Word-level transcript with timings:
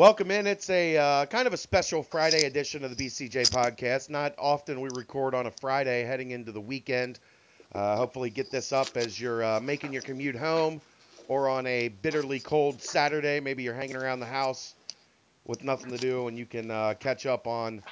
Welcome 0.00 0.30
in. 0.30 0.46
It's 0.46 0.70
a 0.70 0.96
uh, 0.96 1.26
kind 1.26 1.46
of 1.46 1.52
a 1.52 1.58
special 1.58 2.02
Friday 2.02 2.46
edition 2.46 2.84
of 2.84 2.96
the 2.96 3.04
BCJ 3.04 3.50
podcast. 3.50 4.08
Not 4.08 4.34
often 4.38 4.80
we 4.80 4.88
record 4.94 5.34
on 5.34 5.44
a 5.44 5.50
Friday 5.50 6.04
heading 6.04 6.30
into 6.30 6.52
the 6.52 6.60
weekend. 6.60 7.18
Uh, 7.74 7.96
hopefully, 7.96 8.30
get 8.30 8.50
this 8.50 8.72
up 8.72 8.96
as 8.96 9.20
you're 9.20 9.44
uh, 9.44 9.60
making 9.60 9.92
your 9.92 10.00
commute 10.00 10.36
home 10.36 10.80
or 11.28 11.50
on 11.50 11.66
a 11.66 11.88
bitterly 11.88 12.40
cold 12.40 12.80
Saturday. 12.80 13.40
Maybe 13.40 13.62
you're 13.62 13.74
hanging 13.74 13.96
around 13.96 14.20
the 14.20 14.26
house 14.26 14.74
with 15.44 15.62
nothing 15.64 15.90
to 15.90 15.98
do 15.98 16.28
and 16.28 16.38
you 16.38 16.46
can 16.46 16.70
uh, 16.70 16.94
catch 16.98 17.26
up 17.26 17.46
on 17.46 17.82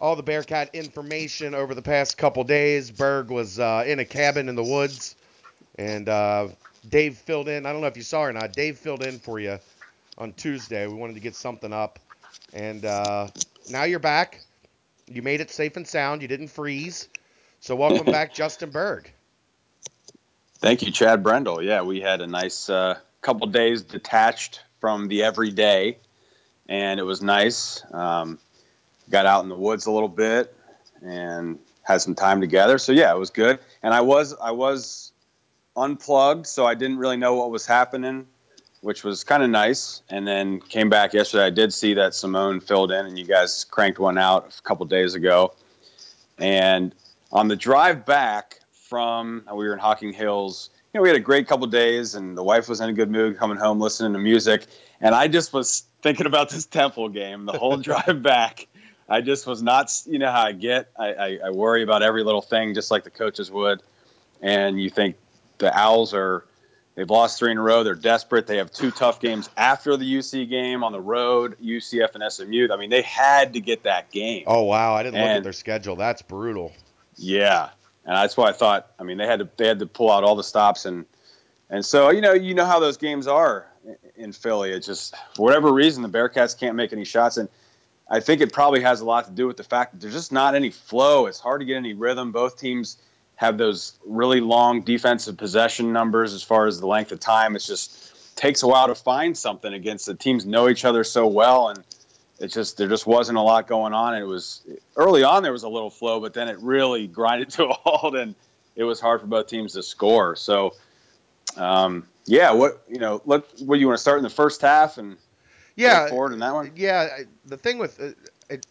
all 0.00 0.14
the 0.14 0.22
Bearcat 0.22 0.72
information 0.76 1.56
over 1.56 1.74
the 1.74 1.82
past 1.82 2.18
couple 2.18 2.44
days. 2.44 2.88
Berg 2.88 3.30
was 3.30 3.58
uh, 3.58 3.82
in 3.84 3.98
a 3.98 4.04
cabin 4.04 4.48
in 4.48 4.54
the 4.54 4.62
woods 4.62 5.16
and 5.74 6.08
uh, 6.08 6.46
Dave 6.88 7.16
filled 7.16 7.48
in. 7.48 7.66
I 7.66 7.72
don't 7.72 7.80
know 7.80 7.88
if 7.88 7.96
you 7.96 8.04
saw 8.04 8.20
or 8.20 8.32
not. 8.32 8.52
Dave 8.52 8.78
filled 8.78 9.02
in 9.02 9.18
for 9.18 9.40
you 9.40 9.58
on 10.20 10.34
Tuesday. 10.34 10.86
We 10.86 10.94
wanted 10.94 11.14
to 11.14 11.20
get 11.20 11.34
something 11.34 11.72
up, 11.72 11.98
and 12.52 12.84
uh, 12.84 13.28
now 13.70 13.84
you're 13.84 13.98
back. 13.98 14.40
You 15.08 15.22
made 15.22 15.40
it 15.40 15.50
safe 15.50 15.76
and 15.76 15.88
sound. 15.88 16.22
You 16.22 16.28
didn't 16.28 16.48
freeze. 16.48 17.08
So 17.60 17.74
welcome 17.74 18.04
back, 18.12 18.34
Justin 18.34 18.70
Berg. 18.70 19.10
Thank 20.58 20.82
you, 20.82 20.92
Chad 20.92 21.22
Brendel. 21.22 21.62
Yeah, 21.62 21.82
we 21.82 22.00
had 22.00 22.20
a 22.20 22.26
nice 22.26 22.68
uh, 22.68 22.98
couple 23.22 23.46
days 23.46 23.82
detached 23.82 24.62
from 24.78 25.08
the 25.08 25.24
everyday, 25.24 25.96
and 26.68 27.00
it 27.00 27.04
was 27.04 27.22
nice. 27.22 27.82
Um, 27.90 28.38
got 29.08 29.24
out 29.24 29.42
in 29.42 29.48
the 29.48 29.56
woods 29.56 29.86
a 29.86 29.90
little 29.90 30.08
bit 30.08 30.54
and 31.02 31.58
had 31.82 32.02
some 32.02 32.14
time 32.14 32.42
together. 32.42 32.76
So 32.76 32.92
yeah, 32.92 33.12
it 33.12 33.18
was 33.18 33.30
good. 33.30 33.58
And 33.82 33.94
I 33.94 34.02
was 34.02 34.34
I 34.34 34.50
was 34.50 35.12
unplugged, 35.74 36.46
so 36.46 36.66
I 36.66 36.74
didn't 36.74 36.98
really 36.98 37.16
know 37.16 37.36
what 37.36 37.50
was 37.50 37.64
happening 37.64 38.26
which 38.80 39.04
was 39.04 39.24
kind 39.24 39.42
of 39.42 39.50
nice. 39.50 40.02
And 40.08 40.26
then 40.26 40.60
came 40.60 40.88
back 40.88 41.12
yesterday. 41.12 41.44
I 41.44 41.50
did 41.50 41.72
see 41.72 41.94
that 41.94 42.14
Simone 42.14 42.60
filled 42.60 42.92
in, 42.92 43.06
and 43.06 43.18
you 43.18 43.24
guys 43.24 43.64
cranked 43.64 43.98
one 43.98 44.18
out 44.18 44.54
a 44.58 44.62
couple 44.62 44.86
days 44.86 45.14
ago. 45.14 45.54
And 46.38 46.94
on 47.30 47.48
the 47.48 47.56
drive 47.56 48.06
back 48.06 48.60
from, 48.72 49.44
uh, 49.50 49.54
we 49.54 49.66
were 49.66 49.72
in 49.72 49.78
Hocking 49.78 50.12
Hills. 50.12 50.70
You 50.92 50.98
know, 50.98 51.02
we 51.02 51.08
had 51.08 51.16
a 51.16 51.20
great 51.20 51.46
couple 51.46 51.66
days, 51.66 52.14
and 52.14 52.36
the 52.36 52.42
wife 52.42 52.68
was 52.68 52.80
in 52.80 52.88
a 52.88 52.92
good 52.92 53.10
mood 53.10 53.38
coming 53.38 53.56
home, 53.56 53.78
listening 53.78 54.14
to 54.14 54.18
music. 54.18 54.66
And 55.00 55.14
I 55.14 55.28
just 55.28 55.52
was 55.52 55.84
thinking 56.02 56.26
about 56.26 56.50
this 56.50 56.66
Temple 56.66 57.10
game 57.10 57.46
the 57.46 57.52
whole 57.52 57.76
drive 57.78 58.22
back. 58.22 58.66
I 59.08 59.20
just 59.20 59.46
was 59.46 59.60
not, 59.60 59.92
you 60.06 60.18
know 60.18 60.30
how 60.30 60.42
I 60.42 60.52
get. 60.52 60.88
I, 60.96 61.12
I, 61.12 61.38
I 61.46 61.50
worry 61.50 61.82
about 61.82 62.02
every 62.02 62.22
little 62.22 62.42
thing, 62.42 62.74
just 62.74 62.90
like 62.90 63.04
the 63.04 63.10
coaches 63.10 63.50
would. 63.50 63.82
And 64.40 64.80
you 64.80 64.88
think 64.88 65.16
the 65.58 65.76
Owls 65.76 66.14
are 66.14 66.44
They've 67.00 67.08
lost 67.08 67.38
three 67.38 67.50
in 67.50 67.56
a 67.56 67.62
row. 67.62 67.82
They're 67.82 67.94
desperate. 67.94 68.46
They 68.46 68.58
have 68.58 68.70
two 68.70 68.90
tough 68.90 69.20
games 69.20 69.48
after 69.56 69.96
the 69.96 70.04
UC 70.04 70.50
game 70.50 70.84
on 70.84 70.92
the 70.92 71.00
road, 71.00 71.56
UCF 71.58 72.14
and 72.14 72.30
SMU. 72.30 72.68
I 72.70 72.76
mean, 72.76 72.90
they 72.90 73.00
had 73.00 73.54
to 73.54 73.60
get 73.60 73.84
that 73.84 74.10
game. 74.10 74.44
Oh 74.46 74.64
wow, 74.64 74.92
I 74.92 75.02
didn't 75.02 75.14
and, 75.14 75.28
look 75.28 75.36
at 75.38 75.42
their 75.44 75.54
schedule. 75.54 75.96
That's 75.96 76.20
brutal. 76.20 76.74
Yeah, 77.16 77.70
and 78.04 78.16
that's 78.16 78.36
why 78.36 78.50
I 78.50 78.52
thought. 78.52 78.92
I 78.98 79.04
mean, 79.04 79.16
they 79.16 79.26
had 79.26 79.38
to 79.38 79.48
they 79.56 79.66
had 79.66 79.78
to 79.78 79.86
pull 79.86 80.10
out 80.12 80.24
all 80.24 80.36
the 80.36 80.44
stops 80.44 80.84
and 80.84 81.06
and 81.70 81.86
so 81.86 82.10
you 82.10 82.20
know 82.20 82.34
you 82.34 82.52
know 82.52 82.66
how 82.66 82.80
those 82.80 82.98
games 82.98 83.26
are 83.26 83.66
in 84.14 84.32
Philly. 84.32 84.70
It's 84.70 84.86
just 84.86 85.14
for 85.36 85.46
whatever 85.46 85.72
reason 85.72 86.02
the 86.02 86.10
Bearcats 86.10 86.58
can't 86.58 86.76
make 86.76 86.92
any 86.92 87.06
shots 87.06 87.38
and. 87.38 87.48
I 88.12 88.18
think 88.18 88.40
it 88.40 88.52
probably 88.52 88.80
has 88.80 89.00
a 89.00 89.04
lot 89.04 89.26
to 89.26 89.30
do 89.30 89.46
with 89.46 89.56
the 89.56 89.62
fact 89.62 89.92
that 89.92 90.00
there's 90.00 90.14
just 90.14 90.32
not 90.32 90.56
any 90.56 90.70
flow. 90.70 91.26
It's 91.26 91.38
hard 91.38 91.60
to 91.60 91.64
get 91.64 91.76
any 91.76 91.94
rhythm. 91.94 92.32
Both 92.32 92.58
teams 92.58 92.96
have 93.40 93.56
those 93.56 93.98
really 94.04 94.42
long 94.42 94.82
defensive 94.82 95.34
possession 95.38 95.94
numbers 95.94 96.34
as 96.34 96.42
far 96.42 96.66
as 96.66 96.78
the 96.78 96.86
length 96.86 97.10
of 97.10 97.18
time. 97.18 97.56
It 97.56 97.60
just 97.60 98.36
takes 98.36 98.62
a 98.62 98.66
while 98.66 98.88
to 98.88 98.94
find 98.94 99.36
something 99.36 99.72
against 99.72 100.04
the 100.04 100.14
teams 100.14 100.44
know 100.44 100.68
each 100.68 100.84
other 100.84 101.04
so 101.04 101.26
well 101.26 101.70
and 101.70 101.82
it 102.38 102.48
just 102.48 102.76
there 102.76 102.86
just 102.86 103.06
wasn't 103.06 103.38
a 103.38 103.40
lot 103.40 103.66
going 103.66 103.94
on. 103.94 104.14
It 104.14 104.26
was 104.26 104.60
early 104.94 105.22
on 105.22 105.42
there 105.42 105.52
was 105.52 105.62
a 105.62 105.70
little 105.70 105.88
flow, 105.88 106.20
but 106.20 106.34
then 106.34 106.48
it 106.48 106.58
really 106.60 107.06
grinded 107.18 107.48
to 107.52 107.68
a 107.68 107.72
halt 107.72 108.14
and 108.14 108.34
it 108.76 108.84
was 108.84 109.00
hard 109.00 109.22
for 109.22 109.26
both 109.26 109.46
teams 109.46 109.72
to 109.72 109.82
score. 109.82 110.36
So 110.36 110.74
um, 111.56 112.06
yeah, 112.26 112.52
what 112.52 112.84
you 112.90 112.98
know, 112.98 113.22
let 113.24 113.44
what 113.62 113.78
you 113.78 113.86
want 113.86 113.96
to 113.96 114.02
start 114.02 114.18
in 114.18 114.22
the 114.22 114.28
first 114.28 114.60
half 114.60 114.98
and 114.98 115.16
yeah 115.76 116.08
forward 116.08 116.34
in 116.34 116.40
that 116.40 116.52
one. 116.52 116.72
Yeah, 116.76 117.20
the 117.46 117.56
thing 117.56 117.78
with 117.78 117.98
uh, 117.98 118.10
it, 118.50 118.66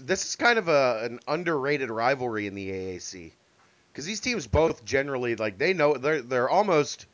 this 0.00 0.24
is 0.24 0.34
kind 0.34 0.58
of 0.58 0.66
a 0.66 1.04
an 1.04 1.20
underrated 1.28 1.90
rivalry 1.90 2.48
in 2.48 2.56
the 2.56 2.70
AAC 2.70 3.34
because 3.92 4.06
these 4.06 4.20
teams 4.20 4.46
both 4.46 4.84
generally 4.84 5.36
like 5.36 5.58
they 5.58 5.72
know 5.72 5.94
they're 5.96 6.22
they're 6.22 6.48
almost 6.48 7.06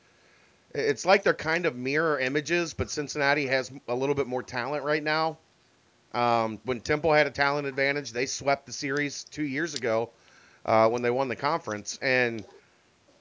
it's 0.75 1.07
like 1.07 1.23
they're 1.23 1.35
kind 1.35 1.65
of 1.65 1.75
mirror 1.75 2.19
images, 2.19 2.75
but 2.75 2.91
Cincinnati 2.91 3.47
has 3.47 3.71
a 3.89 3.95
little 3.95 4.15
bit 4.15 4.27
more 4.27 4.43
talent 4.43 4.85
right 4.85 5.03
now. 5.03 5.39
Um, 6.13 6.61
when 6.65 6.81
Temple 6.81 7.13
had 7.13 7.27
a 7.27 7.31
talent 7.31 7.67
advantage, 7.67 8.13
they 8.13 8.27
swept 8.27 8.67
the 8.67 8.73
series 8.73 9.25
two 9.25 9.45
years 9.45 9.75
ago 9.75 10.11
uh, 10.65 10.89
when 10.89 11.03
they 11.03 11.11
won 11.11 11.29
the 11.29 11.37
conference, 11.37 11.99
and 12.03 12.45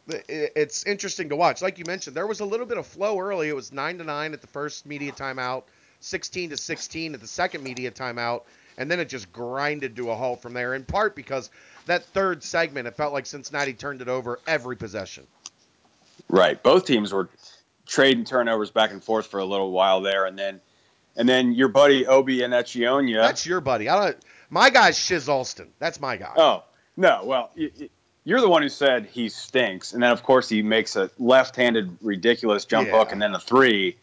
it's 0.08 0.86
interesting 0.86 1.30
to 1.30 1.36
watch. 1.36 1.62
Like 1.62 1.80
you 1.80 1.86
mentioned, 1.86 2.16
there 2.16 2.28
was 2.28 2.40
a 2.40 2.46
little 2.46 2.66
bit 2.66 2.78
of 2.78 2.86
flow 2.86 3.20
early. 3.20 3.50
It 3.50 3.56
was 3.56 3.72
nine 3.72 3.98
to 3.98 4.04
nine 4.04 4.34
at 4.34 4.42
the 4.42 4.48
first 4.48 4.86
media 4.86 5.12
timeout, 5.12 5.64
sixteen 6.00 6.50
to 6.50 6.58
sixteen 6.58 7.14
at 7.14 7.22
the 7.22 7.28
second 7.28 7.64
media 7.64 7.92
timeout, 7.92 8.44
and 8.78 8.90
then 8.90 9.00
it 9.00 9.10
just 9.10 9.32
grinded 9.32 9.96
to 9.96 10.12
a 10.12 10.16
halt 10.16 10.42
from 10.42 10.54
there. 10.54 10.76
In 10.76 10.84
part 10.84 11.16
because 11.16 11.50
that 11.86 12.06
third 12.06 12.44
segment, 12.44 12.88
it 12.88 12.96
felt 12.96 13.14
like 13.14 13.26
Cincinnati 13.26 13.74
turned 13.74 14.02
it 14.02 14.08
over 14.08 14.40
every 14.48 14.76
possession. 14.76 15.26
Right. 16.30 16.62
Both 16.62 16.86
teams 16.86 17.14
were 17.14 17.30
trading 17.86 18.26
turnovers 18.26 18.72
back 18.72 18.92
and 18.92 19.04
forth 19.04 19.28
for 19.28 19.40
a 19.40 19.46
little 19.46 19.72
while 19.72 20.02
there, 20.02 20.26
and 20.26 20.38
then 20.38 20.62
and 21.16 21.28
then 21.28 21.54
your 21.54 21.68
buddy 21.68 22.06
Obi 22.08 22.40
Enechionyia. 22.40 23.22
That's 23.22 23.46
your 23.46 23.62
buddy. 23.62 23.90
I 23.90 24.04
don't. 24.04 24.18
My 24.50 24.70
guy's 24.70 24.98
Shizz 24.98 25.28
Alston. 25.28 25.70
That's 25.80 26.00
my 26.00 26.18
guy. 26.18 26.34
Oh 26.36 26.64
no. 26.98 27.22
Well, 27.24 27.52
you're 28.24 28.42
the 28.42 28.50
one 28.50 28.62
who 28.62 28.70
said 28.70 29.06
he 29.06 29.30
stinks, 29.30 29.94
and 29.94 30.04
then 30.04 30.12
of 30.12 30.24
course 30.24 30.50
he 30.50 30.62
makes 30.62 30.96
a 30.96 31.10
left-handed 31.20 31.98
ridiculous 32.02 32.66
jump 32.66 32.88
yeah. 32.88 32.98
hook 32.98 33.12
and 33.12 33.22
then 33.22 33.34
a 33.34 33.40
three. 33.40 33.98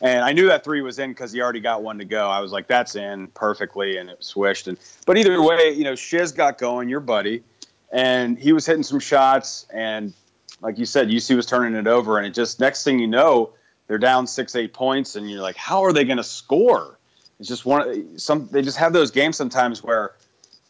And 0.00 0.22
I 0.22 0.32
knew 0.32 0.48
that 0.48 0.62
three 0.62 0.82
was 0.82 0.98
in 0.98 1.10
because 1.10 1.32
he 1.32 1.40
already 1.40 1.60
got 1.60 1.82
one 1.82 1.98
to 1.98 2.04
go. 2.04 2.28
I 2.28 2.40
was 2.40 2.52
like, 2.52 2.66
that's 2.66 2.96
in 2.96 3.28
perfectly, 3.28 3.96
and 3.96 4.10
it 4.10 4.22
swished. 4.22 4.68
And 4.68 4.78
but 5.06 5.16
either 5.16 5.40
way, 5.42 5.72
you 5.72 5.84
know, 5.84 5.94
Shizz 5.94 6.34
got 6.34 6.58
going, 6.58 6.88
your 6.88 7.00
buddy, 7.00 7.42
and 7.90 8.38
he 8.38 8.52
was 8.52 8.66
hitting 8.66 8.82
some 8.82 9.00
shots. 9.00 9.66
And 9.72 10.12
like 10.60 10.78
you 10.78 10.84
said, 10.84 11.08
UC 11.08 11.34
was 11.34 11.46
turning 11.46 11.74
it 11.78 11.86
over, 11.86 12.18
and 12.18 12.26
it 12.26 12.34
just 12.34 12.60
next 12.60 12.84
thing 12.84 12.98
you 12.98 13.06
know, 13.06 13.52
they're 13.86 13.98
down 13.98 14.26
six, 14.26 14.54
eight 14.54 14.74
points, 14.74 15.16
and 15.16 15.30
you're 15.30 15.42
like, 15.42 15.56
how 15.56 15.84
are 15.84 15.92
they 15.92 16.04
going 16.04 16.18
to 16.18 16.24
score? 16.24 16.98
It's 17.40 17.48
just 17.48 17.64
one. 17.64 18.18
Some 18.18 18.48
they 18.50 18.62
just 18.62 18.76
have 18.76 18.92
those 18.92 19.10
games 19.10 19.36
sometimes 19.36 19.82
where, 19.82 20.14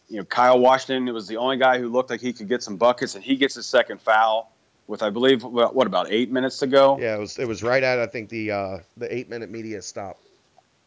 you 0.08 0.18
know, 0.18 0.24
Kyle 0.24 0.58
Washington 0.58 1.12
was 1.12 1.26
the 1.26 1.36
only 1.36 1.56
guy 1.56 1.78
who 1.78 1.88
looked 1.88 2.10
like 2.10 2.20
he 2.20 2.32
could 2.32 2.48
get 2.48 2.62
some 2.62 2.76
buckets, 2.76 3.16
and 3.16 3.24
he 3.24 3.34
gets 3.34 3.56
his 3.56 3.66
second 3.66 4.00
foul 4.00 4.52
with 4.86 5.02
I 5.02 5.10
believe 5.10 5.42
what 5.42 5.86
about 5.86 6.06
eight 6.10 6.30
minutes 6.30 6.58
to 6.60 6.66
go. 6.66 6.98
Yeah, 6.98 7.16
it 7.16 7.20
was 7.20 7.38
it 7.38 7.48
was 7.48 7.62
right 7.62 7.82
at 7.82 7.98
I 7.98 8.06
think 8.06 8.28
the 8.28 8.50
uh, 8.50 8.78
the 8.96 9.14
eight 9.14 9.28
minute 9.28 9.50
media 9.50 9.82
stop. 9.82 10.18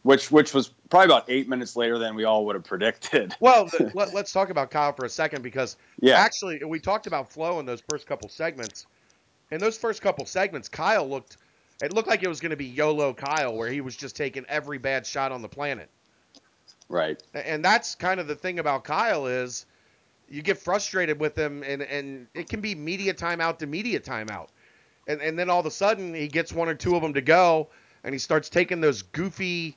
Which 0.02 0.30
which 0.30 0.54
was 0.54 0.68
probably 0.88 1.06
about 1.06 1.24
eight 1.28 1.48
minutes 1.48 1.76
later 1.76 1.98
than 1.98 2.14
we 2.14 2.24
all 2.24 2.46
would 2.46 2.54
have 2.54 2.64
predicted. 2.64 3.34
Well, 3.40 3.68
let, 3.94 4.14
us 4.14 4.32
talk 4.32 4.50
about 4.50 4.70
Kyle 4.70 4.92
for 4.92 5.04
a 5.04 5.10
second 5.10 5.42
because 5.42 5.76
yeah. 6.00 6.18
actually 6.18 6.62
we 6.64 6.80
talked 6.80 7.06
about 7.06 7.30
flow 7.30 7.60
in 7.60 7.66
those 7.66 7.82
first 7.90 8.06
couple 8.06 8.28
segments. 8.28 8.86
In 9.50 9.58
those 9.58 9.76
first 9.76 10.00
couple 10.00 10.24
segments, 10.24 10.68
Kyle 10.68 11.08
looked 11.08 11.36
it 11.82 11.92
looked 11.92 12.08
like 12.08 12.22
it 12.22 12.28
was 12.28 12.40
going 12.40 12.50
to 12.50 12.56
be 12.56 12.66
YOLO 12.66 13.14
Kyle, 13.14 13.54
where 13.54 13.70
he 13.70 13.80
was 13.80 13.96
just 13.96 14.16
taking 14.16 14.44
every 14.48 14.78
bad 14.78 15.06
shot 15.06 15.32
on 15.32 15.42
the 15.42 15.48
planet. 15.48 15.88
Right. 16.88 17.22
And 17.34 17.64
that's 17.64 17.94
kind 17.94 18.20
of 18.20 18.26
the 18.26 18.34
thing 18.34 18.58
about 18.58 18.84
Kyle 18.84 19.26
is 19.26 19.64
you 20.30 20.42
get 20.42 20.58
frustrated 20.58 21.18
with 21.18 21.36
him, 21.36 21.62
and 21.62 21.82
and 21.82 22.26
it 22.34 22.48
can 22.48 22.60
be 22.60 22.74
media 22.74 23.12
timeout 23.12 23.58
to 23.58 23.66
media 23.66 24.00
timeout, 24.00 24.48
and 25.06 25.20
and 25.20 25.38
then 25.38 25.50
all 25.50 25.60
of 25.60 25.66
a 25.66 25.70
sudden 25.70 26.14
he 26.14 26.28
gets 26.28 26.52
one 26.52 26.68
or 26.68 26.74
two 26.74 26.96
of 26.96 27.02
them 27.02 27.14
to 27.14 27.20
go, 27.20 27.68
and 28.04 28.14
he 28.14 28.18
starts 28.18 28.48
taking 28.48 28.80
those 28.80 29.02
goofy 29.02 29.76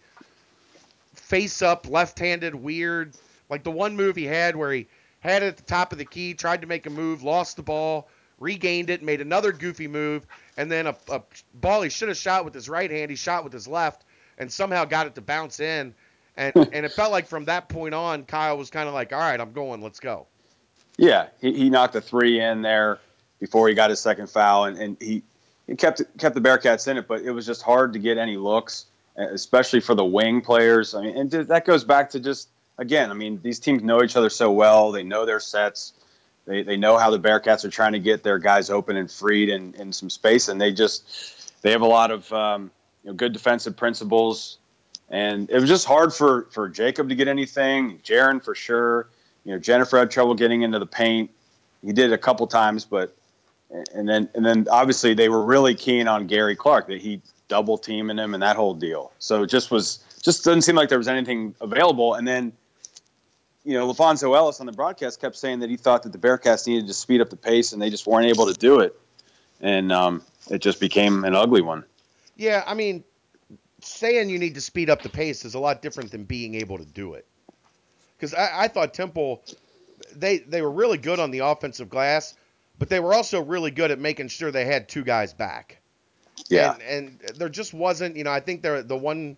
face 1.16 1.62
up 1.62 1.88
left-handed 1.90 2.54
weird 2.54 3.16
like 3.50 3.64
the 3.64 3.72
one 3.72 3.96
move 3.96 4.16
he 4.16 4.26
had 4.26 4.56
where 4.56 4.72
he 4.72 4.88
had 5.20 5.44
it 5.44 5.48
at 5.48 5.58
the 5.58 5.64
top 5.64 5.92
of 5.92 6.00
the 6.00 6.06
key, 6.06 6.34
tried 6.34 6.62
to 6.62 6.68
make 6.68 6.86
a 6.86 6.90
move, 6.90 7.24
lost 7.24 7.56
the 7.56 7.62
ball, 7.62 8.10
regained 8.40 8.90
it, 8.90 9.04
made 9.04 9.22
another 9.22 9.52
goofy 9.52 9.88
move, 9.88 10.26
and 10.58 10.72
then 10.72 10.88
a, 10.88 10.96
a 11.10 11.22
ball 11.54 11.84
he 11.84 11.90
should 11.90 12.08
have 12.10 12.18
shot 12.18 12.46
with 12.46 12.54
his 12.54 12.68
right 12.68 12.90
hand, 12.90 13.10
he 13.10 13.16
shot 13.16 13.44
with 13.44 13.54
his 13.54 13.68
left, 13.68 14.06
and 14.38 14.52
somehow 14.52 14.86
got 14.86 15.08
it 15.08 15.16
to 15.16 15.22
bounce 15.22 15.60
in. 15.60 15.94
And, 16.36 16.56
and 16.74 16.86
it 16.86 16.92
felt 16.92 17.12
like 17.12 17.28
from 17.28 17.46
that 17.46 17.70
point 17.70 17.94
on, 17.94 18.24
Kyle 18.26 18.58
was 18.58 18.70
kind 18.70 18.88
of 18.88 18.96
like, 18.96 19.14
all 19.14 19.20
right, 19.20 19.40
I'm 19.40 19.54
going, 19.54 19.82
let's 19.82 20.00
go. 20.00 20.26
Yeah, 20.98 21.28
he, 21.42 21.54
he 21.54 21.70
knocked 21.70 21.96
a 21.96 22.02
three 22.02 22.40
in 22.40 22.62
there 22.62 23.00
before 23.40 23.68
he 23.68 23.74
got 23.74 23.90
his 23.90 24.00
second 24.00 24.30
foul, 24.30 24.66
and, 24.66 24.78
and 24.78 24.98
he, 25.00 25.24
he 25.68 25.76
kept 25.76 26.02
kept 26.18 26.36
the 26.36 26.42
Bearcats 26.42 26.88
in 26.88 26.98
it, 26.98 27.08
but 27.08 27.22
it 27.22 27.32
was 27.32 27.46
just 27.46 27.62
hard 27.62 27.94
to 27.94 28.00
get 28.00 28.18
any 28.18 28.38
looks, 28.38 28.86
especially 29.18 29.80
for 29.80 29.96
the 29.96 30.06
wing 30.06 30.42
players. 30.42 30.94
I 30.94 31.02
mean, 31.02 31.18
and 31.18 31.32
that 31.32 31.66
goes 31.66 31.84
back 31.84 32.10
to 32.12 32.20
just 32.20 32.50
again, 32.78 33.12
I 33.12 33.14
mean, 33.14 33.40
these 33.42 33.60
teams 33.60 33.84
know 33.84 34.04
each 34.04 34.16
other 34.16 34.30
so 34.30 34.52
well; 34.52 34.92
they 34.92 35.04
know 35.04 35.26
their 35.26 35.40
sets, 35.40 35.94
they 36.46 36.64
they 36.64 36.78
know 36.78 36.98
how 36.98 37.10
the 37.10 37.20
Bearcats 37.20 37.66
are 37.66 37.70
trying 37.70 37.94
to 37.94 38.00
get 38.00 38.24
their 38.24 38.40
guys 38.40 38.70
open 38.70 38.96
and 38.96 39.10
freed 39.10 39.50
and 39.50 39.76
in 39.76 39.92
some 39.94 40.10
space, 40.10 40.48
and 40.48 40.62
they 40.62 40.72
just 40.72 41.62
they 41.64 41.72
have 41.72 41.82
a 41.82 41.88
lot 41.88 42.12
of 42.12 42.32
um, 42.32 42.72
you 43.04 43.10
know, 43.10 43.16
good 43.16 43.34
defensive 43.34 43.76
principles 43.76 44.58
and 45.10 45.50
it 45.50 45.60
was 45.60 45.70
just 45.70 45.86
hard 45.86 46.14
for 46.14 46.48
for 46.52 46.68
Jacob 46.68 47.10
to 47.10 47.16
get 47.16 47.28
anything. 47.28 48.00
Jarron 48.00 48.44
for 48.44 48.56
sure. 48.56 49.08
You 49.46 49.54
know, 49.54 49.60
Jennifer 49.60 50.00
had 50.00 50.12
trouble 50.12 50.36
getting 50.36 50.62
into 50.62 50.80
the 50.80 50.86
paint. 50.86 51.30
He 51.84 51.92
did 51.92 52.12
it 52.12 52.14
a 52.14 52.18
couple 52.18 52.48
times, 52.48 52.86
but 52.86 53.16
and 53.94 54.08
then 54.08 54.30
and 54.36 54.46
then 54.46 54.68
obviously 54.72 55.14
they 55.14 55.30
were 55.30 55.44
really 55.44 55.76
keen 55.76 56.08
on 56.08 56.28
Gary 56.28 56.56
Clark 56.56 56.88
that 56.88 57.02
he 57.02 57.22
double 57.48 57.78
teaming 57.78 58.18
him 58.18 58.34
and 58.34 58.42
that 58.42 58.56
whole 58.56 58.74
deal. 58.74 59.12
So 59.20 59.44
it 59.44 59.48
just 59.48 59.72
was 59.72 60.00
just 60.22 60.44
doesn't 60.46 60.62
seem 60.62 60.76
like 60.76 60.90
there 60.90 60.98
was 60.98 61.08
anything 61.08 61.56
available. 61.60 62.14
And 62.14 62.28
then 62.28 62.54
you 63.66 63.74
know, 63.74 63.92
LaPhonso 63.92 64.36
Ellis 64.36 64.60
on 64.60 64.66
the 64.66 64.72
broadcast 64.72 65.22
kept 65.22 65.36
saying 65.36 65.60
that 65.60 65.70
he 65.70 65.78
thought 65.78 66.04
that 66.04 66.12
the 66.12 66.18
Bearcats 66.18 66.68
needed 66.68 66.88
to 66.88 66.94
speed 66.94 67.22
up 67.22 67.30
the 67.30 67.38
pace 67.38 67.72
and 67.72 67.82
they 67.82 67.90
just 67.90 68.06
weren't 68.06 68.28
able 68.28 68.46
to 68.46 68.54
do 68.54 68.80
it. 68.80 69.00
And 69.62 69.92
um, 69.92 70.22
it 70.50 70.60
just 70.60 70.80
became 70.80 71.24
an 71.24 71.36
ugly 71.36 71.62
one. 71.62 71.86
Yeah, 72.36 72.64
I 72.68 72.74
mean, 72.74 73.04
saying 73.82 74.30
you 74.30 74.38
need 74.38 74.56
to 74.56 74.62
speed 74.62 74.90
up 74.90 75.02
the 75.02 75.10
pace 75.10 75.46
is 75.46 75.54
a 75.54 75.60
lot 75.60 75.82
different 75.82 76.12
than 76.12 76.24
being 76.26 76.56
able 76.56 76.78
to 76.78 76.86
do 76.86 77.14
it. 77.14 77.26
Because 78.24 78.36
I, 78.36 78.64
I 78.64 78.68
thought 78.70 78.94
Temple, 78.94 79.44
they 80.16 80.38
they 80.38 80.62
were 80.62 80.72
really 80.72 80.98
good 80.98 81.20
on 81.20 81.30
the 81.30 81.40
offensive 81.40 81.90
glass, 81.90 82.36
but 82.80 82.88
they 82.88 83.02
were 83.02 83.14
also 83.14 83.42
really 83.42 83.70
good 83.70 83.92
at 83.92 84.00
making 84.00 84.30
sure 84.30 84.50
they 84.50 84.64
had 84.64 84.88
two 84.88 85.04
guys 85.04 85.34
back. 85.34 85.82
Yeah, 86.48 86.78
and, 86.88 87.20
and 87.28 87.38
there 87.38 87.50
just 87.50 87.74
wasn't, 87.74 88.16
you 88.16 88.24
know, 88.24 88.32
I 88.32 88.40
think 88.40 88.62
there 88.62 88.82
the 88.82 88.96
one 88.96 89.36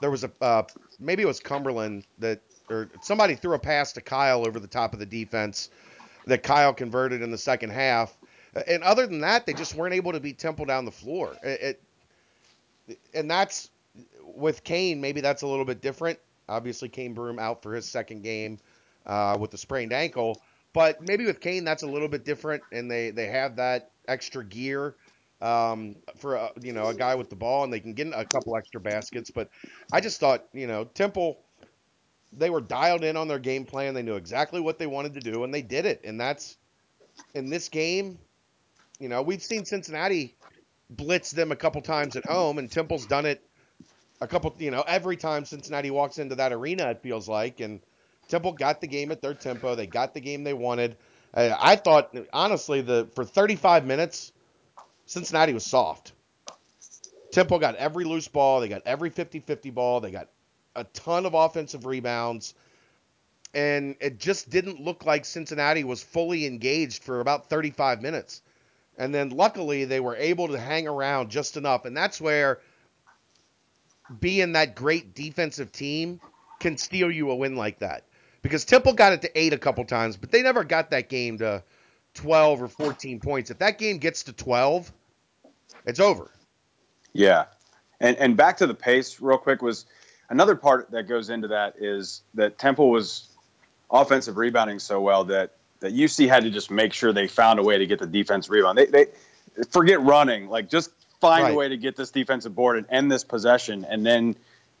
there 0.00 0.12
was 0.12 0.22
a 0.22 0.30
uh, 0.40 0.62
maybe 1.00 1.24
it 1.24 1.26
was 1.26 1.40
Cumberland 1.40 2.04
that 2.20 2.40
or 2.70 2.88
somebody 3.02 3.34
threw 3.34 3.54
a 3.54 3.58
pass 3.58 3.92
to 3.94 4.00
Kyle 4.00 4.46
over 4.46 4.60
the 4.60 4.68
top 4.68 4.92
of 4.92 5.00
the 5.00 5.06
defense 5.06 5.70
that 6.26 6.44
Kyle 6.44 6.72
converted 6.72 7.22
in 7.22 7.32
the 7.32 7.38
second 7.38 7.70
half. 7.70 8.16
And 8.68 8.84
other 8.84 9.08
than 9.08 9.22
that, 9.22 9.46
they 9.46 9.52
just 9.52 9.74
weren't 9.74 9.94
able 9.94 10.12
to 10.12 10.20
beat 10.20 10.38
Temple 10.38 10.64
down 10.64 10.84
the 10.84 10.92
floor. 10.92 11.34
It, 11.42 11.80
it, 12.88 12.98
and 13.14 13.28
that's 13.28 13.70
with 14.22 14.62
Cane. 14.62 15.00
Maybe 15.00 15.22
that's 15.22 15.42
a 15.42 15.46
little 15.48 15.64
bit 15.64 15.80
different. 15.80 16.20
Obviously, 16.48 16.88
Cane 16.88 17.14
Broome 17.14 17.38
out 17.38 17.62
for 17.62 17.74
his 17.74 17.86
second 17.86 18.22
game 18.22 18.58
uh, 19.06 19.36
with 19.38 19.50
the 19.50 19.58
sprained 19.58 19.92
ankle. 19.92 20.40
But 20.72 21.00
maybe 21.00 21.24
with 21.24 21.40
Cane, 21.40 21.64
that's 21.64 21.82
a 21.82 21.86
little 21.86 22.08
bit 22.08 22.24
different, 22.24 22.62
and 22.72 22.90
they 22.90 23.10
they 23.10 23.26
have 23.26 23.56
that 23.56 23.90
extra 24.06 24.44
gear 24.44 24.94
um, 25.40 25.96
for 26.16 26.34
a, 26.34 26.52
you 26.60 26.72
know 26.72 26.88
a 26.88 26.94
guy 26.94 27.14
with 27.14 27.30
the 27.30 27.36
ball, 27.36 27.64
and 27.64 27.72
they 27.72 27.80
can 27.80 27.94
get 27.94 28.08
a 28.14 28.24
couple 28.24 28.56
extra 28.56 28.80
baskets. 28.80 29.30
But 29.30 29.50
I 29.92 30.00
just 30.00 30.20
thought 30.20 30.44
you 30.52 30.66
know 30.66 30.84
Temple 30.84 31.38
they 32.32 32.50
were 32.50 32.60
dialed 32.60 33.04
in 33.04 33.16
on 33.16 33.28
their 33.28 33.38
game 33.38 33.64
plan. 33.64 33.94
They 33.94 34.02
knew 34.02 34.16
exactly 34.16 34.60
what 34.60 34.78
they 34.78 34.86
wanted 34.86 35.14
to 35.14 35.20
do, 35.20 35.44
and 35.44 35.52
they 35.52 35.62
did 35.62 35.86
it. 35.86 36.02
And 36.04 36.20
that's 36.20 36.56
in 37.34 37.48
this 37.48 37.68
game. 37.68 38.18
You 39.00 39.08
know, 39.08 39.22
we've 39.22 39.42
seen 39.42 39.64
Cincinnati 39.64 40.36
blitz 40.90 41.30
them 41.30 41.52
a 41.52 41.56
couple 41.56 41.80
times 41.80 42.16
at 42.16 42.26
home, 42.26 42.58
and 42.58 42.70
Temple's 42.70 43.06
done 43.06 43.26
it 43.26 43.47
a 44.20 44.26
couple. 44.26 44.54
You 44.58 44.70
know, 44.70 44.84
every 44.86 45.16
time 45.16 45.44
Cincinnati 45.44 45.90
walks 45.90 46.18
into 46.18 46.36
that 46.36 46.52
arena, 46.52 46.90
it 46.90 47.02
feels 47.02 47.28
like, 47.28 47.60
and 47.60 47.80
Temple 48.28 48.52
got 48.52 48.80
the 48.80 48.86
game 48.86 49.10
at 49.10 49.22
their 49.22 49.34
tempo. 49.34 49.74
They 49.74 49.86
got 49.86 50.14
the 50.14 50.20
game 50.20 50.44
they 50.44 50.54
wanted. 50.54 50.96
I 51.34 51.76
thought, 51.76 52.16
honestly, 52.32 52.80
the 52.80 53.08
for 53.14 53.24
35 53.24 53.84
minutes, 53.84 54.32
Cincinnati 55.06 55.52
was 55.52 55.64
soft. 55.64 56.12
Temple 57.32 57.58
got 57.58 57.76
every 57.76 58.04
loose 58.04 58.28
ball. 58.28 58.60
They 58.60 58.68
got 58.68 58.82
every 58.86 59.10
50-50 59.10 59.72
ball. 59.72 60.00
They 60.00 60.10
got 60.10 60.28
a 60.74 60.84
ton 60.84 61.26
of 61.26 61.34
offensive 61.34 61.86
rebounds. 61.86 62.54
And 63.54 63.96
it 64.00 64.18
just 64.18 64.50
didn't 64.50 64.80
look 64.80 65.06
like 65.06 65.24
Cincinnati 65.24 65.84
was 65.84 66.02
fully 66.02 66.46
engaged 66.46 67.02
for 67.02 67.20
about 67.20 67.48
35 67.48 68.02
minutes. 68.02 68.42
And 68.98 69.14
then 69.14 69.30
luckily 69.30 69.84
they 69.84 70.00
were 70.00 70.16
able 70.16 70.48
to 70.48 70.58
hang 70.58 70.88
around 70.88 71.30
just 71.30 71.56
enough. 71.56 71.84
And 71.84 71.96
that's 71.96 72.20
where 72.20 72.60
being 74.20 74.52
that 74.52 74.74
great 74.74 75.14
defensive 75.14 75.72
team 75.72 76.20
can 76.60 76.76
steal 76.76 77.10
you 77.10 77.30
a 77.30 77.34
win 77.34 77.56
like 77.56 77.78
that. 77.80 78.04
Because 78.42 78.64
Temple 78.64 78.92
got 78.92 79.12
it 79.12 79.22
to 79.22 79.38
eight 79.38 79.52
a 79.52 79.58
couple 79.58 79.84
times, 79.84 80.16
but 80.16 80.30
they 80.30 80.42
never 80.42 80.64
got 80.64 80.90
that 80.90 81.08
game 81.08 81.38
to 81.38 81.62
12 82.14 82.62
or 82.62 82.68
14 82.68 83.20
points. 83.20 83.50
If 83.50 83.58
that 83.58 83.78
game 83.78 83.98
gets 83.98 84.24
to 84.24 84.32
12, 84.32 84.92
it's 85.86 86.00
over. 86.00 86.30
Yeah. 87.12 87.46
And 88.00 88.16
and 88.16 88.36
back 88.36 88.58
to 88.58 88.66
the 88.66 88.74
pace 88.74 89.20
real 89.20 89.38
quick 89.38 89.60
was 89.60 89.86
another 90.30 90.54
part 90.54 90.90
that 90.92 91.08
goes 91.08 91.30
into 91.30 91.48
that 91.48 91.74
is 91.78 92.22
that 92.34 92.58
Temple 92.58 92.90
was 92.90 93.28
offensive 93.90 94.36
rebounding 94.36 94.78
so 94.78 95.00
well 95.00 95.24
that 95.24 95.52
that 95.80 95.94
UC 95.94 96.28
had 96.28 96.42
to 96.44 96.50
just 96.50 96.70
make 96.70 96.92
sure 96.92 97.12
they 97.12 97.26
found 97.26 97.58
a 97.58 97.62
way 97.62 97.78
to 97.78 97.86
get 97.86 97.98
the 97.98 98.06
defense 98.06 98.48
rebound. 98.48 98.78
They, 98.78 98.86
they 98.86 99.06
forget 99.70 100.00
running, 100.00 100.48
like 100.48 100.68
just 100.68 100.90
find 101.20 101.44
right. 101.44 101.52
a 101.52 101.56
way 101.56 101.68
to 101.68 101.76
get 101.76 101.96
this 101.96 102.10
defensive 102.10 102.54
board 102.54 102.78
and 102.78 102.86
end 102.90 103.10
this 103.10 103.24
possession, 103.24 103.84
and 103.84 104.04
then 104.04 104.36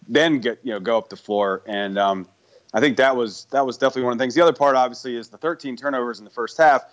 then 0.08 0.40
get 0.40 0.60
you 0.62 0.72
know 0.72 0.80
go 0.80 0.98
up 0.98 1.08
the 1.08 1.16
floor. 1.16 1.62
And 1.66 1.98
um, 1.98 2.28
I 2.72 2.80
think 2.80 2.98
that 2.98 3.16
was 3.16 3.46
that 3.50 3.66
was 3.66 3.78
definitely 3.78 4.04
one 4.04 4.12
of 4.12 4.18
the 4.18 4.22
things. 4.22 4.34
The 4.34 4.42
other 4.42 4.52
part, 4.52 4.76
obviously, 4.76 5.16
is 5.16 5.28
the 5.28 5.38
13 5.38 5.76
turnovers 5.76 6.18
in 6.18 6.24
the 6.24 6.30
first 6.30 6.58
half. 6.58 6.84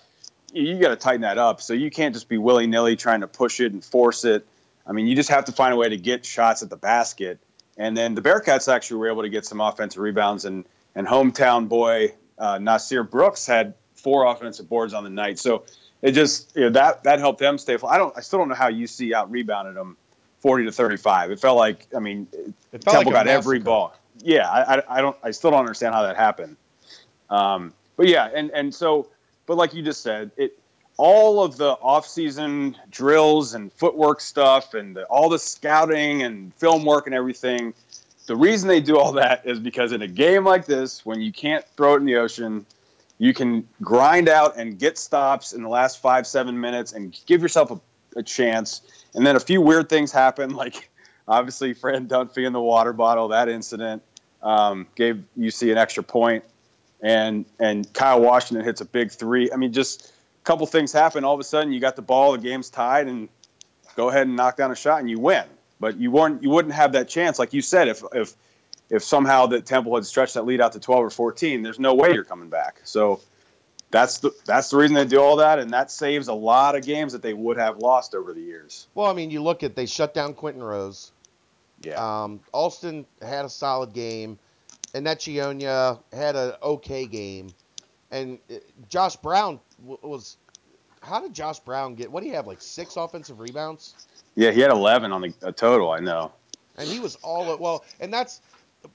You 0.53 0.79
got 0.79 0.89
to 0.89 0.95
tighten 0.95 1.21
that 1.21 1.37
up. 1.37 1.61
So 1.61 1.73
you 1.73 1.91
can't 1.91 2.13
just 2.13 2.29
be 2.29 2.37
willy 2.37 2.67
nilly 2.67 2.95
trying 2.95 3.21
to 3.21 3.27
push 3.27 3.59
it 3.59 3.73
and 3.73 3.83
force 3.83 4.23
it. 4.23 4.47
I 4.87 4.93
mean, 4.93 5.07
you 5.07 5.15
just 5.15 5.29
have 5.29 5.45
to 5.45 5.51
find 5.51 5.73
a 5.73 5.75
way 5.75 5.89
to 5.89 5.97
get 5.97 6.25
shots 6.25 6.63
at 6.63 6.69
the 6.69 6.77
basket. 6.77 7.39
And 7.77 7.97
then 7.97 8.15
the 8.15 8.21
Bearcats 8.21 8.71
actually 8.71 8.97
were 8.97 9.09
able 9.09 9.23
to 9.23 9.29
get 9.29 9.45
some 9.45 9.59
offensive 9.59 10.01
rebounds, 10.01 10.45
and 10.45 10.65
and 10.95 11.05
hometown 11.05 11.67
boy 11.67 12.13
uh, 12.37 12.57
Nysier 12.57 13.09
Brooks 13.09 13.45
had 13.45 13.73
four 13.95 14.25
offensive 14.25 14.69
boards 14.69 14.93
on 14.93 15.03
the 15.03 15.09
night. 15.09 15.39
So 15.39 15.65
it 16.05 16.11
just 16.11 16.55
you 16.55 16.61
know, 16.61 16.69
that 16.69 17.03
that 17.03 17.17
helped 17.17 17.39
them 17.39 17.57
stay 17.57 17.73
afloat. 17.73 17.91
I 17.91 17.97
don't 17.97 18.15
I 18.15 18.21
still 18.21 18.37
don't 18.37 18.49
know 18.49 18.55
how 18.55 18.69
UC 18.69 19.11
out 19.11 19.31
rebounded 19.31 19.75
them 19.75 19.97
forty 20.39 20.63
to 20.65 20.71
thirty 20.71 20.97
five. 20.97 21.31
It 21.31 21.39
felt 21.39 21.57
like 21.57 21.87
I 21.95 21.99
mean 21.99 22.27
Temple 22.71 22.93
like 22.93 23.11
got 23.11 23.27
every 23.27 23.57
ball. 23.57 23.95
Yeah, 24.19 24.47
I, 24.47 24.75
I, 24.75 24.83
I 24.97 25.01
don't 25.01 25.17
I 25.23 25.31
still 25.31 25.49
don't 25.49 25.59
understand 25.59 25.95
how 25.95 26.03
that 26.03 26.15
happened. 26.15 26.57
Um, 27.31 27.73
but 27.97 28.07
yeah, 28.07 28.29
and 28.33 28.51
and 28.51 28.73
so 28.73 29.07
but 29.47 29.57
like 29.57 29.73
you 29.73 29.81
just 29.81 30.01
said, 30.01 30.29
it 30.37 30.59
all 30.97 31.43
of 31.43 31.57
the 31.57 31.71
off-season 31.71 32.77
drills 32.89 33.55
and 33.55 33.73
footwork 33.73 34.21
stuff 34.21 34.75
and 34.75 34.95
the, 34.95 35.03
all 35.05 35.27
the 35.27 35.39
scouting 35.39 36.21
and 36.21 36.53
film 36.53 36.85
work 36.85 37.05
and 37.05 37.13
everything 37.13 37.73
the 38.27 38.35
reason 38.35 38.67
they 38.69 38.79
do 38.79 38.97
all 38.97 39.11
that 39.11 39.45
is 39.45 39.59
because 39.59 39.91
in 39.91 40.01
a 40.01 40.07
game 40.07 40.45
like 40.45 40.65
this 40.65 41.05
when 41.05 41.19
you 41.19 41.33
can't 41.33 41.65
throw 41.75 41.95
it 41.95 41.97
in 41.97 42.05
the 42.05 42.15
ocean 42.15 42.65
you 43.17 43.33
can 43.33 43.67
grind 43.81 44.27
out 44.27 44.57
and 44.57 44.77
get 44.77 44.97
stops 44.97 45.53
in 45.53 45.63
the 45.63 45.69
last 45.69 46.01
five 46.01 46.27
seven 46.27 46.59
minutes 46.59 46.91
and 46.93 47.17
give 47.25 47.41
yourself 47.41 47.71
a, 47.71 47.79
a 48.19 48.23
chance 48.23 48.81
and 49.13 49.25
then 49.25 49.35
a 49.35 49.39
few 49.39 49.61
weird 49.61 49.89
things 49.89 50.11
happen 50.11 50.55
like 50.55 50.89
obviously 51.27 51.73
fran 51.73 52.07
dunphy 52.07 52.45
in 52.45 52.53
the 52.53 52.61
water 52.61 52.93
bottle 52.93 53.29
that 53.29 53.49
incident 53.49 54.01
um, 54.43 54.85
gave 54.95 55.23
uc 55.37 55.71
an 55.71 55.77
extra 55.77 56.03
point 56.03 56.43
and 57.01 57.45
and 57.59 57.91
kyle 57.93 58.21
washington 58.21 58.65
hits 58.65 58.81
a 58.81 58.85
big 58.85 59.11
three 59.11 59.51
i 59.51 59.55
mean 59.55 59.73
just 59.73 60.13
a 60.45 60.47
couple 60.47 60.67
things 60.67 60.91
happen. 60.91 61.23
All 61.23 61.33
of 61.33 61.39
a 61.39 61.43
sudden, 61.43 61.73
you 61.73 61.79
got 61.79 61.95
the 61.95 62.03
ball, 62.03 62.33
the 62.33 62.37
game's 62.37 62.69
tied, 62.69 63.07
and 63.07 63.29
go 63.95 64.09
ahead 64.09 64.27
and 64.27 64.35
knock 64.35 64.57
down 64.57 64.71
a 64.71 64.75
shot, 64.75 64.99
and 64.99 65.09
you 65.09 65.19
win. 65.19 65.43
But 65.79 65.97
you 65.97 66.11
weren't, 66.11 66.43
you 66.43 66.51
wouldn't 66.51 66.75
have 66.75 66.91
that 66.91 67.09
chance, 67.09 67.39
like 67.39 67.51
you 67.53 67.63
said, 67.63 67.87
if 67.87 68.03
if 68.13 68.33
if 68.89 69.03
somehow 69.03 69.47
the 69.47 69.61
Temple 69.61 69.95
had 69.95 70.05
stretched 70.05 70.35
that 70.35 70.45
lead 70.45 70.61
out 70.61 70.73
to 70.73 70.79
12 70.79 71.05
or 71.05 71.09
14. 71.09 71.61
There's 71.61 71.79
no 71.79 71.95
way 71.95 72.13
you're 72.13 72.23
coming 72.23 72.49
back. 72.49 72.81
So 72.83 73.21
that's 73.91 74.19
the 74.19 74.31
that's 74.45 74.69
the 74.69 74.77
reason 74.77 74.95
they 74.95 75.05
do 75.05 75.19
all 75.19 75.37
that, 75.37 75.59
and 75.59 75.71
that 75.71 75.91
saves 75.91 76.27
a 76.27 76.33
lot 76.33 76.75
of 76.75 76.85
games 76.85 77.13
that 77.13 77.21
they 77.21 77.33
would 77.33 77.57
have 77.57 77.77
lost 77.77 78.15
over 78.15 78.33
the 78.33 78.41
years. 78.41 78.87
Well, 78.93 79.09
I 79.09 79.13
mean, 79.13 79.31
you 79.31 79.41
look 79.41 79.63
at 79.63 79.75
they 79.75 79.85
shut 79.85 80.13
down 80.13 80.33
Quinton 80.33 80.63
Rose. 80.63 81.11
Yeah. 81.81 82.23
Um, 82.23 82.39
Alston 82.51 83.05
had 83.21 83.45
a 83.45 83.49
solid 83.49 83.93
game, 83.93 84.39
and 84.93 85.03
Nechionia 85.03 85.99
had 86.11 86.35
an 86.35 86.53
okay 86.63 87.05
game 87.05 87.49
and 88.11 88.39
uh, 88.49 88.55
Josh 88.89 89.15
Brown 89.17 89.59
was. 89.83 90.37
How 91.01 91.21
did 91.21 91.35
Josh 91.35 91.59
Brown 91.59 91.93
get? 91.93 92.11
What 92.11 92.23
do 92.23 92.29
you 92.29 92.35
have? 92.35 92.47
Like 92.47 92.61
six 92.61 92.95
offensive 92.95 93.39
rebounds? 93.39 94.07
Yeah, 94.35 94.51
he 94.51 94.61
had 94.61 94.71
eleven 94.71 95.11
on 95.11 95.21
the 95.21 95.51
total. 95.51 95.91
I 95.91 95.99
know. 95.99 96.31
And 96.77 96.87
he 96.87 96.99
was 96.99 97.15
all 97.21 97.57
well, 97.57 97.85
and 97.99 98.11
that's 98.11 98.41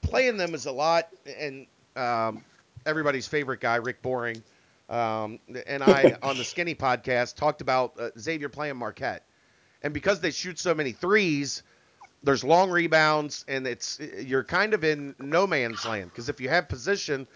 playing 0.01 0.37
them 0.37 0.53
is 0.53 0.65
a 0.65 0.71
lot. 0.71 1.09
And 1.37 1.67
um, 1.95 2.43
everybody's 2.85 3.27
favorite 3.27 3.59
guy, 3.59 3.75
Rick 3.77 4.01
Boring, 4.01 4.41
um, 4.89 5.39
and 5.67 5.83
I 5.83 6.17
on 6.23 6.37
the 6.37 6.43
Skinny 6.43 6.75
podcast 6.75 7.35
talked 7.35 7.61
about 7.61 7.99
uh, 7.99 8.09
Xavier 8.17 8.49
playing 8.49 8.77
Marquette, 8.77 9.25
and 9.83 9.93
because 9.93 10.19
they 10.19 10.31
shoot 10.31 10.59
so 10.59 10.73
many 10.73 10.91
threes, 10.91 11.63
there's 12.23 12.43
long 12.43 12.69
rebounds, 12.69 13.45
and 13.47 13.67
it's 13.67 13.99
you're 13.99 14.43
kind 14.43 14.73
of 14.73 14.83
in 14.83 15.15
no 15.19 15.45
man's 15.45 15.85
land 15.85 16.09
because 16.09 16.29
if 16.29 16.39
you 16.39 16.49
have 16.49 16.69
position 16.69 17.27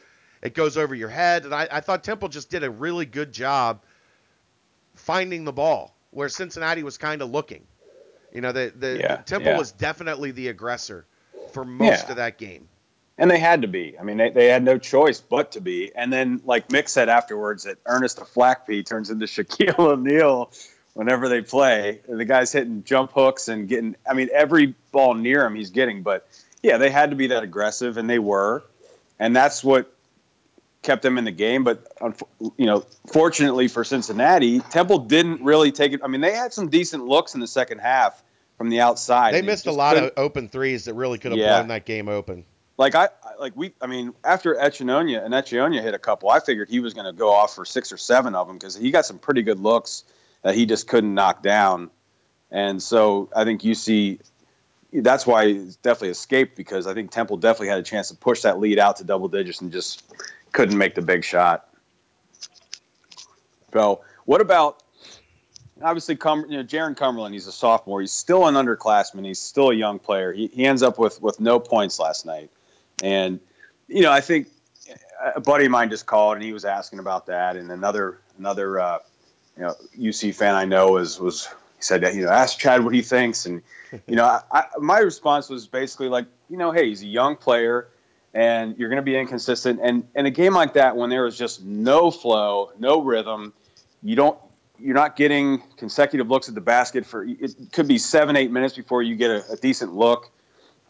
it 0.46 0.54
goes 0.54 0.78
over 0.78 0.94
your 0.94 1.10
head. 1.10 1.44
And 1.44 1.54
I, 1.54 1.68
I 1.72 1.80
thought 1.82 2.04
Temple 2.04 2.30
just 2.30 2.50
did 2.52 2.64
a 2.64 2.70
really 2.70 3.06
good 3.06 3.32
job 3.32 3.82
finding 4.94 5.44
the 5.44 5.52
ball 5.52 5.96
where 6.12 6.30
Cincinnati 6.30 6.84
was 6.84 6.98
kind 6.98 7.24
of 7.24 7.32
looking. 7.32 7.66
You 8.32 8.42
know, 8.42 8.52
the, 8.52 8.72
the, 8.76 8.98
yeah, 9.00 9.16
the 9.18 9.24
Temple 9.24 9.54
yeah. 9.54 9.58
was 9.58 9.72
definitely 9.72 10.32
the 10.32 10.50
aggressor 10.50 11.08
for 11.56 11.64
most 11.66 12.06
yeah. 12.06 12.12
of 12.12 12.18
that 12.18 12.38
game. 12.38 12.68
And 13.18 13.32
they 13.32 13.40
had 13.40 13.62
to 13.62 13.70
be. 13.70 13.98
I 13.98 14.04
mean, 14.04 14.18
they, 14.18 14.30
they 14.30 14.48
had 14.48 14.62
no 14.62 14.78
choice 14.78 15.22
but 15.22 15.54
to 15.54 15.62
be. 15.62 15.90
And 15.96 16.12
then, 16.12 16.42
like 16.44 16.68
Mick 16.68 16.90
said 16.90 17.08
afterwards, 17.08 17.64
that 17.64 17.78
Ernest 17.86 18.18
Aflakpui 18.18 18.86
turns 18.86 19.10
into 19.10 19.26
Shaquille 19.26 19.80
O'Neal 19.80 20.52
whenever 20.94 21.30
they 21.30 21.42
play. 21.42 22.02
The 22.08 22.26
guy's 22.26 22.52
hitting 22.52 22.84
jump 22.84 23.14
hooks 23.14 23.48
and 23.48 23.70
getting, 23.70 23.96
I 24.08 24.14
mean, 24.14 24.30
every 24.34 24.76
ball 24.92 25.14
near 25.14 25.46
him 25.46 25.56
he's 25.56 25.70
getting. 25.70 26.04
But 26.04 26.28
yeah, 26.62 26.78
they 26.78 26.90
had 26.90 27.12
to 27.12 27.16
be 27.16 27.28
that 27.28 27.42
aggressive, 27.42 27.96
and 27.96 28.10
they 28.10 28.20
were, 28.20 28.64
and 29.18 29.34
that's 29.34 29.64
what 29.64 29.90
kept 30.82 31.04
them 31.04 31.18
in 31.18 31.24
the 31.24 31.32
game. 31.32 31.64
But 31.64 31.88
you 32.58 32.66
know, 32.66 32.86
fortunately 33.14 33.70
for 33.70 33.86
Cincinnati, 33.86 34.60
Temple 34.60 35.00
didn't 35.00 35.42
really 35.42 35.72
take 35.72 35.94
it. 35.94 36.02
I 36.04 36.08
mean, 36.08 36.20
they 36.20 36.34
had 36.34 36.52
some 36.52 36.68
decent 36.68 37.06
looks 37.06 37.34
in 37.34 37.40
the 37.40 37.48
second 37.48 37.80
half 37.80 38.22
from 38.58 38.70
the 38.70 38.82
outside. 38.82 39.34
They 39.34 39.42
missed 39.42 39.68
a 39.68 39.72
lot 39.72 39.98
of 39.98 40.12
open 40.18 40.50
threes 40.50 40.86
that 40.86 40.94
really 40.94 41.18
could 41.18 41.32
have 41.32 41.40
yeah. 41.40 41.58
blown 41.58 41.70
that 41.70 41.86
game 41.86 42.08
open. 42.08 42.46
Like 42.78 42.94
I 42.94 43.10
like 43.40 43.56
we 43.56 43.74
I 43.82 43.88
mean 43.88 44.14
after 44.24 44.54
Enechionyia 44.56 45.24
and 45.24 45.34
Enechionyia 45.34 45.82
hit 45.82 45.94
a 45.94 46.00
couple, 46.00 46.30
I 46.30 46.40
figured 46.40 46.70
he 46.70 46.82
was 46.82 46.94
going 46.94 47.06
to 47.06 47.14
go 47.14 47.32
off 47.32 47.56
for 47.56 47.64
six 47.64 47.92
or 47.92 47.98
seven 47.98 48.36
of 48.36 48.48
them 48.48 48.58
because 48.58 48.76
he 48.76 48.92
got 48.92 49.06
some 49.06 49.18
pretty 49.18 49.44
good 49.44 49.60
looks 49.60 50.04
that 50.42 50.56
he 50.56 50.66
just 50.66 50.88
couldn't 50.88 51.14
knock 51.14 51.42
down. 51.42 51.90
And 52.52 52.84
so 52.84 53.30
I 53.34 53.46
think 53.46 53.64
you 53.64 53.76
see 53.76 54.20
that's 54.92 55.26
why 55.26 55.48
he's 55.48 55.78
definitely 55.78 56.10
escaped 56.10 56.56
because 56.56 56.86
I 56.86 56.94
think 56.94 57.12
Temple 57.12 57.38
definitely 57.38 57.70
had 57.70 57.80
a 57.80 57.84
chance 57.84 58.10
to 58.10 58.16
push 58.16 58.42
that 58.42 58.60
lead 58.60 58.78
out 58.78 58.98
to 58.98 59.04
double 59.04 59.30
digits 59.30 59.62
and 59.62 59.72
just 59.72 60.04
couldn't 60.52 60.78
make 60.78 60.96
the 60.96 61.02
big 61.02 61.24
shot. 61.24 61.68
So, 63.74 64.02
what 64.26 64.42
about 64.42 64.82
obviously, 65.82 66.16
Cum, 66.16 66.46
you 66.50 66.58
know, 66.58 66.64
Jarron 66.64 66.96
Cumberland? 66.96 67.34
He's 67.34 67.48
a 67.48 67.52
sophomore. 67.52 68.02
He's 68.02 68.12
still 68.12 68.48
an 68.48 68.56
underclassman. 68.56 69.26
He's 69.26 69.40
still 69.40 69.70
a 69.70 69.76
young 69.76 70.00
player. 70.00 70.32
He, 70.34 70.48
he 70.48 70.66
ends 70.66 70.84
up 70.84 71.00
with 71.00 71.22
with 71.22 71.40
no 71.40 71.60
points 71.60 72.00
last 72.00 72.26
night, 72.26 72.50
and 73.04 73.40
you 73.88 74.02
know, 74.02 74.12
I 74.12 74.22
think 74.22 74.48
a 75.36 75.42
buddy 75.42 75.66
of 75.66 75.72
mine 75.72 75.90
just 75.90 76.06
called 76.06 76.36
and 76.36 76.44
he 76.44 76.54
was 76.54 76.66
asking 76.66 77.00
about 77.00 77.28
that, 77.28 77.56
and 77.56 77.72
another 77.72 78.20
another 78.38 78.80
uh, 78.80 79.00
you 79.58 79.64
know 79.64 79.76
UC 79.98 80.36
fan 80.36 80.56
I 80.56 80.66
know 80.66 80.92
was 80.92 81.20
was 81.20 81.48
he 81.48 81.84
said 81.84 82.02
that 82.02 82.16
you 82.16 82.24
know 82.24 82.32
ask 82.32 82.58
Chad 82.58 82.84
what 82.84 82.94
he 82.94 83.02
thinks, 83.02 83.46
and 83.46 83.62
you 84.08 84.16
know, 84.16 84.26
I, 84.26 84.42
I, 84.52 84.66
my 84.80 85.00
response 85.00 85.50
was 85.50 85.68
basically 85.68 86.10
like, 86.10 86.26
you 86.50 86.58
know, 86.58 86.72
hey, 86.72 86.90
he's 86.90 87.02
a 87.02 87.08
young 87.08 87.36
player 87.36 87.88
and 88.34 88.78
you're 88.78 88.90
going 88.90 88.98
to 88.98 89.04
be 89.04 89.18
inconsistent. 89.18 89.80
And 89.82 90.08
in 90.16 90.26
a 90.26 90.32
game 90.32 90.54
like 90.54 90.74
that, 90.74 90.96
when 90.96 91.10
there 91.10 91.26
is 91.26 91.38
just 91.38 91.64
no 91.64 92.12
flow, 92.12 92.72
no 92.78 93.02
rhythm, 93.02 93.54
you 94.04 94.16
don't, 94.16 94.38
you're 94.80 94.96
not 94.96 95.16
getting 95.16 95.62
consecutive 95.78 96.30
looks 96.30 96.50
at 96.50 96.56
the 96.56 96.62
basket 96.62 97.06
for 97.06 97.24
it 97.24 97.56
could 97.72 97.88
be 97.88 97.98
seven, 97.98 98.36
eight 98.36 98.52
minutes 98.52 98.76
before 98.76 99.02
you 99.02 99.16
get 99.16 99.32
a, 99.32 99.52
a 99.52 99.56
decent 99.58 99.94
look, 99.94 100.30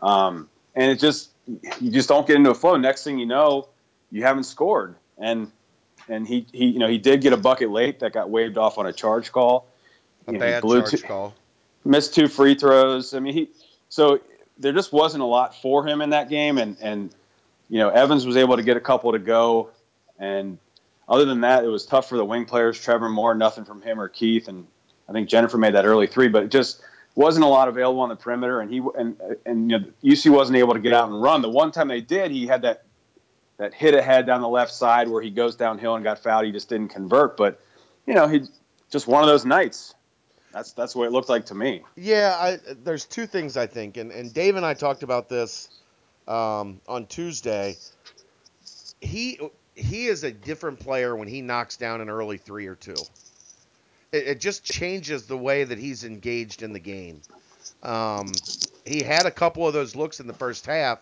um, 0.02 0.50
and 0.76 0.92
it 0.92 1.00
just 1.00 1.32
you 1.80 1.92
just 1.92 2.10
don't 2.10 2.28
get 2.28 2.36
into 2.36 2.50
a 2.50 2.56
flow. 2.56 2.78
Next 2.78 3.04
thing 3.04 3.20
you 3.20 3.26
know, 3.26 3.70
you 4.12 4.24
haven't 4.24 4.46
scored, 4.46 4.96
and 5.18 5.52
and 6.10 6.28
he 6.28 6.46
he 6.52 6.66
you 6.66 6.80
know 6.80 6.88
he 6.88 6.98
did 6.98 7.22
get 7.22 7.34
a 7.34 7.38
bucket 7.38 7.70
late 7.70 8.00
that 8.00 8.14
got 8.14 8.30
waved 8.30 8.58
off 8.58 8.78
on 8.78 8.86
a 8.86 8.94
charge 8.94 9.32
call. 9.32 9.68
A 10.28 10.32
you 10.32 10.38
know, 10.38 10.46
bad 10.46 10.64
charge 10.64 10.92
two, 10.92 10.98
call. 11.00 11.34
Missed 11.84 12.16
two 12.16 12.28
free 12.28 12.56
throws. 12.56 13.14
I 13.14 13.20
mean 13.20 13.34
he 13.34 13.50
so 13.90 14.20
there 14.58 14.74
just 14.74 14.92
wasn't 14.92 15.22
a 15.22 15.28
lot 15.28 15.56
for 15.62 15.88
him 15.88 16.02
in 16.02 16.10
that 16.12 16.30
game, 16.30 16.58
and 16.58 16.78
and 16.82 17.14
you 17.70 17.80
know, 17.80 17.90
Evans 17.90 18.26
was 18.26 18.38
able 18.38 18.58
to 18.58 18.64
get 18.64 18.78
a 18.78 18.82
couple 18.82 19.12
to 19.12 19.20
go, 19.20 19.70
and 20.20 20.58
other 21.08 21.26
than 21.26 21.42
that, 21.42 21.64
it 21.64 21.68
was 21.68 21.86
tough 21.86 22.10
for 22.10 22.18
the 22.18 22.26
wing 22.26 22.46
players. 22.46 22.80
Trevor 22.80 23.10
Moore, 23.10 23.36
nothing 23.36 23.66
from 23.66 23.82
him 23.82 24.00
or 24.00 24.10
Keith, 24.10 24.48
and 24.48 24.66
I 25.08 25.12
think 25.12 25.30
Jennifer 25.30 25.58
made 25.58 25.76
that 25.76 25.86
early 25.86 26.08
three, 26.08 26.28
but 26.28 26.44
it 26.44 26.52
just 26.52 26.82
wasn't 27.16 27.46
a 27.46 27.48
lot 27.48 27.68
available 27.68 28.02
on 28.02 28.10
the 28.10 28.16
perimeter, 28.16 28.60
and 28.60 28.72
he 28.72 28.82
and 28.98 29.18
and 29.46 29.72
you 29.72 29.80
know, 29.80 29.86
UC 30.04 30.32
wasn't 30.32 30.58
able 30.58 30.74
to 30.74 30.80
get 30.80 30.94
out 30.94 31.10
and 31.10 31.22
run. 31.22 31.42
The 31.42 31.50
one 31.50 31.72
time 31.72 31.88
they 31.88 32.02
did, 32.02 32.32
he 32.32 32.48
had 32.48 32.64
that 32.64 32.86
that 33.58 33.74
hit 33.74 33.94
ahead 33.94 34.26
down 34.26 34.42
the 34.42 34.50
left 34.50 34.74
side 34.74 35.08
where 35.08 35.22
he 35.22 35.30
goes 35.30 35.56
downhill 35.56 35.96
and 35.96 36.04
got 36.04 36.20
fouled. 36.20 36.46
He 36.46 36.52
just 36.52 36.70
didn't 36.70 36.90
convert, 36.90 37.38
but 37.38 37.62
you 38.06 38.14
know, 38.14 38.28
he 38.28 38.42
just 38.90 39.08
one 39.08 39.24
of 39.24 39.28
those 39.28 39.46
nights. 39.46 39.94
That's 40.52 40.72
that's 40.74 40.96
what 40.96 41.06
it 41.06 41.12
looked 41.12 41.30
like 41.30 41.46
to 41.48 41.56
me. 41.56 41.84
Yeah, 41.96 42.36
I, 42.40 42.58
there's 42.84 43.06
two 43.06 43.28
things 43.28 43.58
I 43.58 43.68
think, 43.68 43.98
and 43.98 44.12
and 44.12 44.34
Dave 44.34 44.56
and 44.56 44.66
I 44.66 44.74
talked 44.74 45.04
about 45.04 45.30
this 45.30 45.70
um, 46.28 46.82
on 46.88 47.06
Tuesday. 47.08 47.76
He 49.02 49.40
he 49.76 50.08
is 50.08 50.24
a 50.24 50.32
different 50.32 50.80
player 50.80 51.16
when 51.16 51.28
he 51.28 51.42
knocks 51.42 51.78
down 51.78 52.02
an 52.02 52.10
early 52.10 52.38
three 52.38 52.68
or 52.68 52.76
two. 52.76 52.96
It, 54.12 54.28
it 54.28 54.40
just 54.40 54.64
changes 54.64 55.26
the 55.26 55.38
way 55.38 55.64
that 55.64 55.78
he's 55.78 56.04
engaged 56.04 56.64
in 56.64 56.74
the 56.74 56.80
game. 56.80 57.22
Um, 57.84 58.32
he 58.86 59.04
had 59.04 59.26
a 59.26 59.32
couple 59.32 59.68
of 59.68 59.74
those 59.74 59.96
looks 59.96 60.20
in 60.20 60.28
the 60.28 60.34
first 60.34 60.66
half. 60.66 61.00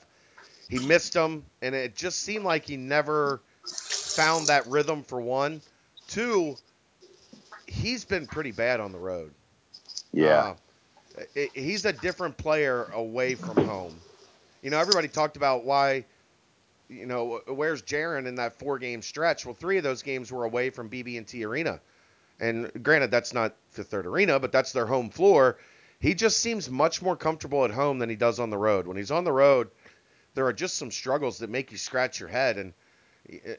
He 0.69 0.79
missed 0.79 1.13
them, 1.13 1.43
and 1.61 1.75
it 1.75 1.95
just 1.95 2.21
seemed 2.21 2.45
like 2.45 2.65
he 2.65 2.77
never 2.77 3.41
found 3.67 4.47
that 4.47 4.65
rhythm 4.67 5.03
for 5.03 5.21
one. 5.21 5.61
Two, 6.07 6.55
he's 7.67 8.05
been 8.05 8.27
pretty 8.27 8.51
bad 8.51 8.79
on 8.79 8.91
the 8.91 8.97
road. 8.97 9.31
Yeah. 10.11 10.55
Uh, 11.17 11.23
it, 11.35 11.51
he's 11.53 11.85
a 11.85 11.93
different 11.93 12.37
player 12.37 12.85
away 12.93 13.35
from 13.35 13.65
home. 13.67 13.95
You 14.61 14.69
know, 14.69 14.79
everybody 14.79 15.07
talked 15.07 15.35
about 15.35 15.65
why, 15.65 16.05
you 16.93 17.05
know, 17.05 17.41
where's 17.47 17.81
Jarron 17.81 18.27
in 18.27 18.35
that 18.35 18.57
four 18.57 18.79
game 18.79 19.01
stretch? 19.01 19.45
Well, 19.45 19.55
three 19.55 19.77
of 19.77 19.83
those 19.83 20.01
games 20.01 20.31
were 20.31 20.45
away 20.45 20.69
from 20.69 20.89
BB&T 20.89 21.43
Arena. 21.43 21.79
And 22.39 22.71
granted, 22.83 23.11
that's 23.11 23.33
not 23.33 23.55
Fifth 23.69 23.87
Third 23.87 24.05
Arena, 24.05 24.39
but 24.39 24.51
that's 24.51 24.71
their 24.71 24.85
home 24.85 25.09
floor. 25.09 25.57
He 25.99 26.13
just 26.13 26.39
seems 26.39 26.69
much 26.69 27.01
more 27.01 27.15
comfortable 27.15 27.63
at 27.63 27.71
home 27.71 27.99
than 27.99 28.09
he 28.09 28.15
does 28.15 28.39
on 28.39 28.49
the 28.49 28.57
road. 28.57 28.87
When 28.87 28.97
he's 28.97 29.11
on 29.11 29.23
the 29.23 29.31
road, 29.31 29.69
there 30.33 30.45
are 30.45 30.53
just 30.53 30.77
some 30.77 30.91
struggles 30.91 31.37
that 31.39 31.49
make 31.49 31.71
you 31.71 31.77
scratch 31.77 32.19
your 32.19 32.29
head. 32.29 32.57
And 32.57 32.73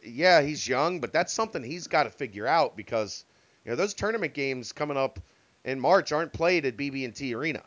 yeah, 0.04 0.42
he's 0.42 0.68
young, 0.68 1.00
but 1.00 1.12
that's 1.12 1.32
something 1.32 1.62
he's 1.62 1.86
got 1.86 2.02
to 2.02 2.10
figure 2.10 2.46
out 2.46 2.76
because 2.76 3.24
you 3.64 3.70
know 3.70 3.76
those 3.76 3.94
tournament 3.94 4.34
games 4.34 4.72
coming 4.72 4.96
up 4.96 5.18
in 5.64 5.80
March 5.80 6.12
aren't 6.12 6.32
played 6.32 6.66
at 6.66 6.76
BB&T 6.76 7.34
Arena. 7.34 7.62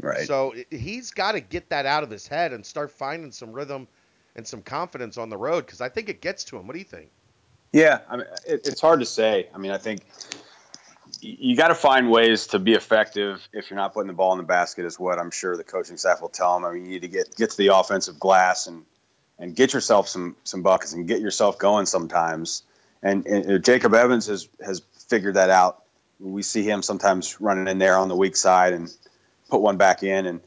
Right. 0.00 0.26
So 0.26 0.54
he's 0.70 1.10
got 1.10 1.32
to 1.32 1.40
get 1.40 1.68
that 1.70 1.86
out 1.86 2.02
of 2.02 2.10
his 2.10 2.28
head 2.28 2.52
and 2.52 2.64
start 2.64 2.90
finding 2.90 3.32
some 3.32 3.52
rhythm 3.52 3.88
and 4.36 4.46
some 4.46 4.62
confidence 4.62 5.18
on 5.18 5.30
the 5.30 5.36
road 5.36 5.66
because 5.66 5.80
I 5.80 5.88
think 5.88 6.08
it 6.08 6.20
gets 6.20 6.44
to 6.44 6.56
him. 6.56 6.66
What 6.66 6.74
do 6.74 6.78
you 6.78 6.84
think? 6.84 7.10
Yeah, 7.72 8.00
I 8.08 8.16
mean, 8.18 8.26
it, 8.46 8.66
it's 8.66 8.80
hard 8.80 9.00
to 9.00 9.06
say. 9.06 9.48
I 9.52 9.58
mean, 9.58 9.72
I 9.72 9.78
think 9.78 10.02
you 11.20 11.56
got 11.56 11.68
to 11.68 11.74
find 11.74 12.10
ways 12.10 12.46
to 12.48 12.58
be 12.58 12.74
effective 12.74 13.46
if 13.52 13.70
you're 13.70 13.78
not 13.78 13.94
putting 13.94 14.08
the 14.08 14.12
ball 14.12 14.32
in 14.32 14.38
the 14.38 14.44
basket. 14.44 14.84
Is 14.84 15.00
what 15.00 15.18
I'm 15.18 15.30
sure 15.30 15.56
the 15.56 15.64
coaching 15.64 15.96
staff 15.96 16.20
will 16.20 16.28
tell 16.28 16.56
him. 16.56 16.64
I 16.64 16.72
mean, 16.72 16.84
you 16.84 16.90
need 16.90 17.02
to 17.02 17.08
get 17.08 17.34
get 17.36 17.50
to 17.50 17.56
the 17.56 17.74
offensive 17.74 18.20
glass 18.20 18.66
and 18.66 18.84
and 19.38 19.56
get 19.56 19.72
yourself 19.72 20.08
some 20.08 20.36
some 20.44 20.62
buckets 20.62 20.92
and 20.92 21.08
get 21.08 21.20
yourself 21.20 21.58
going 21.58 21.86
sometimes. 21.86 22.62
And, 23.02 23.26
and 23.26 23.64
Jacob 23.64 23.94
Evans 23.94 24.26
has 24.26 24.48
has 24.64 24.82
figured 25.08 25.34
that 25.34 25.50
out. 25.50 25.82
We 26.18 26.42
see 26.42 26.62
him 26.62 26.82
sometimes 26.82 27.40
running 27.40 27.68
in 27.68 27.78
there 27.78 27.96
on 27.98 28.08
the 28.08 28.16
weak 28.16 28.36
side 28.36 28.72
and 28.72 28.94
put 29.48 29.60
one 29.60 29.76
back 29.76 30.02
in, 30.02 30.26
and 30.26 30.40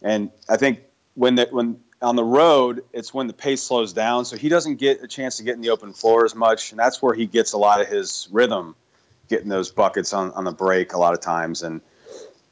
and 0.00 0.30
I 0.48 0.56
think 0.56 0.80
when 1.14 1.36
that 1.36 1.52
when 1.52 1.80
on 2.02 2.16
the 2.16 2.24
road, 2.24 2.84
it's 2.92 3.14
when 3.14 3.28
the 3.28 3.32
pace 3.32 3.62
slows 3.62 3.92
down, 3.92 4.24
so 4.24 4.36
he 4.36 4.48
doesn't 4.48 4.76
get 4.76 5.02
a 5.02 5.08
chance 5.08 5.36
to 5.36 5.44
get 5.44 5.54
in 5.54 5.62
the 5.62 5.70
open 5.70 5.92
floor 5.92 6.24
as 6.24 6.34
much, 6.34 6.72
and 6.72 6.78
that's 6.78 7.00
where 7.00 7.14
he 7.14 7.26
gets 7.26 7.52
a 7.52 7.58
lot 7.58 7.80
of 7.80 7.88
his 7.88 8.28
rhythm, 8.30 8.74
getting 9.28 9.48
those 9.48 9.70
buckets 9.70 10.12
on, 10.12 10.32
on 10.32 10.44
the 10.44 10.52
break 10.52 10.92
a 10.92 10.98
lot 10.98 11.14
of 11.14 11.20
times, 11.20 11.62
and 11.62 11.80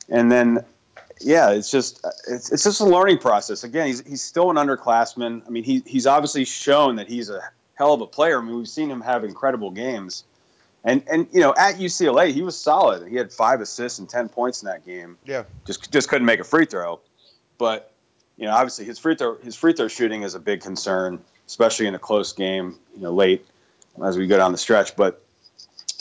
and 0.08 0.30
then 0.30 0.64
yeah, 1.20 1.50
it's 1.50 1.70
just 1.70 2.04
it's, 2.28 2.50
it's 2.50 2.64
just 2.64 2.80
a 2.80 2.84
learning 2.84 3.18
process. 3.18 3.64
Again, 3.64 3.88
he's 3.88 4.00
he's 4.06 4.22
still 4.22 4.50
an 4.50 4.56
underclassman. 4.56 5.42
I 5.46 5.50
mean, 5.50 5.64
he 5.64 5.82
he's 5.84 6.06
obviously 6.06 6.44
shown 6.44 6.96
that 6.96 7.08
he's 7.08 7.28
a 7.28 7.42
hell 7.74 7.92
of 7.92 8.00
a 8.00 8.06
player. 8.06 8.40
I 8.40 8.44
mean, 8.44 8.56
we've 8.56 8.68
seen 8.68 8.90
him 8.90 9.00
have 9.00 9.24
incredible 9.24 9.70
games, 9.70 10.24
and 10.84 11.02
and 11.10 11.28
you 11.32 11.40
know, 11.40 11.54
at 11.56 11.76
UCLA, 11.76 12.32
he 12.32 12.42
was 12.42 12.58
solid. 12.58 13.08
He 13.08 13.16
had 13.16 13.32
five 13.32 13.60
assists 13.60 13.98
and 13.98 14.08
ten 14.08 14.28
points 14.28 14.62
in 14.62 14.66
that 14.66 14.86
game. 14.86 15.18
Yeah, 15.24 15.44
just 15.66 15.92
just 15.92 16.08
couldn't 16.08 16.26
make 16.26 16.40
a 16.40 16.44
free 16.44 16.66
throw. 16.66 17.00
But 17.58 17.92
you 18.40 18.46
know, 18.46 18.52
obviously 18.52 18.86
his 18.86 18.98
free 18.98 19.14
throw 19.14 19.36
his 19.36 19.54
free 19.54 19.74
throw 19.74 19.86
shooting 19.86 20.22
is 20.22 20.34
a 20.34 20.40
big 20.40 20.62
concern, 20.62 21.20
especially 21.46 21.86
in 21.86 21.94
a 21.94 21.98
close 21.98 22.32
game. 22.32 22.78
You 22.96 23.02
know, 23.02 23.12
late 23.12 23.46
as 24.02 24.16
we 24.16 24.26
go 24.26 24.38
down 24.38 24.50
the 24.50 24.58
stretch. 24.58 24.96
But 24.96 25.22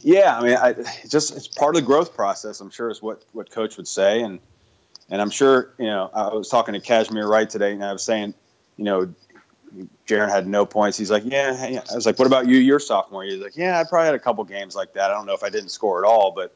yeah, 0.02 0.38
I 0.38 0.44
mean, 0.44 0.56
I, 0.56 0.70
it's 0.70 1.10
just 1.10 1.36
it's 1.36 1.50
part 1.50 1.76
of 1.76 1.82
the 1.82 1.86
growth 1.86 2.16
process. 2.16 2.62
I'm 2.62 2.70
sure 2.70 2.90
is 2.90 3.02
what 3.02 3.24
what 3.34 3.52
coach 3.52 3.76
would 3.76 3.90
say, 3.90 4.22
and 4.22 4.40
and 5.10 5.22
I'm 5.22 5.32
sure 5.32 5.74
you 5.78 5.88
know. 5.88 6.10
I 6.14 6.34
was 6.34 6.48
talking 6.48 6.74
to 6.76 6.80
Cashmere 6.80 7.28
Wright 7.28 7.50
today, 7.50 7.74
and 7.74 7.84
I 7.84 7.92
was 7.92 8.04
saying, 8.04 8.34
you 8.78 8.86
know, 8.86 9.14
Jarron 10.08 10.30
had 10.30 10.48
no 10.48 10.66
points. 10.66 10.98
He's 10.98 11.12
like, 11.12 11.24
yeah, 11.26 11.82
I 11.92 11.96
was 11.96 12.06
like, 12.06 12.18
what 12.18 12.26
about 12.26 12.48
you? 12.48 12.58
Your 12.58 12.80
sophomore? 12.80 13.24
He's 13.24 13.42
like, 13.42 13.58
yeah, 13.58 13.82
I 13.82 13.84
probably 13.84 14.06
had 14.06 14.16
a 14.16 14.20
couple 14.20 14.46
games 14.46 14.78
like 14.78 14.94
that. 14.94 15.12
I 15.12 15.14
don't 15.14 15.26
know 15.26 15.34
if 15.34 15.44
I 15.44 15.50
didn't 15.50 15.70
score 15.70 16.04
at 16.04 16.08
all, 16.08 16.32
but 16.32 16.56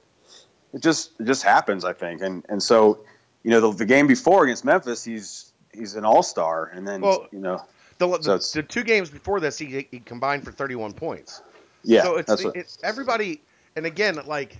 it 0.74 0.82
just 0.82 1.12
it 1.20 1.26
just 1.26 1.44
happens, 1.44 1.84
I 1.84 1.92
think. 1.92 2.22
And 2.22 2.46
and 2.48 2.64
so, 2.64 3.00
you 3.44 3.52
know, 3.52 3.60
the, 3.60 3.80
the 3.80 3.86
game 3.86 4.08
before 4.08 4.46
against 4.46 4.64
Memphis, 4.64 5.04
he's 5.04 5.52
he's 5.74 5.96
an 5.96 6.06
all 6.06 6.24
star, 6.24 6.72
and 6.74 6.88
then 6.88 7.02
well, 7.02 7.28
you 7.32 7.40
know, 7.40 7.64
the, 7.98 8.18
the, 8.18 8.40
so 8.40 8.62
the, 8.62 8.68
two 8.68 8.84
games 8.84 9.10
before 9.10 9.40
this, 9.40 9.58
he, 9.58 9.88
he 9.92 10.00
combined 10.00 10.44
for 10.44 10.52
31 10.52 10.94
points. 10.94 11.42
Yeah, 11.84 12.04
so 12.04 12.18
it's, 12.18 12.44
what, 12.44 12.56
it's 12.56 12.78
everybody, 12.84 13.42
and 13.76 13.86
again, 13.86 14.20
like, 14.26 14.58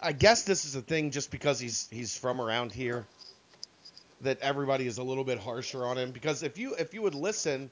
I 0.00 0.12
guess 0.12 0.42
this 0.42 0.64
is 0.64 0.76
a 0.76 0.82
thing 0.82 1.10
just 1.10 1.30
because 1.30 1.58
he's 1.58 1.88
he's 1.90 2.16
from 2.16 2.40
around 2.40 2.72
here 2.72 3.04
that 4.20 4.38
everybody 4.40 4.86
is 4.86 4.98
a 4.98 5.02
little 5.02 5.24
bit 5.24 5.38
harsher 5.38 5.84
on 5.84 5.98
him 5.98 6.12
because 6.12 6.44
if 6.44 6.56
you 6.56 6.74
if 6.76 6.94
you 6.94 7.02
would 7.02 7.16
listen, 7.16 7.68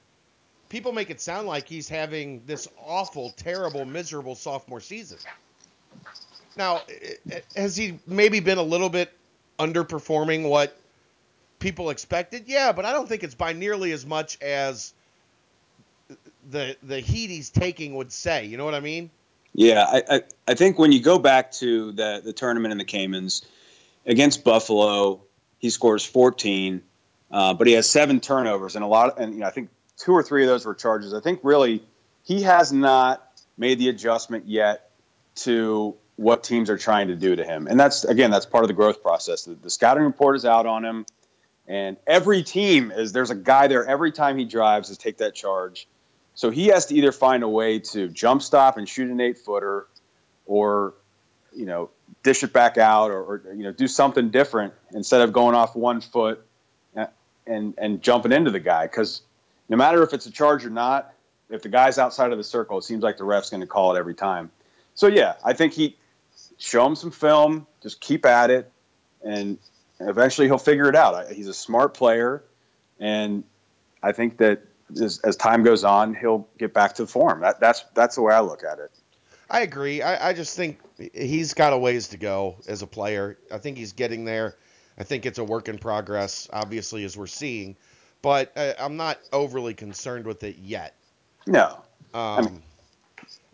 people 0.68 0.92
make 0.92 1.10
it 1.10 1.20
sound 1.20 1.46
like 1.46 1.68
he's 1.68 1.88
having 1.88 2.42
this 2.46 2.66
awful, 2.84 3.30
terrible, 3.36 3.84
miserable 3.84 4.34
sophomore 4.34 4.80
season. 4.80 5.18
Now, 6.56 6.82
has 7.54 7.76
he 7.76 7.98
maybe 8.06 8.40
been 8.40 8.58
a 8.58 8.62
little 8.62 8.88
bit 8.88 9.12
underperforming 9.58 10.48
what 10.48 10.79
people 11.60 11.90
expected? 11.90 12.44
Yeah, 12.46 12.72
but 12.72 12.84
I 12.84 12.92
don't 12.92 13.08
think 13.08 13.22
it's 13.22 13.34
by 13.34 13.52
nearly 13.52 13.92
as 13.92 14.04
much 14.04 14.40
as 14.42 14.92
the 16.50 16.76
the 16.82 16.98
heat 17.00 17.30
he's 17.30 17.50
taking 17.50 17.94
would 17.94 18.10
say. 18.10 18.46
You 18.46 18.56
know 18.56 18.64
what 18.64 18.74
I 18.74 18.80
mean? 18.80 19.10
Yeah, 19.52 19.84
I, 19.84 20.02
I, 20.08 20.22
I 20.48 20.54
think 20.54 20.78
when 20.78 20.92
you 20.92 21.00
go 21.00 21.18
back 21.18 21.52
to 21.52 21.92
the 21.92 22.20
the 22.24 22.32
tournament 22.32 22.72
in 22.72 22.78
the 22.78 22.84
Caymans 22.84 23.46
against 24.06 24.42
Buffalo, 24.42 25.20
he 25.58 25.70
scores 25.70 26.04
14, 26.04 26.82
uh, 27.30 27.54
but 27.54 27.66
he 27.66 27.74
has 27.74 27.88
seven 27.88 28.20
turnovers 28.20 28.74
and 28.74 28.84
a 28.84 28.88
lot. 28.88 29.10
Of, 29.10 29.18
and 29.18 29.34
you 29.34 29.40
know, 29.40 29.46
I 29.46 29.50
think 29.50 29.70
two 29.96 30.12
or 30.12 30.22
three 30.22 30.42
of 30.42 30.48
those 30.48 30.64
were 30.64 30.74
charges. 30.74 31.14
I 31.14 31.20
think 31.20 31.40
really 31.42 31.82
he 32.24 32.42
has 32.42 32.72
not 32.72 33.26
made 33.56 33.78
the 33.78 33.88
adjustment 33.88 34.46
yet 34.46 34.90
to 35.36 35.94
what 36.16 36.44
teams 36.44 36.68
are 36.68 36.76
trying 36.76 37.08
to 37.08 37.16
do 37.16 37.34
to 37.34 37.44
him. 37.44 37.66
And 37.66 37.80
that's 37.80 38.04
again, 38.04 38.30
that's 38.30 38.46
part 38.46 38.64
of 38.64 38.68
the 38.68 38.74
growth 38.74 39.02
process. 39.02 39.44
The, 39.44 39.54
the, 39.54 39.70
scouting 39.70 40.04
report 40.04 40.36
is 40.36 40.44
out 40.44 40.66
on 40.66 40.84
him, 40.84 41.06
and 41.70 41.98
every 42.04 42.42
team 42.42 42.90
is 42.90 43.12
there's 43.12 43.30
a 43.30 43.34
guy 43.36 43.68
there 43.68 43.86
every 43.86 44.10
time 44.10 44.36
he 44.36 44.44
drives 44.44 44.88
to 44.88 44.96
take 44.96 45.18
that 45.18 45.36
charge. 45.36 45.86
So 46.34 46.50
he 46.50 46.66
has 46.66 46.86
to 46.86 46.96
either 46.96 47.12
find 47.12 47.44
a 47.44 47.48
way 47.48 47.78
to 47.78 48.08
jump 48.08 48.42
stop 48.42 48.76
and 48.76 48.88
shoot 48.88 49.08
an 49.08 49.20
eight 49.20 49.38
footer, 49.38 49.86
or 50.46 50.94
you 51.54 51.66
know 51.66 51.90
dish 52.24 52.42
it 52.42 52.52
back 52.52 52.76
out, 52.76 53.12
or, 53.12 53.22
or 53.22 53.42
you 53.54 53.62
know 53.62 53.70
do 53.70 53.86
something 53.86 54.30
different 54.30 54.74
instead 54.92 55.20
of 55.20 55.32
going 55.32 55.54
off 55.54 55.76
one 55.76 56.00
foot 56.00 56.44
and 56.96 57.06
and, 57.46 57.74
and 57.78 58.02
jumping 58.02 58.32
into 58.32 58.50
the 58.50 58.60
guy 58.60 58.86
because 58.86 59.22
no 59.68 59.76
matter 59.76 60.02
if 60.02 60.12
it's 60.12 60.26
a 60.26 60.32
charge 60.32 60.66
or 60.66 60.70
not, 60.70 61.14
if 61.50 61.62
the 61.62 61.68
guy's 61.68 61.98
outside 61.98 62.32
of 62.32 62.38
the 62.38 62.44
circle, 62.44 62.78
it 62.78 62.82
seems 62.82 63.04
like 63.04 63.16
the 63.16 63.24
ref's 63.24 63.48
going 63.48 63.60
to 63.60 63.68
call 63.68 63.94
it 63.94 63.98
every 63.98 64.14
time. 64.14 64.50
So 64.96 65.06
yeah, 65.06 65.34
I 65.44 65.52
think 65.52 65.74
he 65.74 65.96
show 66.58 66.84
him 66.84 66.96
some 66.96 67.12
film, 67.12 67.68
just 67.80 68.00
keep 68.00 68.26
at 68.26 68.50
it, 68.50 68.72
and 69.22 69.56
eventually 70.00 70.46
he'll 70.46 70.58
figure 70.58 70.88
it 70.88 70.96
out. 70.96 71.30
He's 71.30 71.48
a 71.48 71.54
smart 71.54 71.94
player, 71.94 72.42
and 72.98 73.44
I 74.02 74.12
think 74.12 74.38
that 74.38 74.62
as, 75.00 75.20
as 75.20 75.36
time 75.36 75.62
goes 75.62 75.84
on, 75.84 76.14
he'll 76.14 76.48
get 76.58 76.74
back 76.74 76.94
to 76.94 77.06
form. 77.06 77.40
That, 77.40 77.60
that's 77.60 77.84
that's 77.94 78.16
the 78.16 78.22
way 78.22 78.34
I 78.34 78.40
look 78.40 78.64
at 78.64 78.78
it. 78.78 78.90
I 79.48 79.60
agree. 79.60 80.00
I, 80.00 80.30
I 80.30 80.32
just 80.32 80.56
think 80.56 80.78
he's 81.12 81.54
got 81.54 81.72
a 81.72 81.78
ways 81.78 82.08
to 82.08 82.16
go 82.16 82.56
as 82.68 82.82
a 82.82 82.86
player. 82.86 83.36
I 83.50 83.58
think 83.58 83.76
he's 83.76 83.92
getting 83.92 84.24
there. 84.24 84.56
I 84.96 85.02
think 85.02 85.26
it's 85.26 85.38
a 85.38 85.44
work 85.44 85.68
in 85.68 85.78
progress, 85.78 86.48
obviously, 86.52 87.04
as 87.04 87.16
we're 87.16 87.26
seeing, 87.26 87.76
but 88.22 88.52
uh, 88.56 88.74
I'm 88.78 88.96
not 88.96 89.18
overly 89.32 89.74
concerned 89.74 90.26
with 90.26 90.44
it 90.44 90.56
yet. 90.58 90.94
No. 91.46 91.78
Um, 92.12 92.22
I, 92.22 92.40
mean, 92.42 92.62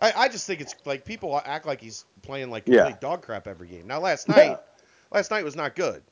I, 0.00 0.12
I, 0.16 0.28
just 0.28 0.46
think 0.46 0.60
it's 0.60 0.74
like 0.84 1.04
people 1.04 1.40
act 1.44 1.66
like 1.66 1.80
he's 1.80 2.04
playing 2.22 2.50
like 2.50 2.64
complete 2.64 2.88
yeah. 2.90 2.96
dog 3.00 3.22
crap 3.22 3.46
every 3.46 3.68
game. 3.68 3.86
Now 3.86 4.00
last 4.00 4.28
night, 4.28 4.50
yeah. 4.50 4.56
last 5.12 5.30
night 5.30 5.44
was 5.44 5.56
not 5.56 5.76
good, 5.76 6.02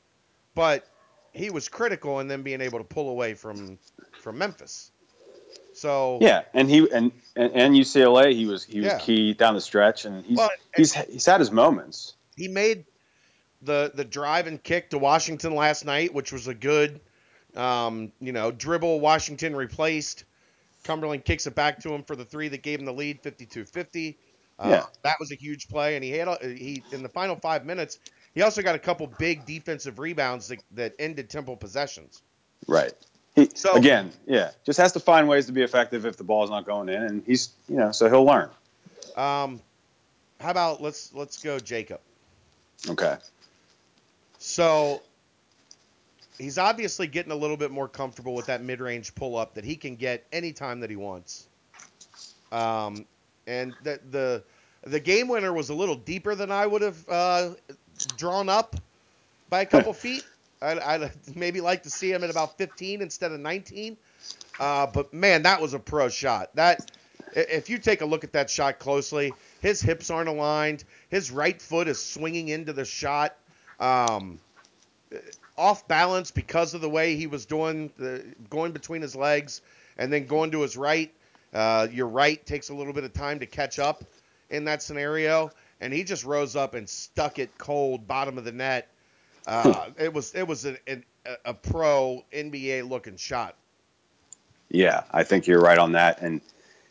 but 0.55 0.87
he 1.33 1.49
was 1.49 1.67
critical 1.67 2.19
in 2.21 2.27
them 2.27 2.41
being 2.41 2.61
able 2.61 2.79
to 2.79 2.85
pull 2.85 3.09
away 3.09 3.33
from 3.33 3.77
from 4.19 4.37
Memphis. 4.37 4.91
So 5.73 6.17
yeah, 6.21 6.43
and 6.53 6.69
he 6.69 6.89
and 6.91 7.11
and, 7.35 7.75
UCLA 7.75 8.33
he 8.33 8.45
was 8.45 8.63
he 8.63 8.79
was 8.79 8.87
yeah. 8.87 8.99
key 8.99 9.33
down 9.33 9.53
the 9.53 9.61
stretch, 9.61 10.05
and 10.05 10.25
he's 10.25 10.37
well, 10.37 10.49
he's 10.75 10.93
he's 10.93 11.25
had 11.25 11.39
his 11.39 11.51
moments. 11.51 12.15
He 12.37 12.47
made 12.47 12.85
the 13.61 13.91
the 13.93 14.05
drive 14.05 14.47
and 14.47 14.63
kick 14.63 14.89
to 14.91 14.97
Washington 14.97 15.53
last 15.53 15.85
night, 15.85 16.13
which 16.13 16.31
was 16.31 16.47
a 16.47 16.53
good, 16.53 17.01
um, 17.55 18.13
you 18.21 18.31
know, 18.31 18.51
dribble. 18.51 19.01
Washington 19.01 19.55
replaced. 19.55 20.23
Cumberland 20.85 21.25
kicks 21.25 21.45
it 21.47 21.55
back 21.55 21.79
to 21.81 21.93
him 21.93 22.03
for 22.03 22.15
the 22.15 22.23
three 22.23 22.47
that 22.47 22.61
gave 22.61 22.79
him 22.79 22.85
the 22.85 22.93
lead, 22.93 23.23
52-50. 23.23 24.15
Uh, 24.59 24.67
yeah. 24.69 24.83
That 25.01 25.15
was 25.19 25.31
a 25.31 25.35
huge 25.35 25.67
play, 25.67 25.95
and 25.95 26.03
he 26.03 26.11
had 26.11 26.27
a, 26.27 26.37
he 26.41 26.83
in 26.91 27.01
the 27.01 27.09
final 27.09 27.35
five 27.35 27.65
minutes. 27.65 27.99
He 28.35 28.41
also 28.41 28.61
got 28.61 28.75
a 28.75 28.79
couple 28.79 29.07
big 29.07 29.45
defensive 29.45 29.97
rebounds 29.97 30.49
that, 30.49 30.61
that 30.71 30.93
ended 30.99 31.29
Temple 31.29 31.55
possessions. 31.55 32.21
Right. 32.67 32.93
He, 33.33 33.49
so 33.53 33.73
again, 33.75 34.11
yeah, 34.27 34.51
just 34.65 34.77
has 34.77 34.91
to 34.93 34.99
find 34.99 35.27
ways 35.27 35.45
to 35.47 35.51
be 35.51 35.61
effective 35.61 36.05
if 36.05 36.15
the 36.17 36.23
ball's 36.23 36.49
not 36.49 36.65
going 36.65 36.87
in, 36.87 37.01
and 37.01 37.23
he's 37.25 37.49
you 37.67 37.75
know 37.75 37.91
so 37.91 38.09
he'll 38.09 38.23
learn. 38.23 38.49
Um, 39.17 39.61
how 40.39 40.51
about 40.51 40.81
let's 40.81 41.13
let's 41.13 41.41
go 41.41 41.59
Jacob. 41.59 41.99
Okay. 42.87 43.17
So 44.37 45.01
he's 46.37 46.57
obviously 46.57 47.07
getting 47.07 47.33
a 47.33 47.35
little 47.35 47.57
bit 47.57 47.71
more 47.71 47.87
comfortable 47.89 48.35
with 48.35 48.45
that 48.45 48.63
mid-range 48.63 49.15
pull-up 49.15 49.53
that 49.55 49.65
he 49.65 49.75
can 49.75 49.95
get 49.95 50.25
anytime 50.31 50.79
that 50.81 50.89
he 50.89 50.95
wants. 50.95 51.47
Um, 52.53 53.05
and 53.47 53.73
the 53.83 53.99
the 54.11 54.43
the 54.85 54.99
game 54.99 55.27
winner 55.27 55.51
was 55.51 55.69
a 55.69 55.73
little 55.75 55.95
deeper 55.95 56.35
than 56.35 56.51
I 56.51 56.65
would 56.65 56.81
have 56.83 57.09
uh, 57.09 57.49
drawn 58.17 58.49
up 58.49 58.75
by 59.49 59.61
a 59.61 59.65
couple 59.65 59.93
feet. 59.93 60.25
I'd, 60.61 60.79
I'd, 60.79 61.11
maybe 61.35 61.61
like 61.61 61.83
to 61.83 61.89
see 61.89 62.11
him 62.11 62.23
at 62.23 62.29
about 62.29 62.57
15 62.57 63.01
instead 63.01 63.31
of 63.31 63.39
19. 63.39 63.97
Uh, 64.59 64.87
but 64.87 65.13
man, 65.13 65.43
that 65.43 65.61
was 65.61 65.73
a 65.73 65.79
pro 65.79 66.09
shot. 66.09 66.49
That 66.55 66.91
if 67.35 67.69
you 67.69 67.77
take 67.77 68.01
a 68.01 68.05
look 68.05 68.23
at 68.23 68.31
that 68.33 68.49
shot 68.49 68.79
closely, 68.79 69.33
his 69.61 69.81
hips 69.81 70.09
aren't 70.09 70.29
aligned. 70.29 70.83
His 71.09 71.31
right 71.31 71.61
foot 71.61 71.87
is 71.87 72.01
swinging 72.01 72.49
into 72.49 72.73
the 72.73 72.85
shot. 72.85 73.35
Um, 73.79 74.39
off 75.57 75.87
balance 75.87 76.31
because 76.31 76.73
of 76.73 76.81
the 76.81 76.89
way 76.89 77.15
he 77.15 77.27
was 77.27 77.45
doing 77.45 77.91
the 77.97 78.25
going 78.49 78.71
between 78.71 79.01
his 79.01 79.15
legs 79.15 79.61
and 79.97 80.11
then 80.11 80.25
going 80.25 80.51
to 80.51 80.61
his 80.61 80.77
right. 80.77 81.11
Uh, 81.53 81.87
your 81.91 82.07
right 82.07 82.45
takes 82.45 82.69
a 82.69 82.73
little 82.73 82.93
bit 82.93 83.03
of 83.03 83.13
time 83.13 83.39
to 83.39 83.45
catch 83.45 83.79
up 83.79 84.03
in 84.49 84.65
that 84.65 84.81
scenario, 84.81 85.49
and 85.81 85.93
he 85.93 86.03
just 86.03 86.23
rose 86.23 86.55
up 86.55 86.73
and 86.73 86.89
stuck 86.89 87.39
it 87.39 87.57
cold 87.57 88.07
bottom 88.07 88.37
of 88.37 88.43
the 88.45 88.51
net. 88.51 88.89
Uh, 89.47 89.89
it 89.99 90.13
was 90.13 90.33
it 90.33 90.47
was 90.47 90.65
a, 90.65 90.77
a, 90.87 91.01
a 91.45 91.53
pro 91.53 92.23
NBA 92.33 92.89
looking 92.89 93.17
shot. 93.17 93.55
Yeah, 94.69 95.03
I 95.11 95.23
think 95.23 95.45
you're 95.47 95.61
right 95.61 95.77
on 95.77 95.93
that, 95.93 96.21
and 96.21 96.41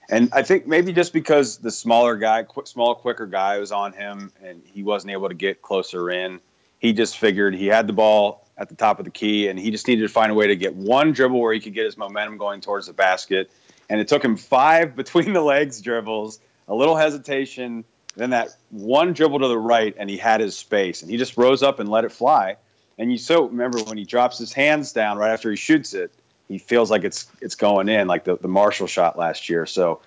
and 0.08 0.30
I 0.32 0.42
think 0.42 0.66
maybe 0.66 0.92
just 0.92 1.12
because 1.12 1.58
the 1.58 1.70
smaller 1.70 2.16
guy, 2.16 2.42
quick, 2.42 2.66
small, 2.66 2.94
quicker 2.94 3.26
guy 3.26 3.58
was 3.58 3.72
on 3.72 3.92
him, 3.92 4.32
and 4.42 4.62
he 4.64 4.82
wasn't 4.82 5.12
able 5.12 5.28
to 5.28 5.34
get 5.34 5.62
closer 5.62 6.10
in. 6.10 6.40
He 6.78 6.92
just 6.92 7.18
figured 7.18 7.54
he 7.54 7.66
had 7.66 7.86
the 7.86 7.92
ball 7.92 8.46
at 8.56 8.68
the 8.68 8.74
top 8.74 8.98
of 8.98 9.04
the 9.04 9.10
key, 9.10 9.48
and 9.48 9.58
he 9.58 9.70
just 9.70 9.88
needed 9.88 10.02
to 10.02 10.08
find 10.08 10.30
a 10.30 10.34
way 10.34 10.48
to 10.48 10.56
get 10.56 10.74
one 10.74 11.12
dribble 11.12 11.40
where 11.40 11.52
he 11.52 11.60
could 11.60 11.74
get 11.74 11.86
his 11.86 11.96
momentum 11.96 12.36
going 12.36 12.60
towards 12.60 12.86
the 12.86 12.92
basket. 12.92 13.50
And 13.88 14.00
it 14.00 14.08
took 14.08 14.24
him 14.24 14.36
five 14.36 14.94
between 14.96 15.32
the 15.32 15.42
legs 15.42 15.80
dribbles, 15.80 16.38
a 16.68 16.74
little 16.74 16.96
hesitation, 16.96 17.84
then 18.16 18.30
that 18.30 18.54
one 18.70 19.12
dribble 19.12 19.40
to 19.40 19.48
the 19.48 19.58
right, 19.58 19.94
and 19.98 20.08
he 20.08 20.16
had 20.16 20.40
his 20.40 20.56
space, 20.56 21.02
and 21.02 21.10
he 21.10 21.16
just 21.16 21.36
rose 21.36 21.62
up 21.62 21.80
and 21.80 21.88
let 21.88 22.04
it 22.04 22.12
fly. 22.12 22.56
And 22.98 23.10
you 23.10 23.18
so 23.18 23.46
remember 23.46 23.82
when 23.82 23.98
he 23.98 24.04
drops 24.04 24.38
his 24.38 24.52
hands 24.52 24.92
down 24.92 25.18
right 25.18 25.32
after 25.32 25.50
he 25.50 25.56
shoots 25.56 25.94
it, 25.94 26.12
he 26.48 26.58
feels 26.58 26.90
like 26.90 27.04
it's 27.04 27.26
it's 27.40 27.54
going 27.54 27.88
in, 27.88 28.06
like 28.06 28.24
the 28.24 28.36
the 28.36 28.48
Marshall 28.48 28.86
shot 28.86 29.18
last 29.18 29.48
year. 29.48 29.66
So, 29.66 30.00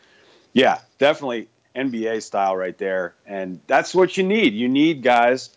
yeah, 0.53 0.79
definitely 0.97 1.49
NBA 1.75 2.23
style 2.23 2.55
right 2.55 2.77
there, 2.77 3.15
and 3.25 3.59
that's 3.67 3.93
what 3.93 4.15
you 4.15 4.23
need. 4.23 4.53
You 4.53 4.69
need 4.69 5.01
guys 5.01 5.49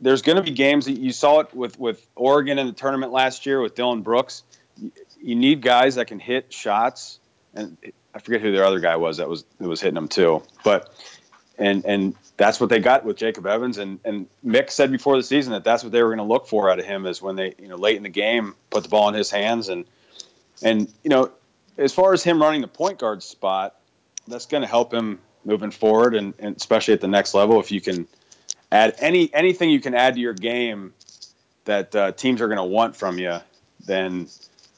there's 0.00 0.22
going 0.22 0.36
to 0.36 0.42
be 0.42 0.52
games 0.52 0.86
that 0.86 0.92
you 0.92 1.12
saw 1.12 1.40
it 1.40 1.54
with 1.54 1.78
with 1.78 2.04
Oregon 2.14 2.58
in 2.58 2.66
the 2.66 2.72
tournament 2.72 3.12
last 3.12 3.46
year 3.46 3.60
with 3.60 3.74
Dillon 3.74 4.02
Brooks. 4.02 4.42
You 5.20 5.34
need 5.34 5.62
guys 5.62 5.96
that 5.96 6.06
can 6.06 6.18
hit 6.18 6.52
shots, 6.52 7.18
and 7.54 7.76
I 8.14 8.20
forget 8.20 8.40
who 8.40 8.52
their 8.52 8.64
other 8.64 8.80
guy 8.80 8.96
was 8.96 9.16
that 9.18 9.28
was 9.28 9.44
that 9.58 9.68
was 9.68 9.80
hitting 9.80 9.94
them 9.94 10.08
too. 10.08 10.42
But 10.64 10.92
and 11.58 11.84
and 11.84 12.14
that's 12.36 12.60
what 12.60 12.70
they 12.70 12.78
got 12.78 13.04
with 13.04 13.16
Jacob 13.16 13.46
Evans. 13.46 13.78
And 13.78 14.00
and 14.04 14.26
Mick 14.44 14.70
said 14.70 14.90
before 14.90 15.16
the 15.16 15.22
season 15.22 15.52
that 15.52 15.64
that's 15.64 15.82
what 15.82 15.92
they 15.92 16.02
were 16.02 16.08
going 16.08 16.18
to 16.18 16.24
look 16.24 16.46
for 16.46 16.70
out 16.70 16.78
of 16.78 16.84
him 16.84 17.06
is 17.06 17.20
when 17.20 17.36
they 17.36 17.54
you 17.58 17.68
know 17.68 17.76
late 17.76 17.96
in 17.96 18.02
the 18.02 18.08
game 18.08 18.54
put 18.70 18.82
the 18.82 18.88
ball 18.88 19.08
in 19.08 19.14
his 19.14 19.30
hands 19.30 19.68
and 19.68 19.84
and 20.62 20.92
you 21.02 21.10
know 21.10 21.30
as 21.78 21.92
far 21.92 22.12
as 22.12 22.22
him 22.22 22.40
running 22.40 22.60
the 22.60 22.68
point 22.68 22.98
guard 22.98 23.22
spot, 23.22 23.76
that's 24.28 24.46
going 24.46 24.62
to 24.62 24.68
help 24.68 24.92
him 24.92 25.18
moving 25.44 25.70
forward 25.70 26.14
and, 26.14 26.34
and 26.38 26.56
especially 26.56 26.94
at 26.94 27.00
the 27.00 27.08
next 27.08 27.34
level 27.34 27.58
if 27.58 27.72
you 27.72 27.80
can 27.80 28.06
add 28.70 28.94
any 28.98 29.32
anything 29.34 29.70
you 29.70 29.80
can 29.80 29.94
add 29.94 30.14
to 30.14 30.20
your 30.20 30.34
game 30.34 30.92
that 31.64 31.94
uh, 31.94 32.12
teams 32.12 32.40
are 32.40 32.48
going 32.48 32.58
to 32.58 32.64
want 32.64 32.96
from 32.96 33.18
you, 33.18 33.38
then 33.86 34.28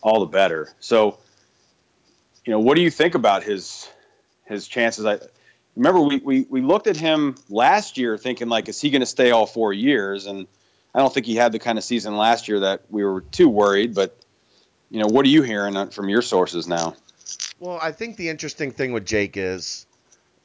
all 0.02 0.20
the 0.20 0.26
better. 0.26 0.70
So, 0.80 1.18
you 2.44 2.52
know, 2.52 2.60
what 2.60 2.76
do 2.76 2.82
you 2.82 2.90
think 2.90 3.14
about 3.14 3.42
his 3.42 3.88
his 4.44 4.68
chances? 4.68 5.06
I 5.06 5.18
remember 5.76 6.00
we 6.00 6.18
we, 6.18 6.46
we 6.48 6.60
looked 6.60 6.87
at 6.87 6.96
him 6.96 7.37
last 7.48 7.98
year 7.98 8.16
thinking 8.16 8.48
like, 8.48 8.68
is 8.68 8.80
he 8.80 8.90
going 8.90 9.00
to 9.00 9.06
stay 9.06 9.30
all 9.30 9.46
four 9.46 9.72
years? 9.72 10.26
And 10.26 10.46
I 10.94 11.00
don't 11.00 11.12
think 11.12 11.26
he 11.26 11.37
had 11.37 11.52
the 11.52 11.58
kind 11.58 11.78
of 11.78 11.84
season 11.84 12.16
last 12.16 12.48
year 12.48 12.60
that 12.60 12.82
we 12.90 13.04
were 13.04 13.20
too 13.20 13.48
worried. 13.48 13.94
But 13.94 14.16
you 14.90 15.00
know, 15.00 15.06
what 15.06 15.24
are 15.26 15.30
you 15.30 15.42
hearing 15.42 15.90
from 15.90 16.08
your 16.08 16.22
sources 16.22 16.68
now? 16.68 16.94
Well, 17.58 17.78
I 17.82 17.92
think 17.92 18.16
the 18.16 18.28
interesting 18.28 18.70
thing 18.70 18.92
with 18.92 19.06
Jake 19.06 19.37
is, 19.37 19.87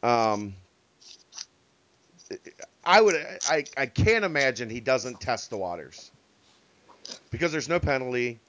um, 0.02 0.56
I 2.84 3.02
would 3.02 3.16
I, 3.50 3.66
I 3.78 3.86
can't 3.86 4.24
imagine 4.24 4.70
he 4.70 4.80
doesn't 4.80 5.20
test 5.20 5.50
the 5.50 5.58
waters. 5.58 6.12
Because 7.32 7.52
there's 7.52 7.70
no 7.70 7.80
penalty. 7.80 8.40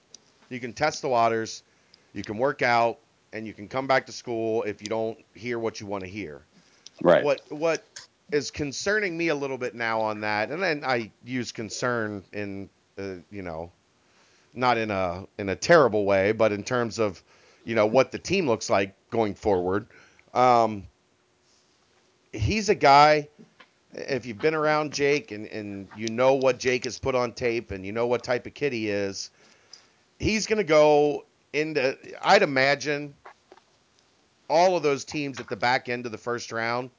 You 0.50 0.60
can 0.60 0.72
test 0.72 1.00
the 1.02 1.08
waters, 1.08 1.62
you 2.12 2.22
can 2.22 2.36
work 2.36 2.60
out, 2.60 2.98
and 3.32 3.46
you 3.46 3.54
can 3.54 3.68
come 3.68 3.86
back 3.86 4.06
to 4.06 4.12
school 4.12 4.64
if 4.64 4.82
you 4.82 4.88
don't 4.88 5.16
hear 5.34 5.58
what 5.58 5.80
you 5.80 5.86
want 5.86 6.02
to 6.02 6.10
hear. 6.10 6.42
Right. 7.02 7.24
What 7.24 7.40
what 7.50 7.84
is 8.32 8.50
concerning 8.50 9.16
me 9.16 9.28
a 9.28 9.34
little 9.34 9.58
bit 9.58 9.74
now 9.74 10.00
on 10.00 10.20
that, 10.20 10.50
and 10.50 10.62
then 10.62 10.84
I 10.84 11.10
use 11.24 11.52
concern 11.52 12.24
in 12.32 12.68
uh, 12.98 13.16
you 13.30 13.42
know 13.42 13.70
not 14.54 14.78
in 14.78 14.90
a 14.90 15.26
in 15.38 15.48
a 15.48 15.56
terrible 15.56 16.04
way, 16.04 16.32
but 16.32 16.52
in 16.52 16.62
terms 16.62 16.98
of 16.98 17.22
you 17.64 17.74
know 17.74 17.86
what 17.86 18.12
the 18.12 18.18
team 18.18 18.46
looks 18.46 18.70
like 18.70 18.94
going 19.10 19.34
forward. 19.34 19.86
Um, 20.34 20.84
he's 22.32 22.68
a 22.68 22.74
guy. 22.74 23.28
If 23.92 24.24
you've 24.24 24.38
been 24.38 24.54
around 24.54 24.92
Jake 24.92 25.32
and, 25.32 25.46
and 25.46 25.88
you 25.96 26.08
know 26.08 26.34
what 26.34 26.60
Jake 26.60 26.84
has 26.84 26.98
put 26.98 27.16
on 27.16 27.32
tape 27.32 27.72
and 27.72 27.84
you 27.84 27.90
know 27.90 28.06
what 28.06 28.22
type 28.22 28.46
of 28.46 28.54
kid 28.54 28.72
he 28.72 28.88
is, 28.88 29.30
he's 30.18 30.46
going 30.46 30.58
to 30.58 30.64
go 30.64 31.24
into. 31.52 31.96
I'd 32.22 32.42
imagine 32.42 33.14
all 34.50 34.76
of 34.76 34.82
those 34.82 35.04
teams 35.04 35.40
at 35.40 35.48
the 35.48 35.56
back 35.56 35.88
end 35.88 36.04
of 36.04 36.12
the 36.12 36.18
first 36.18 36.52
round 36.52 36.90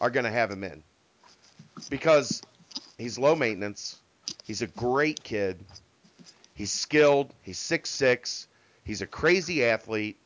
are 0.00 0.10
going 0.10 0.24
to 0.24 0.30
have 0.30 0.50
him 0.50 0.64
in 0.64 0.82
because 1.88 2.42
he's 2.98 3.18
low 3.18 3.34
maintenance. 3.34 4.00
He's 4.44 4.60
a 4.60 4.66
great 4.66 5.22
kid. 5.22 5.64
He's 6.54 6.72
skilled. 6.72 7.32
He's 7.42 7.58
six 7.58 7.90
six. 7.90 8.48
He's 8.84 9.02
a 9.02 9.06
crazy 9.06 9.64
athlete. 9.64 10.18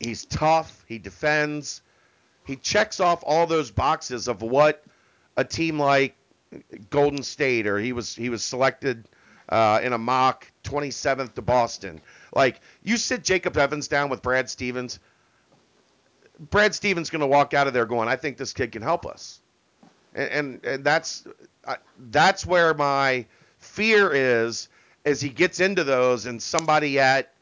He's 0.00 0.24
tough. 0.24 0.84
He 0.88 0.98
defends. 0.98 1.82
He 2.44 2.56
checks 2.56 2.98
off 2.98 3.22
all 3.24 3.46
those 3.46 3.70
boxes 3.70 4.26
of 4.26 4.42
what 4.42 4.84
a 5.36 5.44
team 5.44 5.78
like 5.78 6.16
Golden 6.90 7.22
State 7.22 7.66
or 7.66 7.78
he 7.78 7.92
was 7.92 8.14
he 8.14 8.28
was 8.28 8.42
selected 8.44 9.08
uh, 9.48 9.80
in 9.82 9.92
a 9.92 9.98
mock 9.98 10.50
27th 10.64 11.34
to 11.34 11.42
Boston. 11.42 12.00
Like 12.34 12.60
you 12.82 12.96
sit 12.96 13.22
Jacob 13.22 13.56
Evans 13.56 13.86
down 13.86 14.08
with 14.08 14.22
Brad 14.22 14.50
Stevens. 14.50 14.98
Brad 16.50 16.74
Stevens 16.74 17.10
going 17.10 17.20
to 17.20 17.26
walk 17.26 17.54
out 17.54 17.66
of 17.66 17.72
there 17.72 17.86
going, 17.86 18.08
I 18.08 18.16
think 18.16 18.36
this 18.36 18.52
kid 18.52 18.72
can 18.72 18.82
help 18.82 19.06
us, 19.06 19.40
and 20.14 20.30
and, 20.30 20.64
and 20.64 20.84
that's 20.84 21.24
uh, 21.64 21.76
that's 22.10 22.44
where 22.44 22.74
my 22.74 23.24
fear 23.58 24.12
is 24.12 24.68
as 25.04 25.20
he 25.20 25.28
gets 25.28 25.60
into 25.60 25.84
those 25.84 26.26
and 26.26 26.42
somebody 26.42 26.98
at 26.98 27.32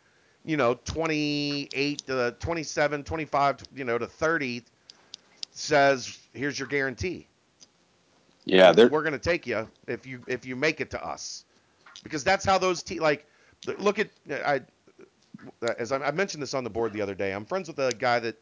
you 0.45 0.57
know 0.57 0.75
28 0.85 2.07
to 2.07 2.37
27 2.39 3.05
25 3.05 3.59
you 3.75 3.85
know 3.85 3.99
to 3.99 4.07
30 4.07 4.63
says 5.53 6.19
here's 6.33 6.59
your 6.59 6.69
guarantee. 6.69 7.27
Yeah 8.45 8.73
we're 8.73 9.03
going 9.03 9.13
to 9.13 9.19
take 9.19 9.47
you 9.47 9.69
if 9.87 10.07
you 10.07 10.21
if 10.27 10.45
you 10.45 10.57
make 10.57 10.81
it 10.81 10.91
to 10.91 11.05
us. 11.05 11.45
Because 12.03 12.25
that's 12.25 12.45
how 12.45 12.59
those 12.59 12.83
te- 12.83 13.01
like 13.01 13.27
look 13.79 13.99
at 13.99 14.09
i 14.31 14.61
as 15.79 15.93
I, 15.93 15.99
I 15.99 16.11
mentioned 16.11 16.43
this 16.43 16.55
on 16.55 16.65
the 16.65 16.71
board 16.71 16.93
the 16.93 17.01
other 17.01 17.15
day. 17.15 17.33
I'm 17.33 17.45
friends 17.45 17.69
with 17.69 17.79
a 17.79 17.93
guy 17.93 18.19
that 18.21 18.37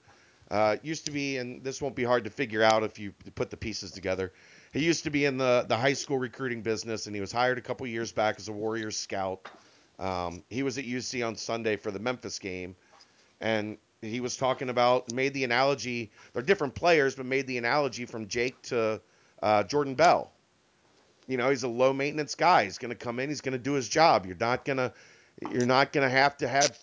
uh, 0.51 0.77
used 0.83 1.07
to 1.07 1.13
be 1.13 1.37
and 1.37 1.63
this 1.63 1.81
won't 1.83 1.95
be 1.97 2.05
hard 2.05 2.25
to 2.25 2.31
figure 2.31 2.63
out 2.63 2.83
if 2.83 2.99
you 2.99 3.13
put 3.35 3.51
the 3.51 3.57
pieces 3.57 3.91
together 3.91 4.33
he 4.73 4.85
used 4.85 5.05
to 5.05 5.11
be 5.11 5.25
in 5.25 5.39
the, 5.39 5.65
the 5.69 5.77
high 5.77 5.95
school 5.95 6.19
recruiting 6.19 6.63
business, 6.63 7.07
and 7.07 7.15
he 7.15 7.21
was 7.21 7.33
hired 7.33 7.59
a 7.59 7.61
couple 7.61 7.87
years 7.87 8.13
back 8.13 8.37
as 8.39 8.49
a 8.49 8.53
Warriors 8.53 8.97
scout. 8.97 9.49
Um, 9.99 10.45
he 10.49 10.63
was 10.63 10.79
at 10.79 10.85
UC 10.85 11.27
on 11.27 11.37
Sunday 11.37 11.77
for 11.77 11.91
the 11.91 11.99
Memphis 11.99 12.39
game, 12.39 12.77
and 13.41 13.79
he 14.03 14.21
was 14.21 14.37
talking 14.37 14.69
about 14.69 15.13
made 15.13 15.35
the 15.35 15.45
analogy. 15.45 16.11
They're 16.33 16.43
different 16.43 16.75
players, 16.75 17.15
but 17.15 17.27
made 17.27 17.47
the 17.47 17.59
analogy 17.59 18.05
from 18.05 18.29
Jake 18.29 18.61
to 18.63 19.01
uh, 19.43 19.65
Jordan 19.65 19.95
Bell. 19.95 20.31
You 21.27 21.37
know, 21.37 21.51
he's 21.51 21.63
a 21.63 21.69
low 21.69 21.93
maintenance 21.93 22.35
guy. 22.35 22.65
He's 22.65 22.79
going 22.79 22.91
to 22.91 22.97
come 22.97 23.19
in. 23.19 23.29
He's 23.29 23.41
going 23.41 23.53
to 23.53 23.59
do 23.59 23.73
his 23.73 23.89
job. 23.89 24.25
You're 24.27 24.37
not 24.37 24.65
gonna 24.65 24.93
you're 25.51 25.67
not 25.67 25.93
gonna 25.93 26.09
have 26.09 26.37
to 26.39 26.49
have 26.49 26.79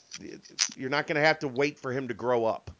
you're 0.75 0.89
not 0.89 1.07
gonna 1.07 1.21
have 1.21 1.39
to 1.39 1.47
wait 1.47 1.79
for 1.79 1.91
him 1.91 2.07
to 2.09 2.13
grow 2.13 2.45
up. 2.45 2.71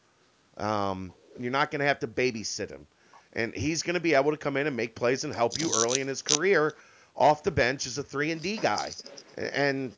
Um, 0.57 1.13
you're 1.39 1.51
not 1.51 1.71
gonna 1.71 1.85
have 1.85 1.99
to 1.99 2.07
babysit 2.07 2.69
him 2.69 2.87
and 3.35 3.53
he's 3.53 3.83
going 3.83 3.95
to 3.95 3.99
be 3.99 4.13
able 4.13 4.31
to 4.31 4.37
come 4.37 4.57
in 4.57 4.65
and 4.65 4.75
make 4.75 4.95
plays 4.95 5.23
and 5.23 5.33
help 5.33 5.59
you 5.59 5.69
early 5.75 6.01
in 6.01 6.07
his 6.07 6.21
career 6.21 6.75
off 7.15 7.43
the 7.43 7.51
bench 7.51 7.85
as 7.85 7.97
a 7.97 8.03
3 8.03 8.31
and 8.31 8.41
D 8.41 8.57
guy. 8.57 8.91
And 9.37 9.91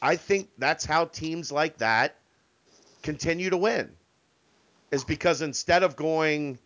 I 0.00 0.16
think 0.16 0.48
that's 0.58 0.84
how 0.84 1.04
teams 1.06 1.52
like 1.52 1.78
that 1.78 2.16
continue 3.02 3.50
to 3.50 3.56
win. 3.56 3.92
Is 4.90 5.04
because 5.04 5.42
instead 5.42 5.82
of 5.82 5.96
going, 5.96 6.58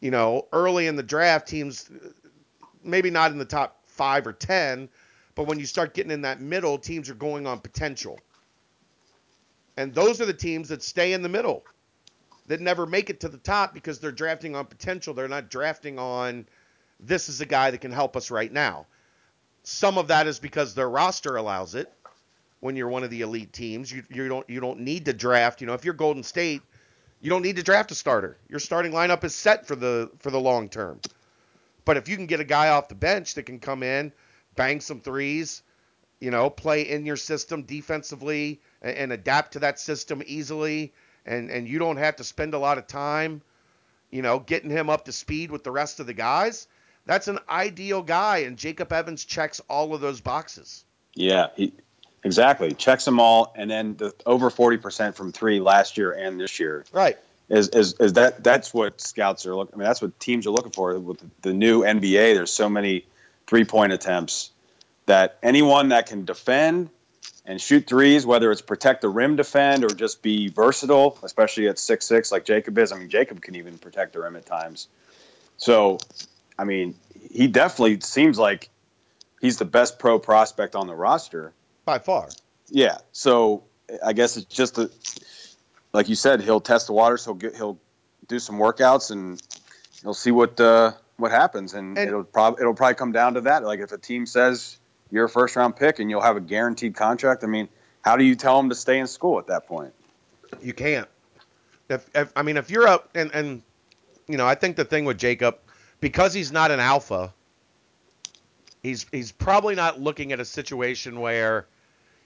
you 0.00 0.10
know, 0.10 0.46
early 0.52 0.86
in 0.86 0.96
the 0.96 1.02
draft 1.02 1.48
teams 1.48 1.90
maybe 2.84 3.10
not 3.10 3.30
in 3.30 3.38
the 3.38 3.44
top 3.44 3.80
5 3.86 4.26
or 4.26 4.32
10, 4.32 4.88
but 5.34 5.46
when 5.46 5.58
you 5.58 5.66
start 5.66 5.94
getting 5.94 6.10
in 6.10 6.22
that 6.22 6.40
middle, 6.40 6.76
teams 6.76 7.08
are 7.08 7.14
going 7.14 7.46
on 7.46 7.60
potential. 7.60 8.18
And 9.76 9.94
those 9.94 10.20
are 10.20 10.26
the 10.26 10.34
teams 10.34 10.68
that 10.68 10.82
stay 10.82 11.14
in 11.14 11.22
the 11.22 11.28
middle 11.28 11.64
that 12.52 12.60
never 12.60 12.84
make 12.84 13.08
it 13.08 13.20
to 13.20 13.30
the 13.30 13.38
top 13.38 13.72
because 13.72 13.98
they're 13.98 14.12
drafting 14.12 14.54
on 14.54 14.66
potential. 14.66 15.14
They're 15.14 15.26
not 15.26 15.48
drafting 15.48 15.98
on 15.98 16.44
this 17.00 17.30
is 17.30 17.40
a 17.40 17.46
guy 17.46 17.70
that 17.70 17.80
can 17.80 17.92
help 17.92 18.14
us 18.14 18.30
right 18.30 18.52
now. 18.52 18.84
Some 19.62 19.96
of 19.96 20.08
that 20.08 20.26
is 20.26 20.38
because 20.38 20.74
their 20.74 20.90
roster 20.90 21.36
allows 21.36 21.74
it. 21.74 21.90
When 22.60 22.76
you're 22.76 22.90
one 22.90 23.04
of 23.04 23.08
the 23.08 23.22
elite 23.22 23.54
teams, 23.54 23.90
you, 23.90 24.02
you 24.10 24.28
don't 24.28 24.46
you 24.50 24.60
don't 24.60 24.80
need 24.80 25.06
to 25.06 25.14
draft. 25.14 25.62
You 25.62 25.66
know, 25.66 25.72
if 25.72 25.86
you're 25.86 25.94
Golden 25.94 26.22
State, 26.22 26.60
you 27.22 27.30
don't 27.30 27.40
need 27.40 27.56
to 27.56 27.62
draft 27.62 27.90
a 27.90 27.94
starter. 27.94 28.36
Your 28.50 28.60
starting 28.60 28.92
lineup 28.92 29.24
is 29.24 29.34
set 29.34 29.66
for 29.66 29.74
the 29.74 30.10
for 30.18 30.30
the 30.30 30.38
long 30.38 30.68
term. 30.68 31.00
But 31.86 31.96
if 31.96 32.06
you 32.06 32.16
can 32.16 32.26
get 32.26 32.40
a 32.40 32.44
guy 32.44 32.68
off 32.68 32.86
the 32.86 32.94
bench 32.94 33.32
that 33.36 33.44
can 33.44 33.60
come 33.60 33.82
in, 33.82 34.12
bang 34.56 34.82
some 34.82 35.00
threes, 35.00 35.62
you 36.20 36.30
know, 36.30 36.50
play 36.50 36.82
in 36.82 37.06
your 37.06 37.16
system 37.16 37.62
defensively 37.62 38.60
and, 38.82 38.94
and 38.94 39.12
adapt 39.14 39.54
to 39.54 39.60
that 39.60 39.80
system 39.80 40.22
easily, 40.26 40.92
and 41.26 41.50
and 41.50 41.68
you 41.68 41.78
don't 41.78 41.96
have 41.96 42.16
to 42.16 42.24
spend 42.24 42.54
a 42.54 42.58
lot 42.58 42.78
of 42.78 42.86
time, 42.86 43.42
you 44.10 44.22
know, 44.22 44.38
getting 44.38 44.70
him 44.70 44.90
up 44.90 45.06
to 45.06 45.12
speed 45.12 45.50
with 45.50 45.64
the 45.64 45.70
rest 45.70 46.00
of 46.00 46.06
the 46.06 46.14
guys. 46.14 46.66
That's 47.04 47.28
an 47.28 47.40
ideal 47.48 48.02
guy, 48.02 48.38
and 48.38 48.56
Jacob 48.56 48.92
Evans 48.92 49.24
checks 49.24 49.60
all 49.68 49.94
of 49.94 50.00
those 50.00 50.20
boxes. 50.20 50.84
Yeah, 51.14 51.48
he 51.56 51.72
exactly 52.22 52.72
checks 52.74 53.04
them 53.04 53.18
all, 53.18 53.52
and 53.56 53.70
then 53.70 53.96
the 53.96 54.14
over 54.24 54.50
forty 54.50 54.76
percent 54.76 55.16
from 55.16 55.32
three 55.32 55.60
last 55.60 55.96
year 55.96 56.12
and 56.12 56.40
this 56.40 56.60
year. 56.60 56.84
Right. 56.92 57.18
Is, 57.48 57.68
is, 57.68 57.94
is 58.00 58.14
that 58.14 58.42
that's 58.42 58.72
what 58.72 59.00
scouts 59.00 59.44
are 59.44 59.54
looking? 59.54 59.74
I 59.74 59.78
mean, 59.78 59.84
that's 59.84 60.00
what 60.00 60.18
teams 60.18 60.46
are 60.46 60.50
looking 60.50 60.72
for 60.72 60.98
with 60.98 61.22
the 61.42 61.52
new 61.52 61.82
NBA. 61.82 62.34
There's 62.34 62.52
so 62.52 62.68
many 62.68 63.04
three 63.46 63.64
point 63.64 63.92
attempts 63.92 64.50
that 65.06 65.36
anyone 65.42 65.90
that 65.90 66.06
can 66.06 66.24
defend 66.24 66.88
and 67.44 67.60
shoot 67.60 67.86
threes, 67.86 68.24
whether 68.24 68.50
it's 68.50 68.62
protect 68.62 69.02
the 69.02 69.08
rim 69.08 69.36
defend 69.36 69.84
or 69.84 69.88
just 69.88 70.22
be 70.22 70.48
versatile, 70.48 71.18
especially 71.22 71.68
at 71.68 71.78
six 71.78 72.06
six 72.06 72.30
like 72.30 72.44
Jacob 72.44 72.78
is. 72.78 72.92
I 72.92 72.98
mean, 72.98 73.08
Jacob 73.08 73.40
can 73.40 73.56
even 73.56 73.78
protect 73.78 74.12
the 74.12 74.20
rim 74.20 74.36
at 74.36 74.46
times. 74.46 74.88
So, 75.56 75.98
I 76.58 76.64
mean, 76.64 76.94
he 77.32 77.46
definitely 77.48 78.00
seems 78.00 78.38
like 78.38 78.70
he's 79.40 79.58
the 79.58 79.64
best 79.64 79.98
pro 79.98 80.18
prospect 80.18 80.74
on 80.74 80.86
the 80.86 80.94
roster 80.94 81.52
by 81.84 81.98
far. 81.98 82.28
Yeah. 82.68 82.98
So 83.12 83.64
I 84.04 84.12
guess 84.12 84.36
it's 84.36 84.46
just 84.46 84.78
a, 84.78 84.90
like 85.92 86.08
you 86.08 86.14
said, 86.14 86.40
he'll 86.40 86.60
test 86.60 86.86
the 86.86 86.92
waters. 86.92 87.24
He'll 87.24 87.34
get 87.34 87.56
he'll 87.56 87.78
do 88.28 88.38
some 88.38 88.56
workouts 88.56 89.10
and 89.10 89.42
he'll 90.02 90.14
see 90.14 90.30
what 90.30 90.58
uh, 90.60 90.92
what 91.16 91.30
happens, 91.30 91.74
and, 91.74 91.98
and 91.98 92.08
it'll 92.08 92.24
probably 92.24 92.62
it'll 92.62 92.74
probably 92.74 92.94
come 92.94 93.12
down 93.12 93.34
to 93.34 93.42
that. 93.42 93.64
Like 93.64 93.80
if 93.80 93.92
a 93.92 93.98
team 93.98 94.26
says 94.26 94.78
you're 95.12 95.26
a 95.26 95.28
first 95.28 95.54
round 95.54 95.76
pick 95.76 96.00
and 96.00 96.10
you'll 96.10 96.22
have 96.22 96.36
a 96.36 96.40
guaranteed 96.40 96.96
contract. 96.96 97.44
I 97.44 97.46
mean, 97.46 97.68
how 98.00 98.16
do 98.16 98.24
you 98.24 98.34
tell 98.34 98.56
them 98.56 98.70
to 98.70 98.74
stay 98.74 98.98
in 98.98 99.06
school 99.06 99.38
at 99.38 99.46
that 99.48 99.68
point? 99.68 99.92
You 100.60 100.72
can't. 100.72 101.06
If, 101.88 102.08
if 102.14 102.32
I 102.34 102.42
mean, 102.42 102.56
if 102.56 102.70
you're 102.70 102.88
up 102.88 103.10
and 103.14 103.30
and 103.32 103.62
you 104.26 104.38
know, 104.38 104.46
I 104.46 104.54
think 104.54 104.76
the 104.76 104.84
thing 104.84 105.04
with 105.04 105.18
Jacob, 105.18 105.58
because 106.00 106.32
he's 106.32 106.50
not 106.50 106.70
an 106.70 106.80
alpha, 106.80 107.32
he's 108.82 109.06
he's 109.12 109.30
probably 109.30 109.74
not 109.74 110.00
looking 110.00 110.32
at 110.32 110.40
a 110.40 110.44
situation 110.44 111.20
where 111.20 111.66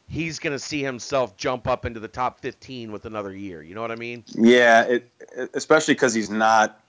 he's 0.09 0.39
going 0.39 0.53
to 0.53 0.59
see 0.59 0.83
himself 0.83 1.37
jump 1.37 1.67
up 1.67 1.85
into 1.85 1.99
the 1.99 2.09
top 2.09 2.41
15 2.41 2.93
with 2.93 3.07
another 3.07 3.35
year. 3.35 3.63
You 3.63 3.75
know 3.75 3.81
what 3.81 3.91
I 3.91 3.97
mean? 3.97 4.23
Yeah, 4.29 4.83
it, 4.85 5.11
especially 5.55 5.95
because 5.95 6.15
he's 6.15 6.31
not 6.31 6.81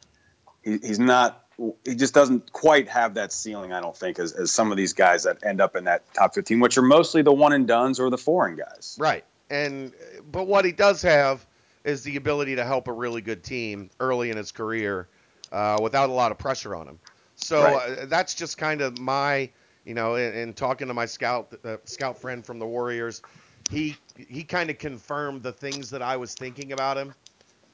he, 0.64 0.78
he's 0.78 1.00
not 1.00 1.47
he 1.84 1.96
just 1.96 2.14
doesn't 2.14 2.52
quite 2.52 2.88
have 2.88 3.16
that 3.16 3.34
ceiling, 3.34 3.74
I 3.74 3.82
don't 3.82 3.96
think, 3.96 4.20
as, 4.20 4.34
as 4.34 4.52
some 4.52 4.72
of 4.72 4.78
these 4.78 4.94
guys 4.94 5.24
that 5.24 5.44
end 5.44 5.60
up 5.60 5.76
in 5.76 5.86
that 5.86 6.14
top 6.14 6.36
15, 6.36 6.60
which 6.60 6.78
are 6.78 6.84
mostly 6.84 7.24
the 7.24 7.34
one 7.34 7.54
and 7.54 7.68
duns 7.68 8.00
or 8.00 8.10
the 8.10 8.18
foreign 8.18 8.56
guys. 8.56 8.96
Right. 9.00 9.24
And 9.50 9.94
but 10.30 10.46
what 10.46 10.66
he 10.66 10.72
does 10.72 11.02
have 11.02 11.46
is 11.84 12.04
the 12.04 12.18
ability 12.18 12.58
to 12.58 12.66
help 12.66 12.88
a 12.88 12.94
really 12.94 13.22
good 13.22 13.44
team 13.44 13.90
early 14.00 14.30
in 14.30 14.38
his 14.38 14.52
career 14.52 15.08
uh, 15.52 15.80
without 15.82 16.10
a 16.10 16.14
lot 16.14 16.32
of 16.32 16.38
pressure 16.38 16.76
on 16.76 16.88
him. 16.88 17.00
So 17.36 17.64
right. 17.64 18.00
uh, 18.00 18.06
that's 18.08 18.34
just 18.36 18.58
kind 18.58 18.82
of 18.82 19.00
my, 19.00 19.50
you 19.86 19.94
know, 19.94 20.16
in, 20.16 20.34
in 20.34 20.54
talking 20.54 20.90
to 20.90 20.94
my 20.94 21.06
scout 21.06 21.54
uh, 21.64 21.78
scout 21.86 22.20
friend 22.20 22.46
from 22.46 22.60
the 22.60 22.66
Warriors, 22.66 23.22
he 23.72 23.96
he 24.16 24.44
kind 24.44 24.70
of 24.70 24.78
confirmed 24.78 25.44
the 25.44 25.54
things 25.54 25.90
that 25.92 26.02
I 26.02 26.18
was 26.18 26.36
thinking 26.36 26.74
about 26.74 26.98
him. 26.98 27.14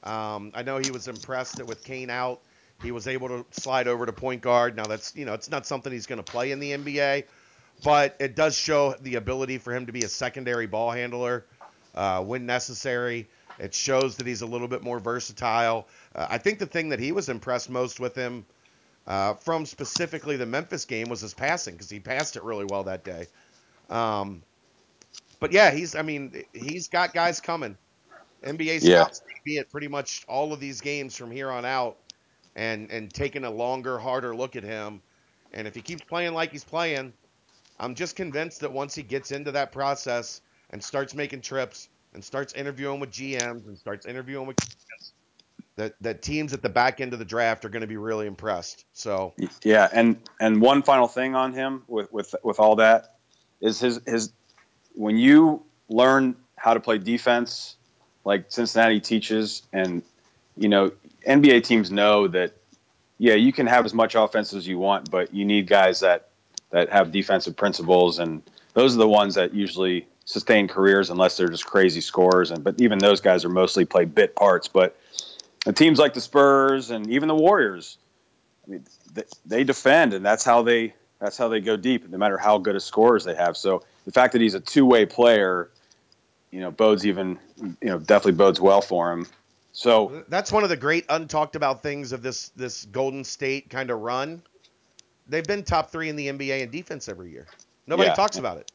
Um, 0.04 0.52
I 0.54 0.62
know 0.62 0.78
he 0.78 0.90
was 0.90 1.08
impressed 1.08 1.56
that 1.56 1.66
with 1.66 1.82
Cane 1.82 2.10
out 2.10 2.40
he 2.82 2.90
was 2.90 3.06
able 3.06 3.28
to 3.28 3.46
slide 3.50 3.88
over 3.88 4.06
to 4.06 4.12
point 4.12 4.42
guard. 4.42 4.76
Now 4.76 4.84
that's 4.84 5.14
you 5.16 5.24
know 5.24 5.34
it's 5.34 5.50
not 5.50 5.66
something 5.66 5.92
he's 5.92 6.06
going 6.06 6.22
to 6.22 6.30
play 6.32 6.52
in 6.52 6.60
the 6.60 6.72
NBA, 6.72 7.24
but 7.82 8.16
it 8.20 8.36
does 8.36 8.56
show 8.56 8.94
the 9.00 9.16
ability 9.16 9.58
for 9.58 9.74
him 9.74 9.86
to 9.86 9.92
be 9.92 10.04
a 10.04 10.08
secondary 10.08 10.66
ball 10.66 10.90
handler 10.90 11.44
uh, 11.94 12.22
when 12.22 12.46
necessary. 12.46 13.28
It 13.58 13.72
shows 13.74 14.16
that 14.16 14.26
he's 14.26 14.42
a 14.42 14.46
little 14.46 14.68
bit 14.68 14.82
more 14.82 14.98
versatile. 14.98 15.86
Uh, 16.14 16.26
I 16.28 16.38
think 16.38 16.58
the 16.58 16.66
thing 16.66 16.88
that 16.88 16.98
he 16.98 17.12
was 17.12 17.28
impressed 17.28 17.70
most 17.70 18.00
with 18.00 18.14
him 18.14 18.44
uh, 19.06 19.34
from 19.34 19.66
specifically 19.66 20.36
the 20.36 20.46
Memphis 20.46 20.84
game 20.84 21.08
was 21.08 21.20
his 21.20 21.34
passing 21.34 21.74
because 21.74 21.90
he 21.90 22.00
passed 22.00 22.36
it 22.36 22.42
really 22.42 22.64
well 22.64 22.84
that 22.84 23.04
day. 23.04 23.26
Um, 23.90 24.42
but 25.40 25.52
yeah, 25.52 25.70
he's. 25.70 25.94
I 25.94 26.02
mean, 26.02 26.44
he's 26.52 26.88
got 26.88 27.12
guys 27.12 27.40
coming. 27.40 27.76
NBA 28.44 28.80
Yeah. 28.80 29.06
scouts 29.06 29.22
be 29.44 29.58
at 29.58 29.70
pretty 29.70 29.88
much 29.88 30.24
all 30.26 30.52
of 30.52 30.60
these 30.60 30.80
games 30.80 31.16
from 31.16 31.30
here 31.30 31.50
on 31.50 31.64
out, 31.64 31.98
and 32.56 32.90
and 32.90 33.12
taking 33.12 33.44
a 33.44 33.50
longer, 33.50 33.98
harder 33.98 34.34
look 34.34 34.56
at 34.56 34.62
him. 34.62 35.00
And 35.52 35.66
if 35.68 35.74
he 35.74 35.80
keeps 35.80 36.02
playing 36.02 36.34
like 36.34 36.50
he's 36.50 36.64
playing, 36.64 37.12
I'm 37.78 37.94
just 37.94 38.16
convinced 38.16 38.60
that 38.60 38.72
once 38.72 38.94
he 38.94 39.02
gets 39.02 39.30
into 39.32 39.52
that 39.52 39.72
process 39.72 40.40
and 40.70 40.82
starts 40.82 41.14
making 41.14 41.42
trips 41.42 41.88
and 42.12 42.24
starts 42.24 42.52
interviewing 42.54 43.00
with 43.00 43.10
GMs 43.10 43.66
and 43.66 43.76
starts 43.78 44.06
interviewing 44.06 44.46
with 44.46 44.56
that 45.76 45.94
that 46.00 46.22
teams 46.22 46.52
at 46.52 46.62
the 46.62 46.68
back 46.68 47.00
end 47.00 47.12
of 47.12 47.18
the 47.18 47.24
draft 47.24 47.64
are 47.64 47.68
going 47.68 47.82
to 47.82 47.86
be 47.88 47.96
really 47.96 48.26
impressed. 48.26 48.84
So 48.92 49.32
Yeah, 49.62 49.88
and 49.92 50.18
and 50.40 50.60
one 50.60 50.82
final 50.82 51.08
thing 51.08 51.34
on 51.34 51.52
him 51.52 51.82
with 51.88 52.12
with 52.12 52.34
with 52.42 52.60
all 52.60 52.76
that 52.76 53.16
is 53.60 53.80
his 53.80 54.00
his 54.06 54.32
when 54.94 55.16
you 55.18 55.64
learn 55.88 56.36
how 56.56 56.74
to 56.74 56.80
play 56.80 56.98
defense 56.98 57.76
like 58.24 58.46
Cincinnati 58.48 59.00
teaches 59.00 59.62
and 59.72 60.02
you 60.56 60.68
know 60.68 60.92
NBA 61.26 61.64
teams 61.64 61.90
know 61.90 62.28
that 62.28 62.52
yeah, 63.18 63.34
you 63.34 63.52
can 63.52 63.66
have 63.66 63.84
as 63.84 63.94
much 63.94 64.14
offense 64.14 64.52
as 64.52 64.66
you 64.66 64.78
want, 64.78 65.10
but 65.10 65.32
you 65.32 65.44
need 65.44 65.66
guys 65.66 66.00
that 66.00 66.28
that 66.70 66.90
have 66.90 67.12
defensive 67.12 67.56
principles 67.56 68.18
and 68.18 68.42
those 68.72 68.96
are 68.96 68.98
the 68.98 69.08
ones 69.08 69.36
that 69.36 69.54
usually 69.54 70.06
sustain 70.24 70.66
careers 70.66 71.10
unless 71.10 71.36
they're 71.36 71.48
just 71.48 71.66
crazy 71.66 72.00
scorers 72.00 72.50
and 72.50 72.64
but 72.64 72.80
even 72.80 72.98
those 72.98 73.20
guys 73.20 73.44
are 73.44 73.50
mostly 73.50 73.84
play 73.84 74.04
bit 74.04 74.34
parts, 74.34 74.68
but 74.68 74.96
teams 75.74 75.98
like 75.98 76.14
the 76.14 76.20
Spurs 76.20 76.90
and 76.90 77.08
even 77.08 77.28
the 77.28 77.34
Warriors 77.34 77.98
I 78.66 78.70
mean, 78.70 78.84
they, 79.12 79.24
they 79.46 79.64
defend, 79.64 80.14
and 80.14 80.24
that's 80.24 80.44
how 80.44 80.62
they 80.62 80.94
that's 81.20 81.36
how 81.36 81.48
they 81.48 81.60
go 81.60 81.76
deep, 81.76 82.08
no 82.08 82.18
matter 82.18 82.38
how 82.38 82.58
good 82.58 82.76
a 82.76 82.80
scorers 82.80 83.24
they 83.24 83.34
have. 83.34 83.56
So 83.56 83.82
the 84.04 84.12
fact 84.12 84.32
that 84.32 84.42
he's 84.42 84.54
a 84.54 84.60
two 84.60 84.84
way 84.84 85.06
player, 85.06 85.70
you 86.50 86.60
know, 86.60 86.70
bodes 86.70 87.06
even 87.06 87.38
you 87.58 87.88
know 87.88 87.98
definitely 87.98 88.32
bodes 88.32 88.60
well 88.60 88.80
for 88.80 89.12
him. 89.12 89.26
So 89.74 90.22
that's 90.28 90.52
one 90.52 90.62
of 90.62 90.70
the 90.70 90.76
great 90.76 91.06
untalked 91.08 91.56
about 91.56 91.82
things 91.82 92.12
of 92.12 92.22
this 92.22 92.50
this 92.50 92.84
Golden 92.86 93.24
State 93.24 93.68
kind 93.70 93.90
of 93.90 94.00
run. 94.00 94.40
They've 95.26 95.46
been 95.46 95.64
top 95.64 95.90
three 95.90 96.08
in 96.08 96.16
the 96.16 96.28
NBA 96.28 96.62
in 96.62 96.70
defense 96.70 97.08
every 97.08 97.30
year. 97.32 97.48
Nobody 97.86 98.08
Yeah. 98.10 98.14
talks 98.14 98.38
about 98.38 98.58
it. 98.58 98.66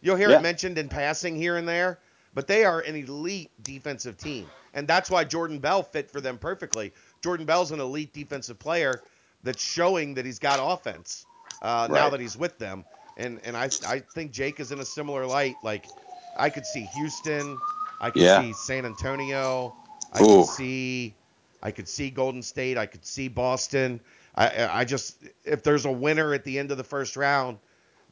You'll 0.00 0.16
hear 0.16 0.30
Yeah. 0.30 0.38
it 0.38 0.42
mentioned 0.42 0.78
in 0.78 0.88
passing 0.88 1.36
here 1.36 1.56
and 1.56 1.68
there, 1.68 2.00
but 2.34 2.48
they 2.48 2.64
are 2.64 2.80
an 2.80 2.96
elite 2.96 3.50
defensive 3.62 4.16
team, 4.16 4.50
and 4.74 4.88
that's 4.88 5.10
why 5.10 5.22
Jordan 5.24 5.60
Bell 5.60 5.82
fit 5.82 6.10
for 6.10 6.20
them 6.20 6.38
perfectly. 6.38 6.92
Jordan 7.22 7.46
Bell's 7.46 7.70
an 7.70 7.80
elite 7.80 8.12
defensive 8.12 8.58
player 8.58 9.04
that's 9.44 9.62
showing 9.62 10.14
that 10.14 10.24
he's 10.24 10.38
got 10.40 10.58
offense 10.60 11.26
uh, 11.62 11.88
now 11.92 12.10
that 12.10 12.20
he's 12.20 12.36
with 12.36 12.58
them, 12.58 12.84
and 13.16 13.40
and 13.44 13.56
I 13.56 13.70
I 13.86 14.00
think 14.00 14.32
Jake 14.32 14.58
is 14.58 14.72
in 14.72 14.80
a 14.80 14.84
similar 14.84 15.24
light. 15.24 15.58
Like 15.62 15.88
I 16.34 16.50
could 16.50 16.66
see 16.66 16.84
Houston, 16.86 17.62
I 18.00 18.10
could 18.10 18.22
Yeah. 18.22 18.38
see 18.38 18.52
San 18.54 18.86
Antonio, 18.86 19.74
I 20.12 20.22
Ooh. 20.22 20.26
could 20.42 20.46
see 20.46 21.14
I 21.62 21.70
could 21.70 21.88
see 21.88 22.10
Golden 22.10 22.42
State, 22.42 22.78
I 22.78 22.86
could 22.86 23.04
see 23.04 23.28
Boston. 23.28 24.00
I 24.34 24.66
I 24.80 24.84
just 24.84 25.16
if 25.44 25.62
there's 25.62 25.84
a 25.84 25.92
winner 25.92 26.32
at 26.34 26.44
the 26.44 26.58
end 26.58 26.70
of 26.70 26.76
the 26.76 26.84
first 26.84 27.16
round 27.16 27.58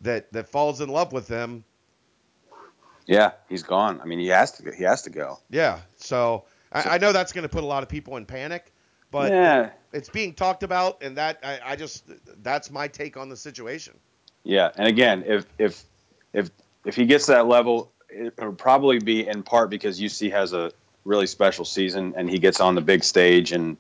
that 0.03 0.33
that 0.33 0.49
falls 0.49 0.81
in 0.81 0.89
love 0.89 1.13
with 1.13 1.27
them, 1.29 1.65
yeah, 3.07 3.33
he's 3.49 3.63
gone. 3.63 4.01
I 4.01 4.05
mean, 4.05 4.19
he 4.19 4.29
has 4.29 4.53
to 4.53 4.73
he 4.73 4.85
has 4.85 5.03
to 5.03 5.11
go. 5.11 5.39
Yeah. 5.51 5.81
So 5.97 6.45
I, 6.73 6.83
So- 6.83 6.91
I 6.91 6.99
know 6.99 7.13
that's 7.13 7.33
going 7.33 7.43
to 7.45 7.49
put 7.49 7.65
a 7.65 7.67
lot 7.67 7.83
of 7.83 7.89
people 7.89 8.17
in 8.17 8.27
panic, 8.27 8.73
but 9.11 9.33
yeah, 9.33 9.71
it's 9.93 10.09
being 10.11 10.35
talked 10.35 10.63
about, 10.63 11.03
and 11.03 11.17
that 11.17 11.39
I, 11.43 11.61
I 11.65 11.77
just 11.77 12.05
that's 12.43 12.71
my 12.71 12.89
take 12.89 13.17
on 13.17 13.29
the 13.29 13.37
situation. 13.37 13.95
yeah. 14.45 14.71
And 14.77 14.87
again, 14.87 15.25
if 15.27 15.47
if 15.59 15.83
if 16.33 16.51
if 16.85 16.95
he 16.97 17.07
gets 17.07 17.27
to 17.27 17.33
that 17.33 17.47
level, 17.47 17.91
it 18.11 18.35
will 18.39 18.53
probably 18.53 18.99
be 18.99 19.27
in 19.27 19.43
part 19.43 19.71
because 19.71 19.99
UC 20.01 20.31
has 20.33 20.53
a 20.53 20.71
really 21.09 21.27
special 21.27 21.65
season, 21.65 22.15
and 22.17 22.31
he 22.31 22.39
gets 22.39 22.61
on 22.61 22.75
the 22.75 22.81
big 22.81 23.03
stage 23.03 23.53
and 23.53 23.77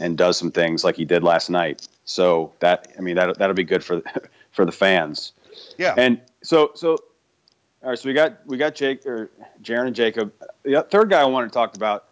and 0.00 0.16
does 0.16 0.36
some 0.36 0.52
things 0.52 0.84
like 0.84 0.94
he 0.94 1.04
did 1.04 1.24
last 1.24 1.50
night. 1.50 1.88
So 2.04 2.52
that 2.60 2.92
I 2.96 3.00
mean 3.00 3.16
that 3.16 3.38
that'll 3.38 3.54
be 3.54 3.64
good 3.64 3.82
for 3.82 4.02
for 4.52 4.64
the 4.64 4.72
fans. 4.72 5.32
Yeah. 5.78 5.94
And 5.96 6.20
so 6.42 6.72
so 6.74 6.98
all 7.82 7.88
right, 7.88 7.98
so 7.98 8.08
we 8.08 8.12
got 8.12 8.46
we 8.46 8.58
got 8.58 8.74
Jake 8.74 9.06
or 9.06 9.30
Jaron 9.62 9.86
and 9.86 9.96
Jacob. 9.96 10.32
The 10.62 10.86
third 10.88 11.10
guy 11.10 11.22
I 11.22 11.24
want 11.24 11.50
to 11.50 11.54
talk 11.54 11.74
about 11.74 12.04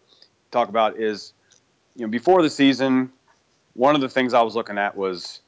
talk 0.51 0.69
about 0.69 0.99
is 0.99 1.35
you 1.95 2.07
know 2.07 2.11
before 2.11 2.43
the 2.43 2.51
season, 2.51 3.13
one 3.75 3.95
of 3.95 4.01
the 4.01 4.09
things 4.09 4.33
I 4.33 4.43
was 4.43 4.57
looking 4.57 4.79
at 4.79 4.97
was 4.97 5.41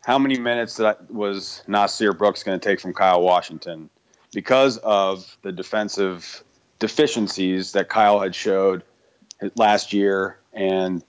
how 0.00 0.18
many 0.18 0.38
minutes 0.38 0.76
that 0.76 1.10
was 1.10 1.62
Nysier 1.66 2.16
Brooks 2.16 2.42
going 2.42 2.60
to 2.60 2.68
take 2.68 2.78
from 2.78 2.92
Kyle 2.92 3.22
Washington 3.22 3.88
because 4.34 4.76
of 4.78 5.38
the 5.40 5.50
defensive 5.50 6.43
deficiencies 6.78 7.72
that 7.72 7.88
Kyle 7.88 8.20
had 8.20 8.34
showed 8.34 8.82
last 9.56 9.92
year 9.92 10.38
and 10.52 11.02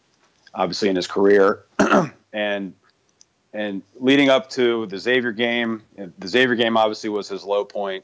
obviously 0.54 0.90
in 0.90 0.96
his 0.96 1.08
career 1.08 1.66
and 2.34 2.74
and 3.54 3.84
leading 3.98 4.30
up 4.30 4.50
to 4.52 4.86
the 4.88 4.98
Xavier 4.98 5.32
game, 5.32 5.82
the 5.96 6.28
Xavier 6.28 6.56
game 6.56 6.76
obviously 6.76 7.10
was 7.10 7.30
his 7.30 7.46
low 7.46 7.64
point. 7.64 8.04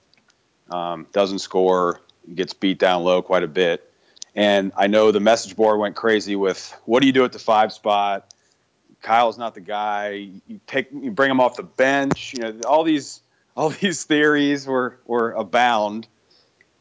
Um, 0.69 1.07
doesn't 1.11 1.39
score, 1.39 1.99
gets 2.33 2.53
beat 2.53 2.79
down 2.79 3.03
low 3.03 3.21
quite 3.21 3.43
a 3.43 3.47
bit. 3.47 3.91
And 4.33 4.71
I 4.77 4.87
know 4.87 5.11
the 5.11 5.19
message 5.19 5.57
board 5.57 5.77
went 5.77 5.97
crazy 5.97 6.37
with 6.37 6.73
what 6.85 7.01
do 7.01 7.07
you 7.07 7.11
do 7.11 7.25
at 7.25 7.33
the 7.33 7.39
five 7.39 7.73
spot? 7.73 8.33
Kyle's 9.01 9.37
not 9.37 9.53
the 9.53 9.59
guy. 9.59 10.29
You 10.47 10.61
take, 10.67 10.89
you 10.93 11.11
bring 11.11 11.29
him 11.29 11.41
off 11.41 11.57
the 11.57 11.63
bench. 11.63 12.33
You 12.33 12.43
know, 12.43 12.59
all 12.65 12.85
these, 12.85 13.19
all 13.57 13.69
these 13.81 14.05
theories 14.05 14.65
were 14.65 14.99
were 15.05 15.31
abound. 15.31 16.07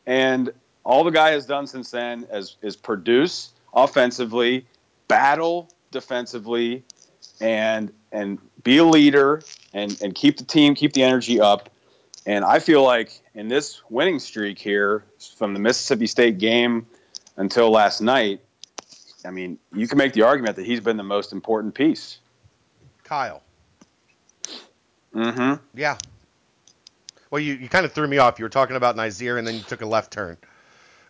And 0.07 0.53
all 0.85 1.05
the 1.05 1.11
guy 1.11 1.31
has 1.31 1.47
done 1.47 1.67
since 1.67 1.91
then 1.91 2.27
is 2.33 2.57
is 2.63 2.77
produce 2.77 3.51
offensively, 3.75 4.67
battle 5.09 5.71
defensively, 5.91 6.85
and 7.41 7.93
and 8.13 8.39
be 8.63 8.79
a 8.79 8.85
leader 8.85 9.43
and 9.73 10.01
and 10.03 10.15
keep 10.15 10.39
the 10.39 10.45
team, 10.45 10.75
keep 10.75 10.93
the 10.93 11.03
energy 11.03 11.41
up. 11.41 11.71
And 12.27 12.45
I 12.45 12.59
feel 12.59 12.83
like 12.83 13.21
in 13.35 13.49
this 13.49 13.81
winning 13.89 14.19
streak 14.19 14.59
here 14.59 15.05
from 15.37 15.55
the 15.55 15.61
Mississippi 15.61 16.07
State 16.07 16.39
game 16.39 16.87
until 17.37 17.71
last 17.71 18.01
night, 18.01 18.41
I 19.25 19.31
mean, 19.31 19.59
you 19.75 19.89
can 19.89 19.99
make 19.99 20.13
the 20.13 20.23
argument 20.23 20.57
that 20.57 20.67
he's 20.67 20.81
been 20.81 20.97
the 20.97 21.03
most 21.03 21.33
important 21.33 21.75
piece. 21.75 22.19
Kyle. 23.05 23.43
Mm-hmm. 25.15 25.55
Yeah. 25.75 25.97
Well, 27.31 27.41
you, 27.41 27.55
you 27.55 27.69
kind 27.69 27.87
of 27.87 27.93
threw 27.93 28.07
me 28.07 28.19
off. 28.19 28.39
You 28.39 28.45
were 28.45 28.51
talking 28.51 28.77
about 28.77 28.97
Nysier, 28.97 29.39
and 29.39 29.47
then 29.47 29.55
you 29.55 29.63
took 29.63 29.83
a 29.83 29.87
left 29.87 30.13
turn. 30.13 30.37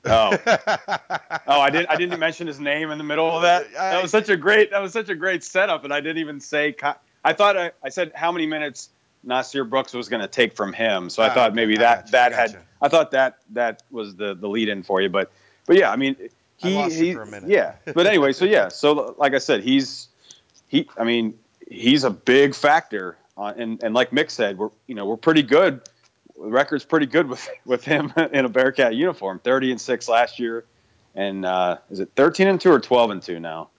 Oh, 0.04 0.36
oh, 1.46 1.60
I 1.60 1.70
didn't. 1.70 1.90
I 1.90 1.96
didn't 1.96 2.18
mention 2.18 2.46
his 2.46 2.58
name 2.60 2.90
in 2.90 2.98
the 2.98 3.04
middle 3.04 3.30
of 3.30 3.42
that. 3.42 3.72
That 3.72 4.00
was 4.02 4.10
such 4.10 4.28
a 4.28 4.36
great. 4.36 4.70
That 4.70 4.80
was 4.80 4.92
such 4.92 5.08
a 5.08 5.14
great 5.14 5.44
setup, 5.44 5.84
and 5.84 5.92
I 5.92 6.00
didn't 6.00 6.18
even 6.18 6.40
say. 6.40 6.74
I 7.24 7.32
thought 7.34 7.56
I, 7.56 7.72
I 7.82 7.90
said 7.90 8.12
how 8.14 8.32
many 8.32 8.46
minutes 8.46 8.88
Nysier 9.26 9.68
Brooks 9.68 9.92
was 9.92 10.08
going 10.08 10.22
to 10.22 10.28
take 10.28 10.56
from 10.56 10.72
him. 10.72 11.10
So 11.10 11.22
I 11.22 11.28
Ah, 11.28 11.34
thought 11.34 11.54
maybe 11.54 11.76
that 11.76 12.10
gotcha. 12.10 12.12
that 12.12 12.32
had. 12.32 12.56
I 12.80 12.88
thought 12.88 13.10
that 13.10 13.38
that 13.50 13.82
was 13.90 14.16
the 14.16 14.34
the 14.34 14.48
lead 14.48 14.68
in 14.70 14.82
for 14.82 15.02
you, 15.02 15.10
but 15.10 15.30
but 15.66 15.76
yeah, 15.76 15.90
I 15.90 15.96
mean 15.96 16.16
he 16.56 16.78
I 16.78 16.88
he 16.88 17.12
for 17.12 17.22
a 17.22 17.26
minute. 17.26 17.50
yeah. 17.50 17.74
But 17.94 18.06
anyway, 18.06 18.32
so 18.32 18.46
yeah, 18.46 18.68
so 18.68 19.14
like 19.18 19.34
I 19.34 19.38
said, 19.38 19.62
he's 19.62 20.08
he. 20.68 20.88
I 20.96 21.04
mean 21.04 21.38
he's 21.70 22.04
a 22.04 22.10
big 22.10 22.54
factor, 22.54 23.18
on, 23.36 23.60
and 23.60 23.82
and 23.84 23.92
like 23.94 24.12
Mick 24.12 24.30
said, 24.30 24.56
we're 24.56 24.70
you 24.86 24.94
know 24.94 25.04
we're 25.04 25.18
pretty 25.18 25.42
good. 25.42 25.82
The 26.40 26.48
record's 26.48 26.84
pretty 26.84 27.06
good 27.06 27.28
with 27.28 27.48
with 27.64 27.84
him 27.84 28.12
in 28.32 28.44
a 28.44 28.48
Bearcat 28.48 28.94
uniform. 28.94 29.40
Thirty 29.42 29.70
and 29.70 29.80
six 29.80 30.08
last 30.08 30.38
year, 30.38 30.64
and 31.14 31.44
uh, 31.44 31.78
is 31.90 32.00
it 32.00 32.10
thirteen 32.16 32.48
and 32.48 32.60
two 32.60 32.72
or 32.72 32.80
twelve 32.80 33.10
and 33.10 33.22
two 33.22 33.40
now? 33.40 33.70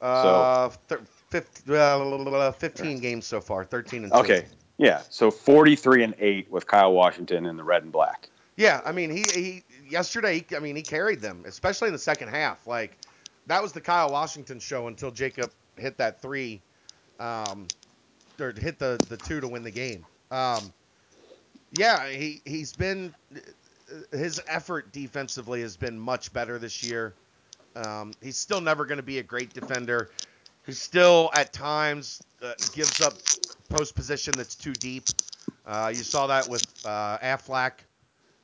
Uh, 0.00 0.68
thir- 0.88 1.02
fif- 1.30 1.70
uh, 1.70 2.50
15 2.50 2.98
games 2.98 3.24
so 3.24 3.40
far, 3.40 3.64
13 3.64 4.02
and 4.02 4.12
2. 4.12 4.18
Okay, 4.18 4.46
yeah. 4.76 5.00
So 5.10 5.30
forty 5.30 5.76
three 5.76 6.02
and 6.02 6.14
eight 6.18 6.50
with 6.50 6.66
Kyle 6.66 6.92
Washington 6.92 7.46
in 7.46 7.56
the 7.56 7.62
red 7.62 7.84
and 7.84 7.92
black. 7.92 8.28
Yeah, 8.56 8.80
I 8.84 8.92
mean, 8.92 9.10
he, 9.10 9.22
he 9.32 9.62
yesterday, 9.88 10.44
I 10.54 10.58
mean, 10.58 10.76
he 10.76 10.82
carried 10.82 11.20
them, 11.20 11.44
especially 11.46 11.88
in 11.88 11.92
the 11.92 11.98
second 11.98 12.28
half. 12.28 12.66
Like, 12.66 12.98
that 13.46 13.62
was 13.62 13.72
the 13.72 13.80
Kyle 13.80 14.10
Washington 14.10 14.58
show 14.58 14.88
until 14.88 15.10
Jacob 15.10 15.50
hit 15.76 15.96
that 15.98 16.20
three, 16.20 16.60
um, 17.18 17.66
or 18.38 18.52
hit 18.52 18.78
the, 18.78 19.00
the 19.08 19.16
two 19.16 19.40
to 19.40 19.48
win 19.48 19.62
the 19.62 19.70
game. 19.70 20.04
Um, 20.30 20.72
yeah, 21.76 22.08
he, 22.08 22.40
he's 22.44 22.72
been, 22.72 23.14
his 24.12 24.40
effort 24.46 24.92
defensively 24.92 25.60
has 25.62 25.76
been 25.76 25.98
much 25.98 26.32
better 26.32 26.58
this 26.58 26.82
year. 26.82 27.14
Um, 27.74 28.12
he's 28.20 28.36
still 28.36 28.60
never 28.60 28.84
going 28.84 28.98
to 28.98 29.02
be 29.02 29.18
a 29.18 29.22
great 29.22 29.52
defender. 29.54 30.10
He 30.66 30.72
still, 30.72 31.30
at 31.34 31.52
times, 31.52 32.22
uh, 32.42 32.52
gives 32.72 33.00
up 33.00 33.14
post 33.68 33.94
position 33.94 34.34
that's 34.36 34.54
too 34.54 34.72
deep. 34.74 35.04
Uh, 35.66 35.92
you 35.94 36.02
saw 36.02 36.26
that 36.26 36.48
with 36.48 36.64
uh, 36.84 37.18
Aflac 37.18 37.72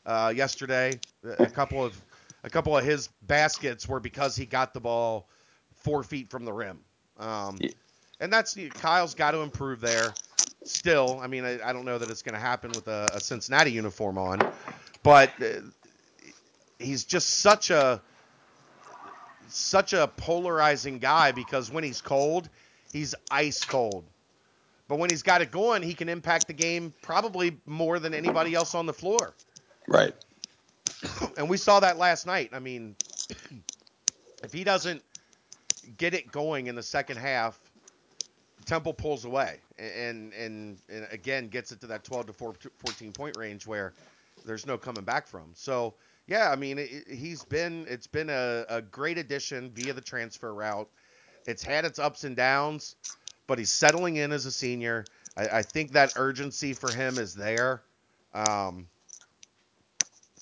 uh, 0.06 0.32
yesterday. 0.34 0.98
A 1.38 1.46
couple 1.46 1.84
of 1.84 2.00
a 2.44 2.50
couple 2.50 2.76
of 2.76 2.84
his 2.84 3.08
baskets 3.26 3.88
were 3.88 4.00
because 4.00 4.36
he 4.36 4.46
got 4.46 4.72
the 4.72 4.80
ball 4.80 5.28
four 5.76 6.02
feet 6.02 6.30
from 6.30 6.44
the 6.44 6.52
rim. 6.52 6.78
Um, 7.18 7.58
and 8.20 8.32
that's 8.32 8.56
Kyle's 8.74 9.14
got 9.14 9.32
to 9.32 9.38
improve 9.38 9.80
there. 9.80 10.14
Still, 10.64 11.20
I 11.22 11.26
mean, 11.28 11.44
I, 11.44 11.58
I 11.64 11.72
don't 11.72 11.84
know 11.84 11.98
that 11.98 12.10
it's 12.10 12.22
going 12.22 12.34
to 12.34 12.40
happen 12.40 12.70
with 12.70 12.88
a, 12.88 13.08
a 13.14 13.20
Cincinnati 13.20 13.70
uniform 13.70 14.18
on, 14.18 14.40
but 15.02 15.30
uh, 15.40 15.60
he's 16.78 17.04
just 17.04 17.40
such 17.40 17.70
a 17.70 18.00
such 19.48 19.92
a 19.94 20.06
polarizing 20.16 20.98
guy 20.98 21.32
because 21.32 21.70
when 21.70 21.82
he's 21.82 22.00
cold, 22.00 22.48
he's 22.92 23.14
ice 23.30 23.64
cold. 23.64 24.04
But 24.88 24.98
when 24.98 25.10
he's 25.10 25.22
got 25.22 25.42
it 25.42 25.50
going, 25.50 25.82
he 25.82 25.94
can 25.94 26.08
impact 26.08 26.46
the 26.46 26.52
game 26.52 26.94
probably 27.02 27.58
more 27.66 27.98
than 27.98 28.14
anybody 28.14 28.54
else 28.54 28.74
on 28.74 28.86
the 28.86 28.92
floor. 28.92 29.34
Right. 29.86 30.14
And 31.36 31.48
we 31.48 31.56
saw 31.56 31.80
that 31.80 31.98
last 31.98 32.26
night. 32.26 32.50
I 32.52 32.58
mean, 32.58 32.96
if 34.42 34.52
he 34.52 34.64
doesn't 34.64 35.02
get 35.96 36.14
it 36.14 36.32
going 36.32 36.66
in 36.66 36.74
the 36.74 36.82
second 36.82 37.18
half, 37.18 37.58
Temple 38.68 38.92
pulls 38.92 39.24
away 39.24 39.60
and, 39.78 40.34
and 40.34 40.78
and 40.90 41.08
again 41.10 41.48
gets 41.48 41.72
it 41.72 41.80
to 41.80 41.86
that 41.86 42.04
12 42.04 42.26
to 42.26 42.32
14 42.78 43.12
point 43.12 43.34
range 43.38 43.66
where 43.66 43.94
there's 44.44 44.66
no 44.66 44.76
coming 44.76 45.04
back 45.04 45.26
from. 45.26 45.50
So 45.54 45.94
yeah, 46.26 46.50
I 46.50 46.56
mean 46.56 46.78
it, 46.78 47.08
he's 47.08 47.42
been 47.44 47.86
it's 47.88 48.06
been 48.06 48.28
a, 48.28 48.66
a 48.68 48.82
great 48.82 49.16
addition 49.16 49.70
via 49.70 49.94
the 49.94 50.02
transfer 50.02 50.52
route. 50.52 50.88
It's 51.46 51.62
had 51.62 51.86
its 51.86 51.98
ups 51.98 52.24
and 52.24 52.36
downs, 52.36 52.94
but 53.46 53.58
he's 53.58 53.70
settling 53.70 54.16
in 54.16 54.32
as 54.32 54.44
a 54.44 54.52
senior. 54.52 55.06
I, 55.34 55.48
I 55.48 55.62
think 55.62 55.92
that 55.92 56.12
urgency 56.16 56.74
for 56.74 56.92
him 56.92 57.16
is 57.16 57.34
there. 57.34 57.80
Um, 58.34 58.86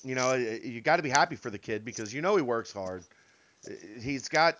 you 0.02 0.16
know, 0.16 0.34
you 0.34 0.80
got 0.80 0.96
to 0.96 1.02
be 1.04 1.10
happy 1.10 1.36
for 1.36 1.50
the 1.50 1.58
kid 1.58 1.84
because 1.84 2.12
you 2.12 2.22
know 2.22 2.34
he 2.34 2.42
works 2.42 2.72
hard. 2.72 3.04
He's 4.00 4.28
got 4.28 4.58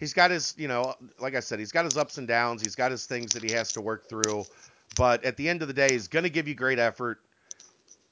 he's 0.00 0.14
got 0.14 0.32
his, 0.32 0.54
you 0.56 0.66
know, 0.66 0.94
like 1.20 1.36
I 1.36 1.40
said, 1.40 1.60
he's 1.60 1.70
got 1.70 1.84
his 1.84 1.96
ups 1.96 2.18
and 2.18 2.26
downs. 2.26 2.62
He's 2.62 2.74
got 2.74 2.90
his 2.90 3.06
things 3.06 3.34
that 3.34 3.44
he 3.44 3.52
has 3.52 3.74
to 3.74 3.80
work 3.80 4.08
through. 4.08 4.44
But 4.96 5.24
at 5.24 5.36
the 5.36 5.48
end 5.48 5.62
of 5.62 5.68
the 5.68 5.74
day, 5.74 5.88
he's 5.92 6.08
going 6.08 6.24
to 6.24 6.30
give 6.30 6.48
you 6.48 6.54
great 6.54 6.80
effort. 6.80 7.20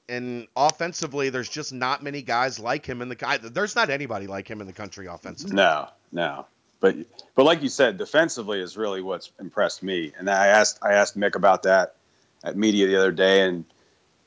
And 0.07 0.47
offensively, 0.55 1.29
there's 1.29 1.49
just 1.49 1.73
not 1.73 2.01
many 2.01 2.21
guys 2.21 2.59
like 2.59 2.85
him 2.85 3.01
in 3.01 3.09
the 3.09 3.15
guy. 3.15 3.37
There's 3.37 3.75
not 3.75 3.89
anybody 3.89 4.27
like 4.27 4.47
him 4.47 4.61
in 4.61 4.67
the 4.67 4.73
country 4.73 5.07
offensively. 5.07 5.55
No, 5.55 5.89
no. 6.11 6.45
But 6.79 6.95
but 7.35 7.43
like 7.43 7.61
you 7.61 7.69
said, 7.69 7.97
defensively 7.97 8.61
is 8.61 8.77
really 8.77 9.01
what's 9.01 9.31
impressed 9.39 9.83
me. 9.83 10.13
And 10.17 10.29
I 10.29 10.47
asked 10.47 10.79
I 10.81 10.93
asked 10.93 11.19
Mick 11.19 11.35
about 11.35 11.63
that 11.63 11.95
at 12.43 12.55
media 12.55 12.87
the 12.87 12.95
other 12.95 13.11
day, 13.11 13.41
and 13.41 13.65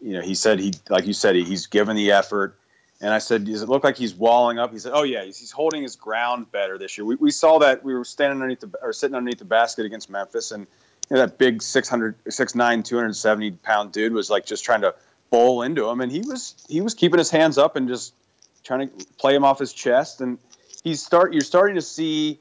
you 0.01 0.13
know 0.13 0.21
he 0.21 0.35
said 0.35 0.61
he 0.61 0.75
like 0.89 1.07
you 1.07 1.15
said 1.15 1.35
he, 1.35 1.45
he's 1.45 1.67
given 1.67 1.97
the 1.97 2.13
effort. 2.13 2.57
And 3.03 3.13
I 3.13 3.19
said, 3.19 3.45
"Does 3.45 3.63
it 3.63 3.69
look 3.69 3.83
like 3.83 3.99
he's 3.99 4.15
walling 4.15 4.61
up?" 4.61 4.73
He 4.73 4.79
said, 4.79 4.93
"Oh 4.95 5.03
yeah, 5.03 5.25
he's, 5.25 5.51
holding 5.51 5.83
his 5.83 5.97
ground 5.97 6.53
better 6.53 6.79
this 6.79 6.97
year." 6.97 7.05
We, 7.05 7.17
we 7.17 7.31
saw 7.33 7.59
that 7.59 7.85
we 7.85 7.95
were 7.95 8.05
standing 8.05 8.37
underneath 8.37 8.61
the 8.61 8.71
or 8.81 8.93
sitting 8.93 9.17
underneath 9.17 9.41
the 9.41 9.45
basket 9.45 9.85
against 9.85 10.09
Memphis, 10.09 10.53
and 10.53 10.69
you 11.11 11.17
know, 11.17 11.27
that 11.27 11.37
big 11.37 11.63
600, 11.63 12.25
6'9", 12.25 12.85
270 12.85 13.51
pound 13.51 13.93
dude 13.93 14.13
was 14.13 14.31
like 14.31 14.47
just 14.47 14.65
trying 14.65 14.83
to 14.83 14.95
bowl 15.31 15.63
into 15.63 15.89
him, 15.89 16.01
and 16.01 16.13
he 16.13 16.21
was 16.21 16.55
he 16.69 16.81
was 16.81 16.95
keeping 16.95 17.19
his 17.19 17.29
hands 17.29 17.59
up 17.59 17.75
and 17.75 17.89
just 17.89 18.15
trying 18.63 18.89
to 18.89 19.07
play 19.19 19.35
him 19.35 19.45
off 19.45 19.59
his 19.59 19.73
chest. 19.73 20.21
And 20.21 20.39
he's 20.85 21.05
start 21.05 21.33
you're 21.33 21.43
starting 21.43 21.75
to 21.75 21.83
see 21.83 22.39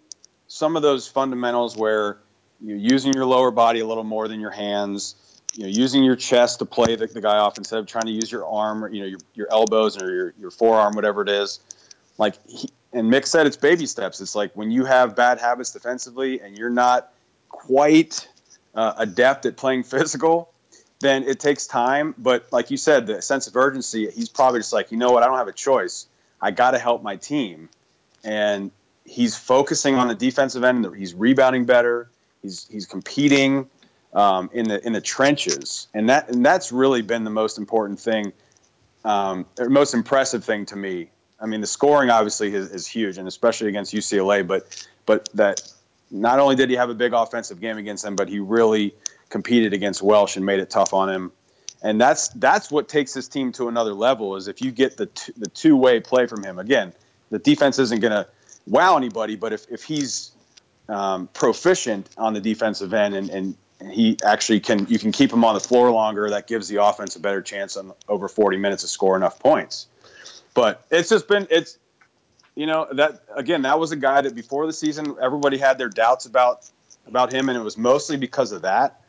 some 0.47 0.75
of 0.75 0.83
those 0.83 1.07
fundamentals 1.07 1.75
where 1.75 2.19
you're 2.63 2.77
using 2.77 3.13
your 3.13 3.25
lower 3.25 3.49
body 3.49 3.79
a 3.79 3.87
little 3.87 4.03
more 4.03 4.27
than 4.27 4.39
your 4.39 4.51
hands 4.51 5.15
you 5.53 5.63
know, 5.63 5.69
using 5.69 6.03
your 6.03 6.15
chest 6.15 6.59
to 6.59 6.65
play 6.65 6.95
the, 6.95 7.07
the 7.07 7.21
guy 7.21 7.37
off 7.37 7.57
instead 7.57 7.79
of 7.79 7.87
trying 7.87 8.05
to 8.05 8.11
use 8.11 8.31
your 8.31 8.45
arm 8.45 8.83
or, 8.83 8.89
you 8.89 9.01
know, 9.01 9.07
your, 9.07 9.19
your 9.33 9.47
elbows 9.51 10.01
or 10.01 10.13
your, 10.13 10.33
your 10.39 10.51
forearm, 10.51 10.93
whatever 10.93 11.21
it 11.21 11.29
is. 11.29 11.59
Like, 12.17 12.35
he, 12.47 12.69
and 12.93 13.11
Mick 13.11 13.25
said, 13.25 13.47
it's 13.47 13.57
baby 13.57 13.85
steps. 13.85 14.21
It's 14.21 14.35
like 14.35 14.55
when 14.55 14.71
you 14.71 14.85
have 14.85 15.15
bad 15.15 15.39
habits 15.39 15.71
defensively 15.71 16.41
and 16.41 16.57
you're 16.57 16.69
not 16.69 17.11
quite 17.49 18.27
uh, 18.75 18.93
adept 18.97 19.45
at 19.45 19.57
playing 19.57 19.83
physical, 19.83 20.51
then 20.99 21.23
it 21.23 21.39
takes 21.39 21.67
time. 21.67 22.15
But 22.17 22.47
like 22.51 22.71
you 22.71 22.77
said, 22.77 23.07
the 23.07 23.21
sense 23.21 23.47
of 23.47 23.55
urgency, 23.55 24.09
he's 24.09 24.29
probably 24.29 24.59
just 24.59 24.73
like, 24.73 24.91
you 24.91 24.97
know 24.97 25.11
what, 25.11 25.23
I 25.23 25.27
don't 25.27 25.37
have 25.37 25.47
a 25.47 25.53
choice. 25.53 26.07
I 26.41 26.51
got 26.51 26.71
to 26.71 26.79
help 26.79 27.03
my 27.03 27.17
team. 27.17 27.69
And 28.23 28.71
he's 29.03 29.35
focusing 29.35 29.95
on 29.95 30.07
the 30.07 30.15
defensive 30.15 30.63
end. 30.63 30.87
He's 30.95 31.13
rebounding 31.13 31.65
better. 31.65 32.09
He's, 32.41 32.67
he's 32.69 32.85
competing 32.85 33.69
um, 34.13 34.49
in 34.53 34.67
the 34.67 34.85
in 34.85 34.93
the 34.93 35.01
trenches, 35.01 35.87
and 35.93 36.09
that 36.09 36.29
and 36.29 36.45
that's 36.45 36.71
really 36.71 37.01
been 37.01 37.23
the 37.23 37.29
most 37.29 37.57
important 37.57 37.99
thing, 37.99 38.33
um, 39.05 39.45
most 39.59 39.93
impressive 39.93 40.43
thing 40.43 40.65
to 40.67 40.75
me. 40.75 41.09
I 41.39 41.47
mean, 41.47 41.61
the 41.61 41.67
scoring 41.67 42.09
obviously 42.09 42.53
is, 42.53 42.71
is 42.71 42.87
huge, 42.87 43.17
and 43.17 43.27
especially 43.27 43.69
against 43.69 43.93
UCLA. 43.93 44.45
But 44.45 44.87
but 45.05 45.29
that 45.33 45.61
not 46.11 46.39
only 46.39 46.55
did 46.55 46.69
he 46.69 46.75
have 46.75 46.89
a 46.89 46.93
big 46.93 47.13
offensive 47.13 47.59
game 47.59 47.77
against 47.77 48.03
them, 48.03 48.15
but 48.15 48.27
he 48.27 48.39
really 48.39 48.93
competed 49.29 49.73
against 49.73 50.01
Welsh 50.01 50.35
and 50.35 50.45
made 50.45 50.59
it 50.59 50.69
tough 50.69 50.93
on 50.93 51.09
him. 51.09 51.31
And 51.81 51.99
that's 51.99 52.27
that's 52.29 52.69
what 52.69 52.89
takes 52.89 53.13
this 53.13 53.27
team 53.27 53.53
to 53.53 53.69
another 53.69 53.93
level. 53.93 54.35
Is 54.35 54.47
if 54.47 54.61
you 54.61 54.71
get 54.71 54.97
the 54.97 55.07
t- 55.07 55.33
the 55.37 55.47
two 55.47 55.75
way 55.75 55.99
play 55.99 56.27
from 56.27 56.43
him. 56.43 56.59
Again, 56.59 56.93
the 57.29 57.39
defense 57.39 57.79
isn't 57.79 58.01
going 58.01 58.11
to 58.11 58.27
wow 58.67 58.97
anybody, 58.97 59.35
but 59.35 59.51
if 59.53 59.65
if 59.71 59.83
he's 59.83 60.31
um, 60.89 61.27
proficient 61.27 62.09
on 62.17 62.33
the 62.33 62.41
defensive 62.41 62.93
end 62.93 63.15
and, 63.15 63.29
and 63.29 63.55
he 63.89 64.17
actually 64.23 64.59
can 64.59 64.85
you 64.87 64.99
can 64.99 65.11
keep 65.11 65.31
him 65.31 65.43
on 65.43 65.53
the 65.53 65.59
floor 65.59 65.91
longer. 65.91 66.29
That 66.29 66.47
gives 66.47 66.67
the 66.67 66.83
offense 66.83 67.15
a 67.15 67.19
better 67.19 67.41
chance 67.41 67.77
on 67.77 67.93
over 68.07 68.27
40 68.27 68.57
minutes 68.57 68.83
to 68.83 68.87
score 68.87 69.15
enough 69.15 69.39
points. 69.39 69.87
But 70.53 70.85
it's 70.91 71.09
just 71.09 71.27
been 71.27 71.47
it's 71.49 71.77
you 72.55 72.65
know 72.65 72.87
that 72.91 73.23
again 73.35 73.63
that 73.63 73.79
was 73.79 73.91
a 73.91 73.95
guy 73.95 74.21
that 74.21 74.35
before 74.35 74.67
the 74.67 74.73
season 74.73 75.15
everybody 75.21 75.57
had 75.57 75.77
their 75.77 75.89
doubts 75.89 76.25
about 76.25 76.69
about 77.07 77.33
him 77.33 77.49
and 77.49 77.57
it 77.57 77.61
was 77.61 77.77
mostly 77.77 78.17
because 78.17 78.51
of 78.51 78.63
that. 78.63 79.01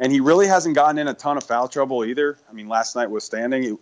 And 0.00 0.12
he 0.12 0.20
really 0.20 0.46
hasn't 0.46 0.76
gotten 0.76 0.98
in 0.98 1.08
a 1.08 1.14
ton 1.14 1.36
of 1.36 1.44
foul 1.44 1.66
trouble 1.66 2.04
either. 2.04 2.38
I 2.48 2.52
mean, 2.52 2.68
last 2.68 2.94
night 2.94 3.10
was 3.10 3.24
standing. 3.24 3.62
He, 3.62 3.76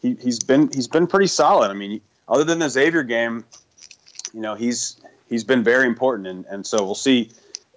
he 0.00 0.14
he's 0.14 0.38
been 0.38 0.70
he's 0.72 0.88
been 0.88 1.06
pretty 1.06 1.26
solid. 1.26 1.70
I 1.70 1.74
mean, 1.74 2.00
other 2.28 2.44
than 2.44 2.58
the 2.58 2.70
Xavier 2.70 3.02
game, 3.02 3.44
you 4.32 4.40
know, 4.40 4.54
he's 4.54 5.00
he's 5.28 5.44
been 5.44 5.64
very 5.64 5.86
important 5.86 6.28
and 6.28 6.46
and 6.46 6.66
so 6.66 6.84
we'll 6.84 6.94
see 6.94 7.30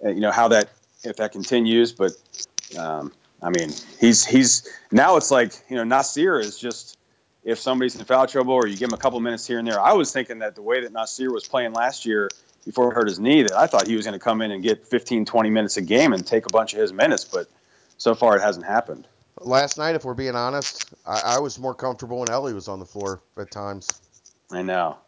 uh, 0.04 0.10
you 0.10 0.20
know 0.20 0.30
how 0.30 0.48
that 0.48 0.68
if 1.04 1.16
that 1.16 1.32
continues. 1.32 1.92
But 1.92 2.12
um, 2.78 3.12
I 3.42 3.50
mean, 3.50 3.70
he's 4.00 4.24
he's 4.24 4.68
now 4.90 5.16
it's 5.16 5.30
like 5.30 5.52
you 5.68 5.76
know 5.76 5.84
Nysier 5.84 6.40
is 6.40 6.58
just 6.58 6.98
if 7.44 7.58
somebody's 7.58 7.96
in 7.96 8.04
foul 8.04 8.26
trouble 8.26 8.54
or 8.54 8.66
you 8.66 8.76
give 8.76 8.88
him 8.88 8.94
a 8.94 8.98
couple 8.98 9.18
minutes 9.20 9.46
here 9.46 9.58
and 9.58 9.66
there. 9.66 9.80
I 9.80 9.92
was 9.94 10.12
thinking 10.12 10.40
that 10.40 10.54
the 10.54 10.62
way 10.62 10.82
that 10.82 10.92
Nysier 10.92 11.32
was 11.32 11.46
playing 11.46 11.72
last 11.72 12.06
year 12.06 12.30
before 12.64 12.90
he 12.90 12.94
hurt 12.94 13.08
his 13.08 13.18
knee, 13.18 13.42
that 13.42 13.52
I 13.52 13.66
thought 13.66 13.86
he 13.86 13.96
was 13.96 14.04
going 14.04 14.18
to 14.18 14.22
come 14.22 14.40
in 14.42 14.52
and 14.52 14.62
get 14.62 14.86
15, 14.86 15.24
20 15.24 15.50
minutes 15.50 15.76
a 15.76 15.82
game 15.82 16.12
and 16.12 16.24
take 16.24 16.46
a 16.46 16.52
bunch 16.52 16.74
of 16.74 16.80
his 16.80 16.92
minutes, 16.92 17.24
but 17.24 17.48
so 17.98 18.14
far 18.14 18.36
it 18.36 18.42
hasn't 18.42 18.66
happened. 18.66 19.06
Last 19.40 19.78
night, 19.78 19.96
if 19.96 20.04
we're 20.04 20.14
being 20.14 20.36
honest, 20.36 20.94
I, 21.04 21.22
I 21.24 21.38
was 21.40 21.58
more 21.58 21.74
comfortable 21.74 22.20
when 22.20 22.30
Ellie 22.30 22.54
was 22.54 22.68
on 22.68 22.78
the 22.78 22.86
floor 22.86 23.20
at 23.36 23.50
times. 23.50 23.88
I 24.52 24.62
know. 24.62 24.98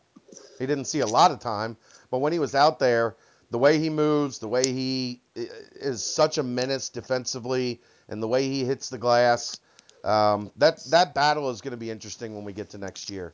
He 0.59 0.67
didn't 0.67 0.87
see 0.87 1.01
a 1.01 1.07
lot 1.07 1.31
of 1.31 1.39
time, 1.39 1.77
but 2.11 2.19
when 2.19 2.33
he 2.33 2.39
was 2.39 2.55
out 2.55 2.79
there, 2.79 3.15
the 3.51 3.59
way 3.59 3.79
he 3.79 3.91
moves, 3.91 4.39
the 4.39 4.49
way 4.49 4.65
he 4.65 5.21
is 5.35 6.05
such 6.05 6.39
a 6.39 6.43
menace 6.43 6.89
defensively, 6.89 7.81
and 8.09 8.23
the 8.23 8.29
way 8.29 8.49
he 8.49 8.65
hits 8.65 8.89
the 8.89 8.99
glass. 8.99 9.61
Um, 10.03 10.51
that 10.57 10.85
that 10.91 11.15
battle 11.15 11.49
is 11.51 11.61
going 11.61 11.73
to 11.73 11.79
be 11.79 11.91
interesting 11.91 12.35
when 12.35 12.45
we 12.45 12.53
get 12.53 12.71
to 12.71 12.79
next 12.79 13.09
year 13.09 13.33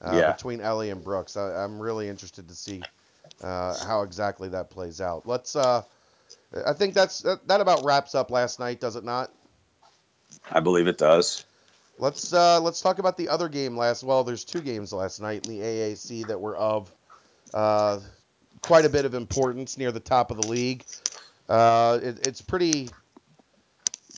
uh, 0.00 0.16
yeah. 0.16 0.32
between 0.32 0.60
Ellie 0.60 0.90
and 0.90 1.02
Brooks. 1.02 1.36
I, 1.36 1.64
am 1.64 1.80
really 1.80 2.08
interested 2.08 2.48
to 2.48 2.54
see 2.54 2.82
uh, 3.42 3.76
how 3.84 4.02
exactly 4.02 4.48
that 4.50 4.70
plays 4.70 5.00
out. 5.00 5.26
Let's. 5.26 5.56
Uh, 5.56 5.82
I 6.66 6.72
think 6.72 6.94
that's 6.94 7.20
that, 7.20 7.46
that, 7.48 7.60
about 7.60 7.84
wraps 7.84 8.14
up 8.14 8.30
last 8.30 8.60
night, 8.60 8.80
does 8.80 8.96
it 8.96 9.04
not? 9.04 9.32
I 10.50 10.60
believe 10.60 10.86
it 10.86 10.98
does. 10.98 11.44
Let's 11.98 12.32
uh, 12.32 12.60
let's 12.60 12.80
talk 12.80 12.98
about 12.98 13.16
the 13.16 13.28
other 13.28 13.48
game 13.48 13.76
last. 13.76 14.02
Well, 14.02 14.24
there's 14.24 14.44
two 14.44 14.60
games 14.60 14.92
last 14.92 15.20
night 15.20 15.46
in 15.46 15.58
the 15.58 15.64
AAC 15.64 16.26
that 16.28 16.40
were 16.40 16.56
of 16.56 16.92
uh, 17.52 18.00
quite 18.64 18.84
a 18.84 18.88
bit 18.88 19.04
of 19.04 19.14
importance 19.14 19.76
near 19.76 19.92
the 19.92 20.00
top 20.00 20.30
of 20.30 20.40
the 20.40 20.46
league. 20.46 20.84
Uh, 21.48 21.98
it, 22.02 22.26
it's 22.26 22.40
pretty 22.40 22.88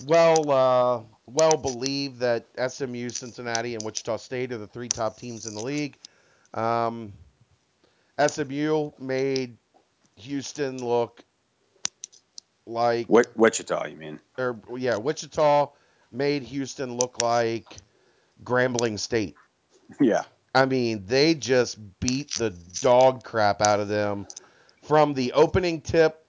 well 0.07 0.51
uh, 0.51 1.01
well 1.27 1.57
believed 1.57 2.21
that 2.21 2.47
SMU, 2.57 3.09
Cincinnati, 3.09 3.75
and 3.75 3.85
Wichita 3.85 4.17
State 4.19 4.53
are 4.53 4.59
the 4.59 4.67
three 4.67 4.89
top 4.89 5.19
teams 5.19 5.47
in 5.47 5.55
the 5.55 5.63
league. 5.63 5.97
Um, 6.55 7.13
SMU 8.25 8.93
made 9.01 9.57
Houston 10.17 10.79
look 10.79 11.25
like 12.67 13.07
Wichita. 13.09 13.87
You 13.87 13.97
mean? 13.97 14.21
Or 14.39 14.59
yeah, 14.77 14.97
Wichita 14.97 15.71
made 16.13 16.45
Houston 16.45 16.97
look 16.97 17.21
like 17.21 17.77
Grambling 18.45 18.99
State. 18.99 19.35
Yeah. 20.01 20.25
I 20.57 20.67
mean, 20.67 21.07
they 21.07 21.35
just 21.35 21.79
beat 22.01 22.35
the 22.37 22.51
dog 22.83 23.25
crap 23.25 23.63
out 23.63 23.81
of 23.81 23.89
them 23.89 24.29
from 24.83 25.15
the 25.15 25.33
opening 25.35 25.83
tip 25.83 26.27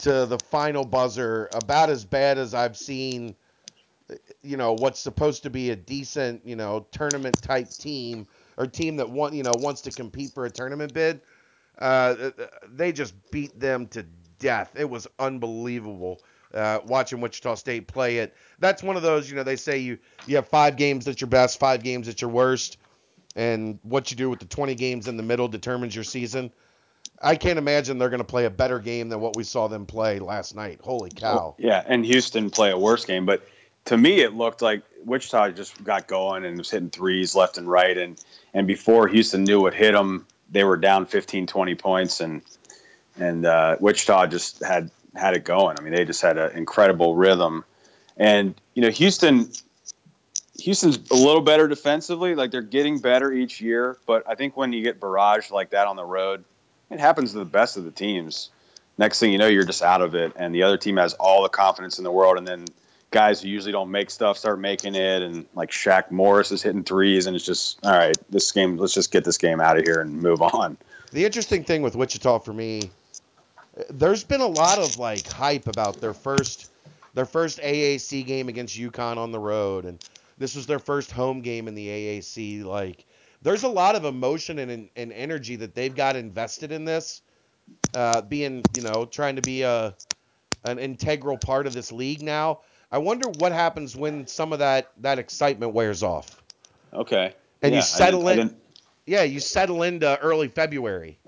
to 0.00 0.26
the 0.26 0.38
final 0.38 0.84
buzzer, 0.84 1.50
about 1.52 1.90
as 1.90 2.04
bad 2.04 2.38
as 2.38 2.54
I've 2.54 2.76
seen. 2.78 3.36
You 4.42 4.56
know 4.56 4.74
what's 4.74 5.00
supposed 5.00 5.44
to 5.44 5.50
be 5.50 5.70
a 5.70 5.76
decent, 5.76 6.46
you 6.46 6.56
know, 6.56 6.86
tournament 6.92 7.42
type 7.42 7.70
team 7.70 8.28
or 8.58 8.66
team 8.66 8.96
that 8.98 9.10
want, 9.10 9.34
you 9.34 9.42
know, 9.44 9.56
wants 9.56 9.82
to 9.82 9.92
compete 9.92 10.32
for 10.34 10.46
a 10.46 10.50
tournament 10.50 10.94
bid. 10.94 11.22
Uh, 11.78 12.30
they 12.68 12.92
just 12.92 13.14
beat 13.32 13.58
them 13.60 13.86
to 13.88 14.04
death. 14.38 14.72
It 14.76 14.90
was 14.90 15.08
unbelievable. 15.18 16.22
uh, 16.54 16.80
watching 16.86 17.20
Wichita 17.20 17.54
State 17.56 17.88
play 17.88 18.18
it. 18.18 18.34
That's 18.58 18.82
one 18.82 18.96
of 18.96 19.02
those, 19.02 19.30
you 19.30 19.36
know, 19.36 19.44
they 19.44 19.56
say 19.56 19.78
you 19.78 19.98
you 20.26 20.36
have 20.36 20.48
five 20.48 20.76
games 20.76 21.08
at 21.08 21.20
your 21.20 21.28
best, 21.28 21.60
five 21.60 21.82
games 21.82 22.08
at 22.08 22.20
your 22.22 22.30
worst, 22.30 22.78
and 23.36 23.78
what 23.82 24.10
you 24.10 24.16
do 24.16 24.28
with 24.28 24.40
the 24.40 24.46
20 24.46 24.74
games 24.74 25.08
in 25.08 25.16
the 25.16 25.22
middle 25.22 25.48
determines 25.48 25.94
your 25.94 26.04
season. 26.04 26.50
I 27.22 27.36
can't 27.36 27.58
imagine 27.58 27.98
they're 27.98 28.08
going 28.08 28.18
to 28.18 28.24
play 28.24 28.46
a 28.46 28.50
better 28.50 28.78
game 28.78 29.08
than 29.08 29.20
what 29.20 29.36
we 29.36 29.44
saw 29.44 29.68
them 29.68 29.86
play 29.86 30.18
last 30.18 30.56
night. 30.56 30.80
Holy 30.82 31.10
cow! 31.10 31.54
Yeah, 31.58 31.82
and 31.86 32.04
Houston 32.04 32.50
play 32.50 32.70
a 32.70 32.78
worse 32.78 33.04
game, 33.04 33.26
but 33.26 33.46
to 33.86 33.96
me 33.96 34.20
it 34.20 34.34
looked 34.34 34.62
like 34.62 34.82
Wichita 35.04 35.50
just 35.50 35.82
got 35.84 36.06
going 36.06 36.44
and 36.44 36.56
was 36.58 36.70
hitting 36.70 36.90
threes 36.90 37.34
left 37.34 37.58
and 37.58 37.68
right, 37.68 37.96
and 37.96 38.22
and 38.54 38.66
before 38.66 39.06
Houston 39.08 39.44
knew 39.44 39.60
what 39.60 39.74
hit 39.74 39.92
them, 39.92 40.26
they 40.50 40.64
were 40.64 40.76
down 40.76 41.06
15, 41.06 41.46
20 41.46 41.74
points, 41.74 42.20
and 42.20 42.42
and 43.18 43.44
uh, 43.44 43.76
Wichita 43.80 44.26
just 44.28 44.64
had 44.64 44.90
had 45.14 45.34
it 45.34 45.44
going. 45.44 45.76
I 45.78 45.82
mean, 45.82 45.92
they 45.92 46.04
just 46.04 46.22
had 46.22 46.38
an 46.38 46.56
incredible 46.56 47.16
rhythm, 47.16 47.64
and 48.16 48.54
you 48.74 48.82
know 48.82 48.90
Houston. 48.90 49.50
Houston's 50.62 50.98
a 51.10 51.14
little 51.14 51.40
better 51.40 51.68
defensively, 51.68 52.34
like 52.34 52.50
they're 52.50 52.62
getting 52.62 52.98
better 52.98 53.32
each 53.32 53.60
year. 53.60 53.98
But 54.06 54.24
I 54.28 54.34
think 54.34 54.56
when 54.56 54.72
you 54.72 54.82
get 54.82 55.00
barraged 55.00 55.50
like 55.50 55.70
that 55.70 55.86
on 55.86 55.96
the 55.96 56.04
road, 56.04 56.44
it 56.90 57.00
happens 57.00 57.32
to 57.32 57.38
the 57.38 57.44
best 57.44 57.76
of 57.76 57.84
the 57.84 57.90
teams. 57.90 58.50
Next 58.98 59.18
thing 59.18 59.32
you 59.32 59.38
know, 59.38 59.46
you're 59.46 59.64
just 59.64 59.82
out 59.82 60.02
of 60.02 60.14
it, 60.14 60.32
and 60.36 60.54
the 60.54 60.62
other 60.62 60.76
team 60.76 60.96
has 60.98 61.14
all 61.14 61.42
the 61.42 61.48
confidence 61.48 61.98
in 61.98 62.04
the 62.04 62.12
world, 62.12 62.36
and 62.36 62.46
then 62.46 62.66
guys 63.10 63.40
who 63.40 63.48
usually 63.48 63.72
don't 63.72 63.90
make 63.90 64.10
stuff 64.10 64.36
start 64.36 64.60
making 64.60 64.94
it, 64.94 65.22
and 65.22 65.46
like 65.54 65.70
Shaq 65.70 66.10
Morris 66.10 66.52
is 66.52 66.62
hitting 66.62 66.84
threes, 66.84 67.26
and 67.26 67.34
it's 67.34 67.44
just 67.44 67.84
all 67.84 67.92
right. 67.92 68.16
This 68.30 68.52
game, 68.52 68.76
let's 68.76 68.94
just 68.94 69.10
get 69.10 69.24
this 69.24 69.38
game 69.38 69.60
out 69.60 69.78
of 69.78 69.84
here 69.84 70.00
and 70.00 70.20
move 70.20 70.42
on. 70.42 70.76
The 71.12 71.24
interesting 71.24 71.64
thing 71.64 71.82
with 71.82 71.96
Wichita 71.96 72.40
for 72.40 72.52
me, 72.52 72.90
there's 73.88 74.22
been 74.22 74.40
a 74.40 74.46
lot 74.46 74.78
of 74.78 74.98
like 74.98 75.26
hype 75.28 75.66
about 75.66 76.00
their 76.00 76.14
first 76.14 76.70
their 77.14 77.24
first 77.24 77.58
AAC 77.58 78.24
game 78.24 78.48
against 78.48 78.78
UConn 78.78 79.16
on 79.16 79.32
the 79.32 79.38
road, 79.38 79.84
and 79.84 79.98
this 80.40 80.56
was 80.56 80.66
their 80.66 80.78
first 80.80 81.12
home 81.12 81.42
game 81.42 81.68
in 81.68 81.74
the 81.74 81.86
AAC. 81.86 82.64
Like, 82.64 83.04
there's 83.42 83.62
a 83.62 83.68
lot 83.68 83.94
of 83.94 84.04
emotion 84.04 84.58
and, 84.58 84.88
and 84.96 85.12
energy 85.12 85.54
that 85.56 85.74
they've 85.74 85.94
got 85.94 86.16
invested 86.16 86.72
in 86.72 86.84
this, 86.84 87.20
uh, 87.94 88.22
being 88.22 88.64
you 88.74 88.82
know 88.82 89.04
trying 89.04 89.36
to 89.36 89.42
be 89.42 89.62
a 89.62 89.94
an 90.64 90.78
integral 90.78 91.38
part 91.38 91.66
of 91.66 91.74
this 91.74 91.92
league 91.92 92.22
now. 92.22 92.60
I 92.90 92.98
wonder 92.98 93.28
what 93.38 93.52
happens 93.52 93.94
when 93.94 94.26
some 94.26 94.52
of 94.52 94.58
that 94.58 94.90
that 95.02 95.18
excitement 95.18 95.74
wears 95.74 96.02
off. 96.02 96.42
Okay. 96.92 97.34
And 97.62 97.72
Yeah, 97.72 97.78
you 97.78 97.82
settle 97.82 98.26
I 98.26 98.36
didn't- 98.36 98.50
I 98.50 98.54
in. 98.54 98.60
Yeah, 99.06 99.22
you 99.22 99.40
settle 99.40 99.82
into 99.82 100.18
early 100.20 100.48
February. 100.48 101.18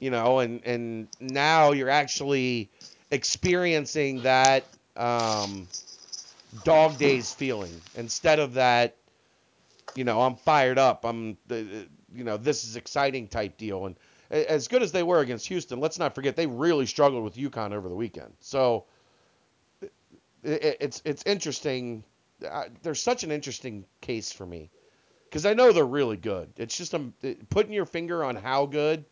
You 0.00 0.10
know, 0.10 0.38
and 0.40 0.60
and 0.64 1.08
now 1.18 1.72
you're 1.72 1.90
actually 1.90 2.70
experiencing 3.10 4.22
that 4.22 4.64
um, 4.96 5.66
dog 6.64 6.98
days 6.98 7.32
feeling 7.32 7.80
instead 7.96 8.38
of 8.38 8.54
that. 8.54 8.96
You 9.94 10.04
know, 10.04 10.20
I'm 10.20 10.36
fired 10.36 10.78
up. 10.78 11.04
I'm 11.04 11.38
you 11.50 12.24
know 12.24 12.36
this 12.36 12.64
is 12.64 12.76
exciting 12.76 13.28
type 13.28 13.56
deal. 13.56 13.86
And 13.86 13.96
as 14.30 14.68
good 14.68 14.82
as 14.82 14.92
they 14.92 15.02
were 15.02 15.20
against 15.20 15.48
Houston, 15.48 15.80
let's 15.80 15.98
not 15.98 16.14
forget 16.14 16.36
they 16.36 16.46
really 16.46 16.86
struggled 16.86 17.24
with 17.24 17.36
UConn 17.36 17.72
over 17.72 17.88
the 17.88 17.94
weekend. 17.94 18.32
So 18.40 18.84
it, 19.80 19.92
it, 20.44 20.76
it's 20.80 21.02
it's 21.04 21.22
interesting. 21.24 22.04
Uh, 22.48 22.64
there's 22.82 23.02
such 23.02 23.24
an 23.24 23.32
interesting 23.32 23.84
case 24.00 24.30
for 24.30 24.46
me 24.46 24.70
because 25.24 25.44
I 25.44 25.54
know 25.54 25.72
they're 25.72 25.84
really 25.84 26.16
good. 26.16 26.50
It's 26.56 26.76
just 26.76 26.94
um, 26.94 27.14
putting 27.50 27.72
your 27.72 27.86
finger 27.86 28.22
on 28.22 28.36
how 28.36 28.66
good 28.66 29.04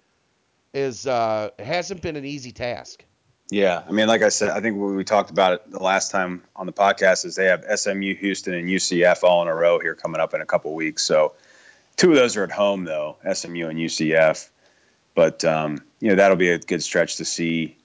is 0.73 1.07
uh, 1.07 1.51
hasn't 1.59 2.03
been 2.03 2.17
an 2.17 2.25
easy 2.25 2.53
task. 2.53 3.05
Yeah, 3.49 3.83
I 3.89 3.93
mean, 3.93 4.09
like 4.09 4.23
I 4.23 4.29
said, 4.31 4.51
I 4.51 4.61
think 4.61 4.77
we 4.77 5.05
talked 5.05 5.31
about 5.31 5.53
it 5.53 5.71
the 5.71 5.83
last 5.83 6.11
time 6.11 6.43
on 6.57 6.67
the 6.67 6.73
podcast 6.73 7.25
is 7.25 7.37
they 7.37 7.47
have 7.47 7.65
SMU, 7.79 8.17
Houston, 8.17 8.55
and 8.55 8.69
UCF 8.69 9.23
all 9.23 9.43
in 9.43 9.49
a 9.49 9.55
row 9.55 9.79
here 9.79 9.95
coming 9.95 10.21
up 10.21 10.35
in 10.35 10.41
a 10.41 10.47
couple 10.47 10.75
weeks. 10.75 11.05
So 11.05 11.35
two 11.97 12.11
of 12.11 12.17
those 12.17 12.37
are 12.37 12.43
at 12.43 12.51
home 12.51 12.85
though, 12.85 13.17
SMU 13.33 13.69
and 13.69 13.79
UCF. 13.79 14.49
But 15.15 15.45
um, 15.45 15.83
you 16.01 16.09
know 16.09 16.17
that'll 16.17 16.37
be 16.37 16.51
a 16.51 16.59
good 16.59 16.83
stretch 16.83 17.17
to 17.17 17.25
see 17.25 17.77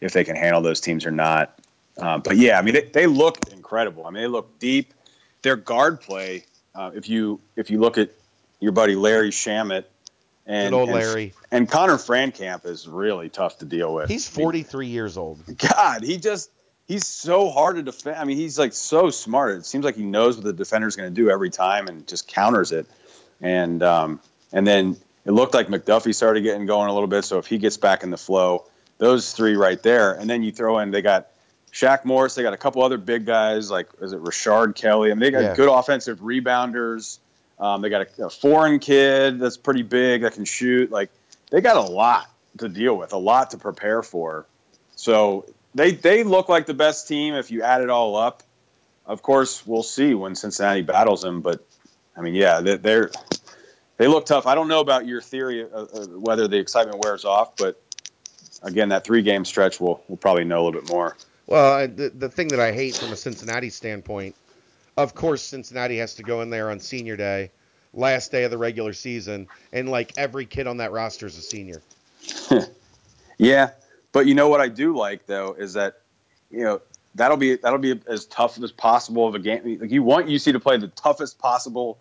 if 0.00 0.12
they 0.12 0.24
can 0.24 0.34
handle 0.34 0.62
those 0.62 0.80
teams 0.80 1.04
or 1.04 1.10
not. 1.10 1.58
Um, 1.98 2.22
but 2.22 2.38
yeah, 2.38 2.58
I 2.58 2.62
mean 2.62 2.74
they, 2.74 2.84
they 2.84 3.06
look 3.06 3.38
incredible. 3.52 4.06
I 4.06 4.10
mean 4.10 4.22
they 4.22 4.28
look 4.28 4.58
deep. 4.58 4.94
Their 5.42 5.56
guard 5.56 6.00
play, 6.00 6.44
uh, 6.74 6.90
if 6.94 7.08
you 7.08 7.40
if 7.54 7.70
you 7.70 7.80
look 7.80 7.98
at 7.98 8.10
your 8.60 8.72
buddy 8.72 8.94
Larry 8.94 9.30
Shamet 9.30 9.84
and 10.46 10.72
Good 10.72 10.76
old 10.76 10.90
Larry. 10.90 11.34
and 11.50 11.68
Conner 11.68 11.96
Frankamp 11.96 12.66
is 12.66 12.88
really 12.88 13.28
tough 13.28 13.58
to 13.58 13.64
deal 13.64 13.94
with. 13.94 14.08
He's 14.08 14.28
I 14.28 14.38
mean, 14.38 14.44
43 14.44 14.86
years 14.88 15.16
old. 15.16 15.40
God, 15.58 16.02
he 16.02 16.16
just 16.18 16.50
he's 16.86 17.06
so 17.06 17.48
hard 17.50 17.76
to 17.76 17.82
defend. 17.82 18.16
I 18.16 18.24
mean, 18.24 18.36
he's 18.36 18.58
like 18.58 18.72
so 18.72 19.10
smart. 19.10 19.56
It 19.58 19.66
seems 19.66 19.84
like 19.84 19.96
he 19.96 20.04
knows 20.04 20.36
what 20.36 20.44
the 20.44 20.52
defender's 20.52 20.96
going 20.96 21.08
to 21.08 21.14
do 21.14 21.30
every 21.30 21.50
time 21.50 21.88
and 21.88 22.06
just 22.06 22.28
counters 22.28 22.72
it. 22.72 22.86
And 23.40 23.82
um, 23.82 24.20
and 24.52 24.66
then 24.66 24.96
it 25.24 25.30
looked 25.30 25.54
like 25.54 25.68
McDuffie 25.68 26.14
started 26.14 26.42
getting 26.42 26.66
going 26.66 26.88
a 26.90 26.92
little 26.92 27.08
bit. 27.08 27.24
So 27.24 27.38
if 27.38 27.46
he 27.46 27.58
gets 27.58 27.76
back 27.76 28.02
in 28.02 28.10
the 28.10 28.18
flow, 28.18 28.64
those 28.98 29.32
three 29.32 29.56
right 29.56 29.80
there, 29.82 30.12
and 30.12 30.28
then 30.28 30.42
you 30.42 30.52
throw 30.52 30.78
in 30.78 30.90
they 30.90 31.02
got 31.02 31.28
Shaq 31.72 32.04
Morris. 32.04 32.34
They 32.34 32.42
got 32.42 32.52
a 32.52 32.58
couple 32.58 32.82
other 32.82 32.98
big 32.98 33.26
guys 33.26 33.70
like 33.70 33.88
is 34.00 34.12
it 34.12 34.22
Rashard 34.22 34.74
Kelly? 34.74 35.10
I 35.10 35.14
mean, 35.14 35.20
they 35.20 35.30
got 35.30 35.42
Yeah. 35.42 35.54
good 35.54 35.68
offensive 35.72 36.20
rebounders. 36.20 37.18
Um, 37.62 37.80
they 37.80 37.90
got 37.90 38.08
a, 38.18 38.26
a 38.26 38.30
foreign 38.30 38.80
kid 38.80 39.38
that's 39.38 39.56
pretty 39.56 39.82
big 39.82 40.22
that 40.22 40.32
can 40.32 40.44
shoot. 40.44 40.90
Like 40.90 41.10
they 41.50 41.60
got 41.60 41.76
a 41.76 41.88
lot 41.88 42.28
to 42.58 42.68
deal 42.68 42.98
with, 42.98 43.12
a 43.12 43.18
lot 43.18 43.52
to 43.52 43.56
prepare 43.56 44.02
for. 44.02 44.46
So 44.96 45.46
they 45.72 45.92
they 45.92 46.24
look 46.24 46.48
like 46.48 46.66
the 46.66 46.74
best 46.74 47.06
team 47.06 47.34
if 47.34 47.52
you 47.52 47.62
add 47.62 47.80
it 47.80 47.88
all 47.88 48.16
up. 48.16 48.42
Of 49.06 49.22
course, 49.22 49.64
we'll 49.64 49.84
see 49.84 50.12
when 50.12 50.34
Cincinnati 50.34 50.82
battles 50.82 51.22
them, 51.22 51.40
but 51.40 51.64
I 52.16 52.20
mean, 52.20 52.34
yeah, 52.34 52.62
they, 52.62 52.78
they're 52.78 53.12
they 53.96 54.08
look 54.08 54.26
tough. 54.26 54.48
I 54.48 54.56
don't 54.56 54.66
know 54.66 54.80
about 54.80 55.06
your 55.06 55.20
theory 55.20 55.62
whether 55.62 56.48
the 56.48 56.58
excitement 56.58 56.98
wears 57.04 57.24
off, 57.24 57.56
but 57.56 57.80
again, 58.60 58.88
that 58.88 59.04
three 59.04 59.22
game 59.22 59.44
stretch, 59.44 59.80
we'll 59.80 60.02
we'll 60.08 60.16
probably 60.16 60.42
know 60.44 60.62
a 60.62 60.64
little 60.64 60.80
bit 60.80 60.90
more. 60.90 61.16
Well, 61.46 61.86
the 61.86 62.10
the 62.10 62.28
thing 62.28 62.48
that 62.48 62.58
I 62.58 62.72
hate 62.72 62.96
from 62.96 63.12
a 63.12 63.16
Cincinnati 63.16 63.70
standpoint, 63.70 64.34
of 64.96 65.14
course, 65.14 65.42
Cincinnati 65.42 65.98
has 65.98 66.14
to 66.16 66.22
go 66.22 66.42
in 66.42 66.50
there 66.50 66.70
on 66.70 66.80
Senior 66.80 67.16
Day, 67.16 67.50
last 67.92 68.30
day 68.30 68.44
of 68.44 68.50
the 68.50 68.58
regular 68.58 68.92
season, 68.92 69.48
and 69.72 69.88
like 69.88 70.12
every 70.16 70.46
kid 70.46 70.66
on 70.66 70.78
that 70.78 70.92
roster 70.92 71.26
is 71.26 71.36
a 71.38 71.42
senior. 71.42 71.82
Yeah, 73.42 73.70
but 74.12 74.26
you 74.26 74.36
know 74.36 74.48
what 74.48 74.60
I 74.60 74.68
do 74.68 74.96
like 74.96 75.26
though 75.26 75.54
is 75.58 75.72
that 75.72 76.00
you 76.48 76.62
know 76.62 76.80
that'll 77.16 77.36
be 77.36 77.56
that'll 77.56 77.80
be 77.80 78.00
as 78.06 78.24
tough 78.26 78.56
as 78.62 78.70
possible 78.70 79.26
of 79.26 79.34
a 79.34 79.40
game. 79.40 79.78
Like 79.80 79.90
you 79.90 80.04
want 80.04 80.28
UC 80.28 80.52
to 80.52 80.60
play 80.60 80.76
the 80.76 80.86
toughest 80.86 81.40
possible 81.40 81.98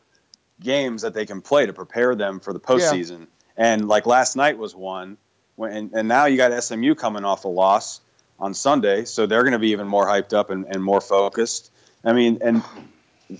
games 0.61 1.01
that 1.01 1.15
they 1.15 1.25
can 1.25 1.41
play 1.41 1.65
to 1.65 1.73
prepare 1.73 2.13
them 2.13 2.39
for 2.39 2.53
the 2.53 2.59
postseason. 2.59 3.25
And 3.57 3.87
like 3.87 4.05
last 4.05 4.35
night 4.35 4.59
was 4.59 4.75
one, 4.75 5.17
when, 5.55 5.71
and, 5.71 5.93
and 5.93 6.07
now 6.07 6.25
you 6.25 6.37
got 6.37 6.63
SMU 6.63 6.93
coming 6.93 7.25
off 7.25 7.43
a 7.45 7.47
loss 7.47 8.01
on 8.39 8.53
Sunday, 8.53 9.05
so 9.05 9.25
they're 9.25 9.41
going 9.41 9.53
to 9.53 9.59
be 9.59 9.71
even 9.71 9.87
more 9.87 10.05
hyped 10.05 10.33
up 10.33 10.51
and, 10.51 10.65
and 10.65 10.83
more 10.83 11.01
focused. 11.01 11.70
I 12.03 12.13
mean, 12.13 12.39
and 12.41 12.63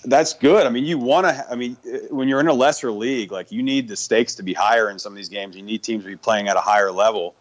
that's 0.06 0.34
good. 0.34 0.66
I 0.66 0.70
mean, 0.70 0.86
you 0.86 0.98
want 0.98 1.28
to. 1.28 1.46
I 1.50 1.56
mean, 1.56 1.78
uh, 1.86 1.98
when 2.10 2.28
you're 2.28 2.40
in 2.40 2.48
a 2.48 2.54
lesser 2.54 2.92
league, 2.92 3.32
like 3.32 3.52
you 3.52 3.64
need 3.64 3.88
the 3.88 3.96
stakes 3.96 4.36
to 4.36 4.44
be 4.44 4.54
higher 4.54 4.90
in 4.90 5.00
some 5.00 5.14
of 5.14 5.18
these 5.18 5.30
games. 5.30 5.56
You 5.56 5.64
need 5.64 5.84
teams 5.84 6.04
to 6.04 6.10
be 6.10 6.16
playing 6.16 6.48
at 6.48 6.56
a 6.56 6.62
higher 6.62 6.92
level, 6.92 7.36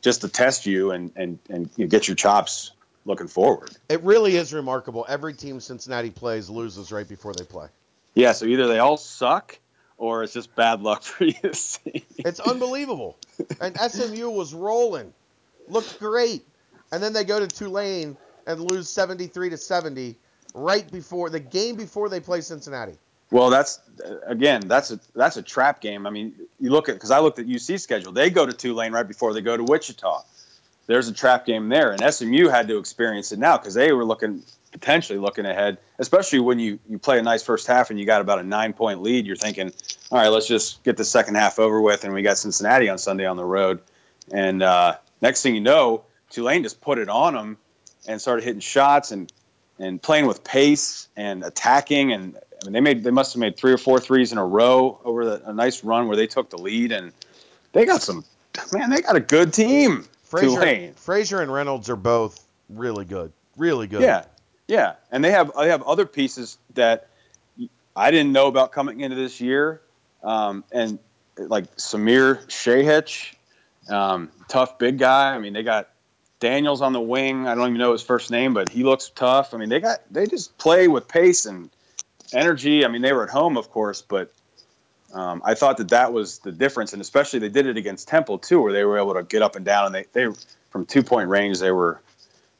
just 0.00 0.22
to 0.22 0.28
test 0.28 0.66
you 0.66 0.90
and 0.90 1.12
and 1.16 1.38
and 1.48 1.70
you 1.76 1.86
get 1.86 2.08
your 2.08 2.16
chops 2.16 2.72
looking 3.04 3.28
forward. 3.28 3.70
It 3.88 4.02
really 4.02 4.36
is 4.36 4.52
remarkable. 4.52 5.04
Every 5.08 5.34
team 5.34 5.60
Cincinnati 5.60 6.10
plays 6.10 6.48
loses 6.48 6.92
right 6.92 7.08
before 7.08 7.34
they 7.34 7.44
play. 7.44 7.68
Yeah. 8.14 8.32
So 8.32 8.46
either 8.46 8.68
they 8.68 8.78
all 8.78 8.96
suck, 8.96 9.58
or 9.96 10.22
it's 10.22 10.32
just 10.32 10.54
bad 10.56 10.82
luck 10.82 11.02
for 11.04 11.24
you. 11.24 11.34
It's 11.42 12.40
unbelievable. 12.40 13.16
and 13.60 13.76
SMU 13.78 14.30
was 14.30 14.54
rolling, 14.54 15.12
looked 15.68 15.98
great, 15.98 16.44
and 16.90 17.02
then 17.02 17.12
they 17.12 17.24
go 17.24 17.38
to 17.38 17.46
Tulane 17.46 18.16
and 18.46 18.60
lose 18.60 18.88
73 18.88 19.50
to 19.50 19.56
70 19.56 20.16
right 20.54 20.90
before 20.90 21.30
the 21.30 21.40
game 21.40 21.76
before 21.76 22.08
they 22.08 22.20
play 22.20 22.40
Cincinnati. 22.40 22.94
Well, 23.30 23.48
that's 23.48 23.80
again, 24.26 24.68
that's 24.68 24.90
a 24.90 25.00
that's 25.14 25.38
a 25.38 25.42
trap 25.42 25.80
game. 25.80 26.06
I 26.06 26.10
mean, 26.10 26.34
you 26.60 26.70
look 26.70 26.90
at 26.90 26.96
because 26.96 27.10
I 27.10 27.20
looked 27.20 27.38
at 27.38 27.46
UC 27.46 27.80
schedule. 27.80 28.12
They 28.12 28.28
go 28.28 28.44
to 28.44 28.52
Tulane 28.52 28.92
right 28.92 29.08
before 29.08 29.32
they 29.32 29.40
go 29.40 29.56
to 29.56 29.64
Wichita. 29.64 30.22
There's 30.86 31.08
a 31.08 31.14
trap 31.14 31.46
game 31.46 31.70
there, 31.70 31.92
and 31.92 32.14
SMU 32.14 32.48
had 32.48 32.68
to 32.68 32.76
experience 32.76 33.32
it 33.32 33.38
now 33.38 33.56
because 33.56 33.72
they 33.72 33.92
were 33.92 34.04
looking 34.04 34.42
potentially 34.72 35.18
looking 35.18 35.46
ahead. 35.46 35.78
Especially 35.98 36.40
when 36.40 36.58
you 36.58 36.78
you 36.86 36.98
play 36.98 37.18
a 37.18 37.22
nice 37.22 37.42
first 37.42 37.66
half 37.66 37.88
and 37.88 37.98
you 37.98 38.04
got 38.04 38.20
about 38.20 38.38
a 38.38 38.42
nine 38.42 38.74
point 38.74 39.00
lead, 39.00 39.26
you're 39.26 39.36
thinking, 39.36 39.72
all 40.10 40.18
right, 40.18 40.28
let's 40.28 40.46
just 40.46 40.82
get 40.82 40.98
the 40.98 41.04
second 41.04 41.36
half 41.36 41.58
over 41.58 41.80
with, 41.80 42.04
and 42.04 42.12
we 42.12 42.20
got 42.20 42.36
Cincinnati 42.36 42.90
on 42.90 42.98
Sunday 42.98 43.24
on 43.24 43.38
the 43.38 43.44
road. 43.44 43.80
And 44.30 44.62
uh, 44.62 44.96
next 45.22 45.42
thing 45.42 45.54
you 45.54 45.62
know, 45.62 46.04
Tulane 46.28 46.64
just 46.64 46.82
put 46.82 46.98
it 46.98 47.08
on 47.08 47.32
them 47.32 47.56
and 48.06 48.20
started 48.20 48.44
hitting 48.44 48.60
shots 48.60 49.10
and 49.10 49.32
and 49.82 50.00
playing 50.00 50.26
with 50.26 50.44
pace 50.44 51.08
and 51.16 51.44
attacking 51.44 52.12
and 52.12 52.36
I 52.36 52.64
mean 52.64 52.72
they 52.72 52.80
made 52.80 53.04
they 53.04 53.10
must 53.10 53.34
have 53.34 53.40
made 53.40 53.56
three 53.56 53.72
or 53.72 53.78
four 53.78 53.98
threes 53.98 54.32
in 54.32 54.38
a 54.38 54.46
row 54.46 55.00
over 55.04 55.24
the, 55.24 55.48
a 55.48 55.52
nice 55.52 55.84
run 55.84 56.08
where 56.08 56.16
they 56.16 56.26
took 56.26 56.50
the 56.50 56.58
lead 56.58 56.92
and 56.92 57.12
they 57.72 57.84
got 57.84 58.02
some 58.02 58.24
man 58.72 58.90
they 58.90 59.00
got 59.00 59.16
a 59.16 59.20
good 59.20 59.52
team 59.52 60.06
Frazier, 60.32 60.92
Frazier 60.96 61.42
and 61.42 61.52
Reynolds 61.52 61.90
are 61.90 61.96
both 61.96 62.42
really 62.70 63.04
good. 63.04 63.32
really 63.58 63.86
good. 63.86 64.00
Yeah, 64.00 64.24
yeah, 64.66 64.94
and 65.10 65.22
they 65.22 65.30
have 65.30 65.52
they 65.58 65.68
have 65.68 65.82
other 65.82 66.06
pieces 66.06 66.56
that 66.72 67.08
I 67.94 68.10
didn't 68.10 68.32
know 68.32 68.46
about 68.46 68.72
coming 68.72 69.00
into 69.00 69.14
this 69.14 69.42
year, 69.42 69.82
um, 70.22 70.64
and 70.72 70.98
like 71.36 71.76
Samir 71.76 72.46
Sehic, 72.46 73.34
um, 73.90 74.30
tough 74.48 74.78
big 74.78 74.98
guy. 74.98 75.34
I 75.34 75.38
mean, 75.38 75.52
they 75.52 75.62
got 75.62 75.90
Daniels 76.42 76.82
on 76.82 76.92
the 76.92 77.00
wing. 77.00 77.46
I 77.46 77.54
don't 77.54 77.68
even 77.68 77.78
know 77.78 77.92
his 77.92 78.02
first 78.02 78.32
name, 78.32 78.52
but 78.52 78.68
he 78.68 78.82
looks 78.82 79.10
tough. 79.14 79.54
I 79.54 79.58
mean, 79.58 79.68
they 79.68 79.78
got 79.78 80.00
they 80.10 80.26
just 80.26 80.58
play 80.58 80.88
with 80.88 81.06
pace 81.06 81.46
and 81.46 81.70
energy. 82.32 82.84
I 82.84 82.88
mean, 82.88 83.00
they 83.00 83.12
were 83.12 83.22
at 83.22 83.30
home, 83.30 83.56
of 83.56 83.70
course, 83.70 84.02
but 84.02 84.32
um, 85.14 85.40
I 85.44 85.54
thought 85.54 85.76
that 85.76 85.90
that 85.90 86.12
was 86.12 86.40
the 86.40 86.50
difference, 86.50 86.94
and 86.94 87.00
especially 87.00 87.38
they 87.38 87.48
did 87.48 87.66
it 87.66 87.76
against 87.76 88.08
Temple 88.08 88.38
too, 88.38 88.60
where 88.60 88.72
they 88.72 88.82
were 88.84 88.98
able 88.98 89.14
to 89.14 89.22
get 89.22 89.40
up 89.40 89.54
and 89.54 89.64
down, 89.64 89.86
and 89.86 89.94
they 89.94 90.06
they 90.12 90.34
from 90.70 90.84
two 90.84 91.04
point 91.04 91.28
range 91.28 91.60
they 91.60 91.70
were 91.70 92.00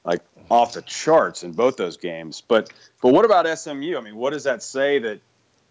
like 0.04 0.20
off 0.48 0.74
the 0.74 0.82
charts 0.82 1.42
in 1.42 1.50
both 1.50 1.76
those 1.76 1.96
games. 1.96 2.40
But 2.40 2.72
but 3.02 3.12
what 3.12 3.24
about 3.24 3.48
SMU? 3.58 3.96
I 3.96 4.00
mean, 4.00 4.14
what 4.14 4.32
does 4.32 4.44
that 4.44 4.62
say 4.62 5.00
that 5.00 5.20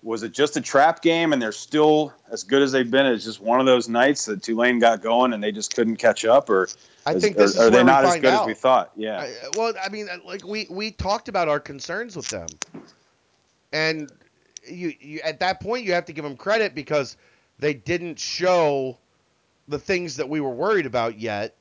was 0.03 0.23
it 0.23 0.31
just 0.31 0.57
a 0.57 0.61
trap 0.61 1.01
game 1.01 1.33
and 1.33 1.41
they're 1.41 1.51
still 1.51 2.13
as 2.31 2.43
good 2.43 2.61
as 2.61 2.71
they've 2.71 2.89
been? 2.89 3.05
It's 3.05 3.23
just 3.23 3.39
one 3.39 3.59
of 3.59 3.65
those 3.65 3.87
nights 3.87 4.25
that 4.25 4.41
Tulane 4.41 4.79
got 4.79 5.01
going 5.01 5.33
and 5.33 5.43
they 5.43 5.51
just 5.51 5.75
couldn't 5.75 5.97
catch 5.97 6.25
up, 6.25 6.49
or 6.49 6.67
I 7.05 7.19
think 7.19 7.37
is 7.37 7.57
are 7.57 7.69
they 7.69 7.83
not 7.83 8.05
as 8.05 8.15
good 8.15 8.25
out. 8.25 8.41
as 8.41 8.47
we 8.47 8.53
thought? 8.53 8.91
Yeah, 8.95 9.21
I, 9.21 9.33
well, 9.55 9.73
I 9.83 9.89
mean, 9.89 10.07
like 10.25 10.45
we 10.45 10.67
we 10.69 10.91
talked 10.91 11.29
about 11.29 11.47
our 11.47 11.59
concerns 11.59 12.15
with 12.15 12.27
them, 12.27 12.47
and 13.71 14.11
you 14.67 14.93
you 14.99 15.19
at 15.23 15.39
that 15.39 15.61
point 15.61 15.85
you 15.85 15.93
have 15.93 16.05
to 16.05 16.13
give 16.13 16.23
them 16.23 16.37
credit 16.37 16.73
because 16.73 17.17
they 17.59 17.73
didn't 17.73 18.19
show 18.19 18.97
the 19.67 19.79
things 19.79 20.17
that 20.17 20.27
we 20.27 20.41
were 20.41 20.53
worried 20.53 20.85
about 20.85 21.19
yet. 21.19 21.55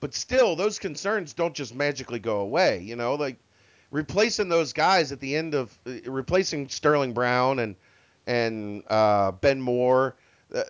But 0.00 0.14
still, 0.14 0.56
those 0.56 0.78
concerns 0.78 1.32
don't 1.32 1.54
just 1.54 1.74
magically 1.74 2.18
go 2.18 2.40
away. 2.40 2.80
You 2.82 2.96
know, 2.96 3.14
like 3.14 3.38
replacing 3.90 4.48
those 4.48 4.72
guys 4.72 5.12
at 5.12 5.20
the 5.20 5.36
end 5.36 5.54
of 5.54 5.76
uh, 5.86 6.10
replacing 6.10 6.68
Sterling 6.68 7.12
Brown 7.12 7.58
and 7.58 7.76
and 8.26 8.82
uh, 8.88 9.32
Ben 9.32 9.60
Moore. 9.60 10.16
Uh, 10.54 10.62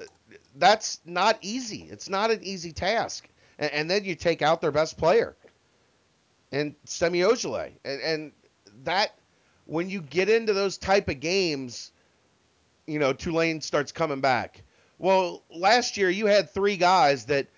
that's 0.56 1.00
not 1.04 1.38
easy. 1.42 1.88
It's 1.90 2.08
not 2.08 2.30
an 2.30 2.42
easy 2.42 2.72
task. 2.72 3.28
And, 3.58 3.72
and 3.72 3.90
then 3.90 4.04
you 4.04 4.14
take 4.14 4.42
out 4.42 4.60
their 4.60 4.72
best 4.72 4.98
player 4.98 5.36
and 6.52 6.74
Semi 6.84 7.20
Ojeleye. 7.20 7.72
And, 7.84 8.00
and 8.00 8.32
that, 8.84 9.14
when 9.66 9.90
you 9.90 10.00
get 10.00 10.28
into 10.28 10.52
those 10.52 10.78
type 10.78 11.08
of 11.08 11.20
games, 11.20 11.92
you 12.86 12.98
know, 12.98 13.12
Tulane 13.12 13.60
starts 13.60 13.92
coming 13.92 14.20
back. 14.20 14.62
Well, 14.98 15.42
last 15.54 15.96
year 15.96 16.08
you 16.08 16.26
had 16.26 16.50
three 16.50 16.76
guys 16.76 17.26
that 17.26 17.48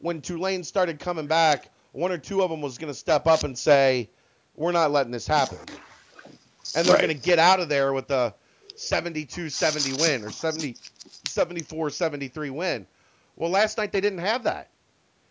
when 0.00 0.20
Tulane 0.20 0.64
started 0.64 0.98
coming 0.98 1.26
back, 1.26 1.70
one 1.92 2.12
or 2.12 2.18
two 2.18 2.42
of 2.42 2.50
them 2.50 2.60
was 2.60 2.78
going 2.78 2.92
to 2.92 2.98
step 2.98 3.26
up 3.26 3.44
and 3.44 3.56
say, 3.56 4.10
we're 4.58 4.72
not 4.72 4.90
letting 4.90 5.12
this 5.12 5.26
happen. 5.26 5.58
And 6.76 6.84
they're 6.86 6.94
Right. 6.96 7.02
going 7.06 7.16
to 7.16 7.22
get 7.22 7.38
out 7.38 7.60
of 7.60 7.68
there 7.68 7.92
with 7.92 8.10
a 8.10 8.34
72-70 8.76 10.00
win 10.00 10.24
or 10.24 10.30
70 10.30 10.74
74-73 11.24 12.50
win. 12.50 12.86
Well, 13.36 13.50
last 13.50 13.78
night 13.78 13.92
they 13.92 14.00
didn't 14.00 14.18
have 14.18 14.44
that. 14.44 14.68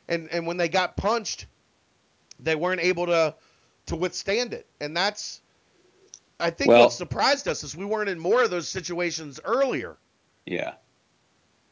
And 0.07 0.29
and 0.31 0.47
when 0.47 0.55
they 0.57 0.69
got 0.69 0.95
punched, 0.95 1.45
they 2.39 2.55
weren't 2.55 2.81
able 2.81 3.07
to 3.07 3.35
to 3.87 3.95
withstand 3.95 4.53
it. 4.53 4.65
And 4.79 4.95
that's 4.95 5.41
I 6.39 6.49
think 6.49 6.69
Well- 6.69 6.83
what 6.83 6.93
surprised 6.93 7.47
us 7.47 7.63
is 7.63 7.75
we 7.75 7.85
weren't 7.85 8.09
in 8.09 8.19
more 8.19 8.43
of 8.43 8.49
those 8.49 8.69
situations 8.69 9.39
earlier 9.43 9.97
yeah. 10.45 10.75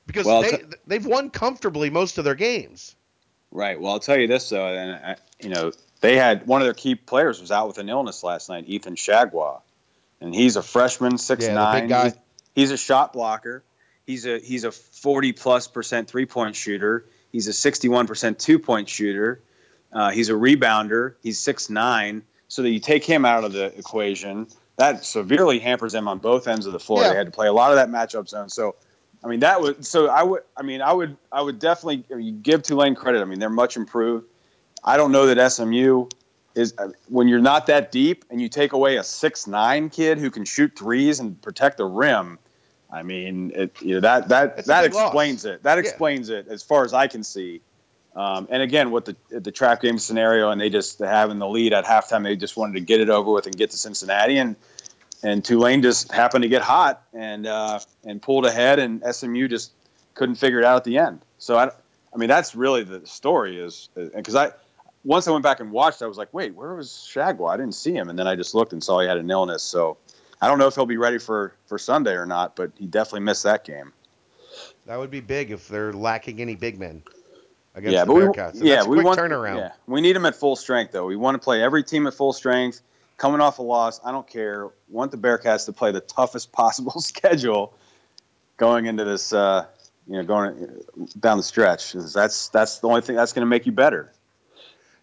because 0.05 0.25
Well, 0.25 0.41
they 0.41 0.63
they've 0.85 1.05
won 1.05 1.29
comfortably 1.29 1.89
most 1.89 2.17
of 2.17 2.25
their 2.25 2.35
games. 2.35 2.95
Right. 3.51 3.79
Well, 3.79 3.93
I'll 3.93 3.99
tell 3.99 4.19
you 4.19 4.27
this 4.27 4.49
though, 4.49 4.67
and 4.67 4.91
I, 4.93 5.15
you 5.39 5.49
know 5.49 5.71
they 6.05 6.17
had 6.17 6.45
one 6.45 6.61
of 6.61 6.67
their 6.67 6.73
key 6.73 6.95
players 6.95 7.41
was 7.41 7.51
out 7.51 7.67
with 7.67 7.79
an 7.79 7.89
illness 7.89 8.23
last 8.23 8.47
night, 8.49 8.65
Ethan 8.67 8.95
Chargois, 8.95 9.61
and 10.21 10.33
he's 10.33 10.55
a 10.55 10.61
freshman, 10.61 11.17
six 11.17 11.45
yeah, 11.45 11.53
nine. 11.53 11.87
guy. 11.87 12.03
He's, 12.05 12.13
he's 12.53 12.71
a 12.71 12.77
shot 12.77 13.13
blocker. 13.13 13.63
He's 14.05 14.25
a 14.27 14.39
he's 14.39 14.63
a 14.65 14.71
forty 14.71 15.31
plus 15.31 15.67
percent 15.67 16.07
three 16.07 16.25
point 16.27 16.55
shooter. 16.55 17.05
He's 17.31 17.47
a 17.47 17.53
sixty 17.53 17.89
one 17.89 18.05
percent 18.05 18.37
two 18.37 18.59
point 18.59 18.87
shooter. 18.87 19.41
Uh, 19.91 20.11
he's 20.11 20.29
a 20.29 20.33
rebounder. 20.33 21.15
He's 21.23 21.39
six 21.39 21.69
nine. 21.69 22.23
So 22.47 22.61
that 22.61 22.69
you 22.69 22.79
take 22.79 23.03
him 23.03 23.25
out 23.25 23.43
of 23.43 23.53
the 23.53 23.65
equation, 23.77 24.47
that 24.75 25.03
severely 25.03 25.57
hampers 25.57 25.93
them 25.93 26.07
on 26.07 26.19
both 26.19 26.47
ends 26.47 26.67
of 26.67 26.73
the 26.73 26.79
floor. 26.79 27.01
Yeah. 27.01 27.09
They 27.09 27.15
had 27.15 27.25
to 27.25 27.31
play 27.31 27.47
a 27.47 27.53
lot 27.53 27.71
of 27.71 27.77
that 27.77 27.89
matchup 27.89 28.29
zone. 28.29 28.49
So 28.49 28.75
I 29.23 29.27
mean, 29.27 29.39
that 29.39 29.59
would. 29.59 29.83
So 29.85 30.07
I 30.07 30.21
would. 30.21 30.43
I 30.55 30.61
mean, 30.61 30.83
I 30.83 30.93
would. 30.93 31.17
I 31.31 31.41
would 31.41 31.57
definitely 31.57 32.31
give 32.31 32.61
Tulane 32.61 32.93
credit. 32.93 33.21
I 33.21 33.25
mean, 33.25 33.39
they're 33.39 33.49
much 33.49 33.75
improved. 33.75 34.27
I 34.85 34.97
don't 34.97 35.11
know 35.11 35.33
that 35.33 35.51
SMU 35.51 36.07
is 36.53 36.73
uh, 36.77 36.89
when 37.09 37.27
you're 37.27 37.41
not 37.41 37.65
that 37.67 37.91
deep 37.91 38.23
and 38.29 38.39
you 38.39 38.47
take 38.47 38.71
away 38.71 38.97
a 38.97 39.03
six 39.03 39.47
nine 39.47 39.89
kid 39.89 40.19
who 40.19 40.29
can 40.29 40.45
shoot 40.45 40.77
threes 40.77 41.19
and 41.19 41.41
protect 41.41 41.77
the 41.77 41.85
rim. 41.85 42.39
I 42.89 43.01
mean, 43.03 43.51
it, 43.53 43.81
you 43.81 43.95
know 43.95 44.01
that 44.01 44.29
that 44.29 44.65
that 44.67 44.83
big 44.83 44.93
loss. 44.93 45.07
explains 45.07 45.45
it. 45.45 45.63
That 45.63 45.77
Yeah. 45.77 45.81
explains 45.81 46.29
it 46.29 46.47
as 46.47 46.63
far 46.63 46.85
as 46.85 46.93
I 46.93 47.07
can 47.07 47.23
see. 47.23 47.61
Um, 48.15 48.47
and 48.49 48.61
again, 48.61 48.91
with 48.91 49.05
the 49.05 49.15
the 49.29 49.51
trap 49.51 49.81
game 49.81 49.97
scenario, 49.97 50.51
and 50.51 50.61
they 50.61 50.69
just 50.69 50.99
having 50.99 51.39
the 51.39 51.47
lead 51.47 51.73
at 51.73 51.83
halftime, 51.83 52.23
they 52.23 52.35
just 52.37 52.55
wanted 52.55 52.73
to 52.73 52.81
get 52.81 53.01
it 53.01 53.09
over 53.09 53.31
with 53.31 53.47
and 53.47 53.57
get 53.57 53.71
to 53.71 53.77
Cincinnati, 53.77 54.37
and 54.37 54.55
and 55.23 55.43
Tulane 55.43 55.81
just 55.81 56.11
happened 56.11 56.43
to 56.43 56.49
get 56.49 56.61
hot 56.61 57.01
and 57.11 57.47
uh, 57.47 57.79
and 58.05 58.21
pulled 58.21 58.45
ahead, 58.45 58.79
and 58.79 59.03
SMU 59.13 59.47
just 59.47 59.71
couldn't 60.13 60.35
figure 60.35 60.59
it 60.59 60.65
out 60.65 60.77
at 60.77 60.83
the 60.85 60.99
end. 60.99 61.21
So 61.39 61.57
I, 61.57 61.71
I 62.13 62.17
mean, 62.17 62.29
that's 62.29 62.55
really 62.55 62.83
the 62.83 63.05
story 63.05 63.59
is 63.59 63.89
because 63.95 64.35
I 64.35 64.51
once 65.05 65.27
I 65.27 65.31
went 65.31 65.43
back 65.43 65.59
and 65.59 65.71
watched, 65.71 66.01
I 66.01 66.07
was 66.07 66.17
like, 66.17 66.33
wait, 66.33 66.55
where 66.55 66.73
was 66.73 66.89
Chargois? 66.89 67.53
I 67.53 67.57
didn't 67.57 67.75
see 67.75 67.93
him, 67.93 68.09
and 68.09 68.17
then 68.17 68.27
I 68.27 68.35
just 68.35 68.55
looked 68.55 68.73
and 68.73 68.83
saw 68.83 68.99
he 68.99 69.07
had 69.07 69.17
an 69.17 69.29
illness. 69.29 69.61
So 69.63 69.97
I 70.41 70.47
don't 70.47 70.57
know 70.57 70.67
if 70.67 70.75
he'll 70.75 70.87
be 70.87 70.97
ready 70.97 71.19
for 71.19 71.53
for 71.67 71.77
Sunday 71.77 72.13
or 72.13 72.25
not, 72.25 72.55
but 72.55 72.71
he 72.77 72.87
definitely 72.87 73.21
missed 73.21 73.43
that 73.43 73.63
game. 73.63 73.93
That 74.87 74.97
would 74.97 75.11
be 75.11 75.21
big 75.21 75.51
if 75.51 75.67
they're 75.67 75.93
lacking 75.93 76.41
any 76.41 76.55
big 76.55 76.79
men 76.79 77.03
against 77.75 77.93
yeah, 77.93 78.01
the 78.01 78.07
but 78.07 78.15
we, 78.15 78.21
Bearcats. 78.21 78.53
And 78.55 78.65
yeah, 78.65 78.83
we 78.83 79.03
want 79.03 79.19
turnaround. 79.19 79.57
Yeah, 79.57 79.71
we 79.87 80.01
need 80.01 80.15
him 80.15 80.25
at 80.25 80.35
full 80.35 80.55
strength 80.55 80.91
though. 80.91 81.05
We 81.05 81.15
want 81.15 81.35
to 81.35 81.43
play 81.43 81.61
every 81.61 81.83
team 81.83 82.07
at 82.07 82.13
full 82.13 82.33
strength. 82.33 82.81
Coming 83.17 83.39
off 83.39 83.59
a 83.59 83.61
loss, 83.61 84.01
I 84.03 84.11
don't 84.11 84.27
care. 84.27 84.69
Want 84.89 85.11
the 85.11 85.17
Bearcats 85.17 85.65
to 85.67 85.73
play 85.73 85.91
the 85.91 86.01
toughest 86.01 86.51
possible 86.51 86.99
schedule 86.99 87.73
going 88.57 88.87
into 88.87 89.05
this, 89.05 89.31
uh, 89.31 89.65
you 90.07 90.17
know, 90.17 90.23
going 90.23 90.81
down 91.19 91.37
the 91.37 91.43
stretch. 91.43 91.93
That's 91.93 92.49
that's 92.49 92.79
the 92.79 92.87
only 92.87 93.01
thing 93.01 93.15
that's 93.15 93.33
going 93.33 93.43
to 93.43 93.49
make 93.49 93.65
you 93.65 93.71
better. 93.71 94.11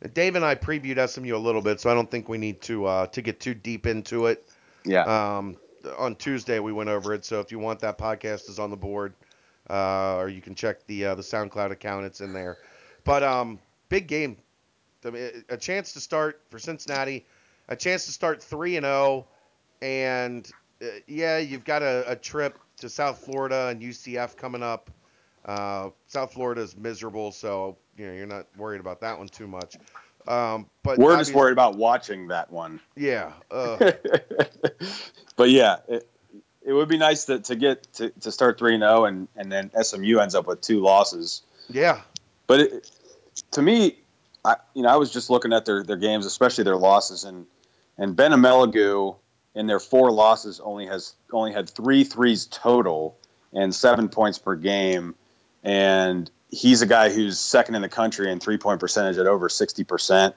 Dave 0.08 0.36
and 0.36 0.44
I 0.44 0.54
previewed 0.54 1.08
SMU 1.08 1.36
a 1.36 1.38
little 1.38 1.62
bit, 1.62 1.80
so 1.80 1.90
I 1.90 1.94
don't 1.94 2.10
think 2.10 2.28
we 2.28 2.38
need 2.38 2.60
to 2.62 2.86
uh, 2.86 3.06
to 3.08 3.22
get 3.22 3.40
too 3.40 3.54
deep 3.54 3.86
into 3.86 4.26
it. 4.26 4.46
Yeah, 4.84 5.02
Um, 5.02 5.56
on 5.98 6.16
Tuesday 6.16 6.58
we 6.58 6.72
went 6.72 6.90
over 6.90 7.14
it, 7.14 7.24
so 7.24 7.40
if 7.40 7.52
you 7.52 7.58
want 7.58 7.80
that 7.80 7.98
podcast 7.98 8.48
is 8.48 8.58
on 8.58 8.70
the 8.70 8.76
board, 8.76 9.14
uh, 9.70 10.16
or 10.16 10.28
you 10.28 10.40
can 10.40 10.54
check 10.54 10.84
the 10.86 11.06
uh, 11.06 11.14
the 11.14 11.22
SoundCloud 11.22 11.70
account, 11.70 12.04
it's 12.06 12.20
in 12.20 12.32
there. 12.32 12.58
But 13.04 13.22
um, 13.22 13.58
big 13.88 14.06
game, 14.06 14.36
a 15.04 15.56
chance 15.56 15.92
to 15.92 16.00
start 16.00 16.40
for 16.50 16.58
Cincinnati, 16.58 17.24
a 17.68 17.76
chance 17.76 18.06
to 18.06 18.12
start 18.12 18.42
three 18.42 18.76
and 18.76 18.84
zero, 18.84 19.26
and 19.80 20.50
uh, 20.82 20.86
yeah, 21.06 21.38
you've 21.38 21.64
got 21.64 21.82
a, 21.82 22.04
a 22.10 22.16
trip 22.16 22.58
to 22.78 22.88
South 22.88 23.24
Florida 23.24 23.68
and 23.68 23.80
UCF 23.80 24.36
coming 24.36 24.62
up. 24.62 24.90
Uh, 25.44 25.90
South 26.06 26.32
Florida 26.32 26.60
is 26.60 26.76
miserable, 26.76 27.32
so 27.32 27.76
you 27.96 28.06
know 28.06 28.12
you're 28.12 28.26
not 28.26 28.46
worried 28.56 28.80
about 28.80 29.00
that 29.00 29.18
one 29.18 29.28
too 29.28 29.46
much. 29.46 29.76
Um, 30.26 30.66
but 30.82 30.98
we're 30.98 31.16
just 31.16 31.34
worried 31.34 31.52
about 31.52 31.76
watching 31.76 32.28
that 32.28 32.50
one. 32.52 32.80
Yeah. 32.96 33.32
Uh, 33.50 33.92
but 35.36 35.50
yeah, 35.50 35.78
it, 35.88 36.08
it 36.64 36.72
would 36.72 36.88
be 36.88 36.98
nice 36.98 37.24
to, 37.24 37.40
to 37.40 37.56
get 37.56 37.92
to, 37.94 38.10
to 38.10 38.30
start 38.30 38.58
three 38.58 38.78
zero, 38.78 39.04
and 39.04 39.28
and 39.36 39.50
then 39.50 39.70
SMU 39.80 40.18
ends 40.18 40.34
up 40.34 40.46
with 40.46 40.60
two 40.60 40.80
losses. 40.80 41.42
yeah. 41.68 42.00
But 42.46 42.60
it, 42.60 42.90
to 43.52 43.62
me, 43.62 43.96
I 44.44 44.56
you 44.74 44.82
know 44.82 44.88
I 44.88 44.96
was 44.96 45.12
just 45.12 45.30
looking 45.30 45.52
at 45.52 45.64
their, 45.64 45.82
their 45.82 45.96
games, 45.96 46.26
especially 46.26 46.64
their 46.64 46.76
losses, 46.76 47.24
and 47.24 47.46
and 47.98 48.14
Ben 48.14 48.32
Emelogu 48.32 49.16
in 49.54 49.66
their 49.66 49.80
four 49.80 50.10
losses 50.10 50.60
only 50.60 50.86
has 50.86 51.14
only 51.32 51.52
had 51.52 51.68
three 51.68 52.04
threes 52.04 52.46
total 52.46 53.16
and 53.52 53.74
seven 53.74 54.08
points 54.08 54.38
per 54.38 54.54
game, 54.54 55.14
and 55.62 56.30
he's 56.52 56.82
a 56.82 56.86
guy 56.86 57.10
who's 57.10 57.40
second 57.40 57.74
in 57.74 57.82
the 57.82 57.88
country 57.88 58.30
in 58.30 58.38
three 58.38 58.58
point 58.58 58.78
percentage 58.78 59.18
at 59.18 59.26
over 59.26 59.48
sixty 59.48 59.82
percent. 59.82 60.36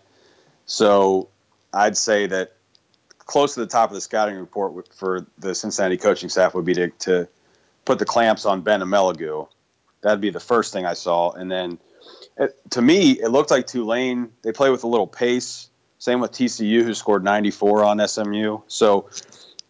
So 0.65 1.29
I'd 1.71 1.95
say 1.95 2.25
that 2.25 2.53
close 3.19 3.53
to 3.53 3.59
the 3.59 3.67
top 3.67 3.91
of 3.91 3.95
the 3.95 4.01
scouting 4.01 4.37
report 4.37 4.91
for 4.95 5.27
the 5.37 5.53
Cincinnati 5.53 5.97
coaching 5.97 6.29
staff 6.29 6.55
would 6.55 6.65
be 6.65 6.73
to, 6.73 6.89
to 6.89 7.27
put 7.83 7.99
the 7.99 8.05
clamps 8.05 8.45
on 8.45 8.61
Ben 8.61 8.79
Emelogu. 8.79 9.47
That'd 10.01 10.21
be 10.21 10.29
the 10.31 10.39
first 10.39 10.73
thing 10.73 10.85
I 10.85 10.93
saw, 10.93 11.31
and 11.31 11.51
then 11.51 11.79
it, 12.37 12.55
to 12.71 12.81
me, 12.81 13.11
it 13.11 13.29
looked 13.29 13.51
like 13.51 13.67
Tulane. 13.67 14.31
They 14.41 14.51
play 14.51 14.69
with 14.69 14.83
a 14.83 14.87
little 14.87 15.07
pace. 15.07 15.69
Same 15.97 16.19
with 16.19 16.31
TCU, 16.31 16.83
who 16.83 16.93
scored 16.93 17.23
94 17.23 17.83
on 17.83 18.07
SMU. 18.07 18.59
So, 18.67 19.09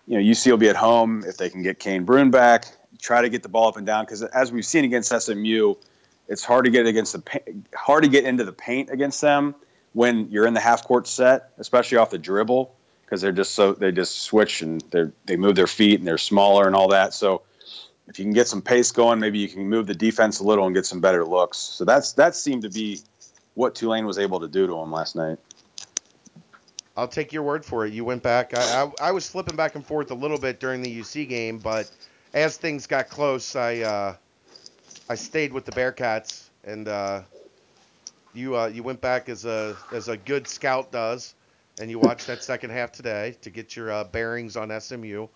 you 0.08 0.18
know, 0.18 0.24
UC 0.24 0.50
will 0.50 0.58
be 0.58 0.70
at 0.70 0.76
home 0.76 1.24
if 1.26 1.38
they 1.38 1.50
can 1.50 1.62
get 1.62 1.80
Cane 1.80 2.04
Broome 2.04 2.32
back. 2.32 2.66
Try 3.00 3.22
to 3.22 3.30
get 3.30 3.44
the 3.44 3.50
ball 3.50 3.68
up 3.68 3.78
and 3.78 3.86
down 3.86 4.04
because, 4.06 4.24
as 4.24 4.52
we've 4.52 4.66
seen 4.66 4.84
against 4.84 5.10
SMU, 5.18 5.76
it's 6.28 6.44
hard 6.44 6.66
to 6.66 6.72
get 6.72 6.88
against 6.88 7.14
the 7.14 7.64
hard 7.76 8.04
to 8.04 8.10
get 8.10 8.26
into 8.26 8.44
the 8.44 8.54
paint 8.54 8.90
against 8.90 9.22
them. 9.22 9.56
when 9.94 10.30
you're 10.30 10.46
in 10.46 10.54
the 10.54 10.60
half 10.60 10.84
court 10.84 11.08
set, 11.08 11.52
especially 11.58 11.98
off 11.98 12.10
the 12.10 12.18
dribble, 12.18 12.76
because 13.06 13.22
they're 13.22 13.32
just 13.32 13.54
so 13.54 13.74
they 13.74 13.92
just 13.92 14.22
switch 14.22 14.62
and 14.62 14.82
they 14.92 15.06
they 15.26 15.38
move 15.38 15.56
their 15.56 15.68
feet 15.68 16.00
and 16.00 16.08
they're 16.08 16.18
smaller 16.18 16.68
and 16.68 16.76
all 16.76 16.90
that. 16.90 17.14
So 17.14 17.44
if 18.08 18.20
you 18.20 18.26
can 18.26 18.34
get 18.34 18.48
some 18.48 18.62
pace 18.62 18.92
going, 18.92 19.20
maybe 19.20 19.40
you 19.40 19.48
can 19.48 19.68
move 19.68 19.88
the 19.88 19.96
defense 19.96 20.40
a 20.40 20.44
little 20.44 20.66
and 20.66 20.76
get 20.76 20.86
some 20.86 21.02
better 21.02 21.26
looks. 21.26 21.58
So 21.58 21.86
that's 21.86 22.14
that 22.14 22.36
seemed 22.36 22.64
to 22.64 22.70
be 22.70 23.00
what 23.54 23.76
Tulane 23.76 24.06
was 24.06 24.20
able 24.20 24.42
to 24.42 24.48
do 24.48 24.68
to 24.68 24.74
them 24.74 24.92
last 24.92 25.16
night. 25.16 25.40
I'll 26.98 27.08
take 27.08 27.34
your 27.34 27.44
word 27.44 27.66
for 27.66 27.86
it. 27.86 27.94
You 27.94 28.06
went 28.06 28.24
back. 28.24 28.58
I, 28.58 28.84
I, 28.84 29.10
I 29.10 29.12
was 29.12 29.28
flipping 29.28 29.58
back 29.58 29.76
and 29.76 29.86
forth 29.86 30.12
a 30.12 30.16
little 30.16 30.38
bit 30.38 30.62
during 30.62 30.82
the 30.82 31.00
UC 31.00 31.28
game, 31.28 31.58
but 31.60 31.92
as 32.34 32.56
things 32.58 32.88
got 32.88 33.10
close, 33.10 33.56
I 33.56 33.80
uh, 33.80 34.16
I 35.08 35.16
stayed 35.16 35.54
with 35.54 35.66
the 35.66 35.72
Bearcats, 35.72 36.50
and 36.64 36.88
uh, 36.88 37.22
you 38.34 38.58
uh, 38.58 38.68
you 38.68 38.82
went 38.82 39.02
back 39.02 39.30
as 39.30 39.46
a 39.46 39.76
as 39.92 40.08
a 40.08 40.18
good 40.18 40.48
scout 40.48 40.92
does, 40.92 41.36
and 41.80 41.92
you 41.92 42.00
watched 42.00 42.26
that 42.28 42.44
second 42.44 42.72
half 42.72 42.92
today 42.92 43.36
to 43.42 43.52
get 43.52 43.76
your 43.76 43.92
uh, 43.92 44.04
bearings 44.06 44.58
on 44.58 44.72
SMU. 44.82 45.28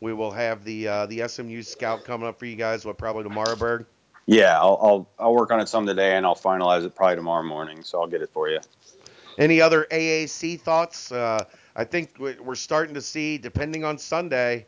We 0.00 0.12
will 0.12 0.32
have 0.32 0.64
the 0.64 0.88
uh, 0.88 1.06
the 1.06 1.28
SMU 1.28 1.62
scout 1.62 2.04
coming 2.04 2.26
up 2.26 2.38
for 2.38 2.46
you 2.46 2.56
guys. 2.56 2.84
What 2.84 2.98
probably 2.98 3.22
tomorrow, 3.22 3.54
Berg? 3.54 3.86
Yeah, 4.26 4.58
I'll, 4.58 4.78
I'll 4.82 5.08
I'll 5.20 5.34
work 5.34 5.52
on 5.52 5.60
it 5.60 5.68
some 5.68 5.86
today, 5.86 6.16
and 6.16 6.26
I'll 6.26 6.34
finalize 6.34 6.84
it 6.84 6.94
probably 6.96 7.16
tomorrow 7.16 7.44
morning. 7.44 7.84
So 7.84 8.00
I'll 8.00 8.08
get 8.08 8.22
it 8.22 8.30
for 8.30 8.48
you. 8.48 8.58
Any 9.38 9.60
other 9.60 9.86
AAC 9.90 10.60
thoughts? 10.60 11.12
Uh, 11.12 11.44
I 11.76 11.84
think 11.84 12.18
we're 12.18 12.54
starting 12.54 12.94
to 12.94 13.00
see, 13.00 13.38
depending 13.38 13.84
on 13.84 13.96
Sunday, 13.98 14.66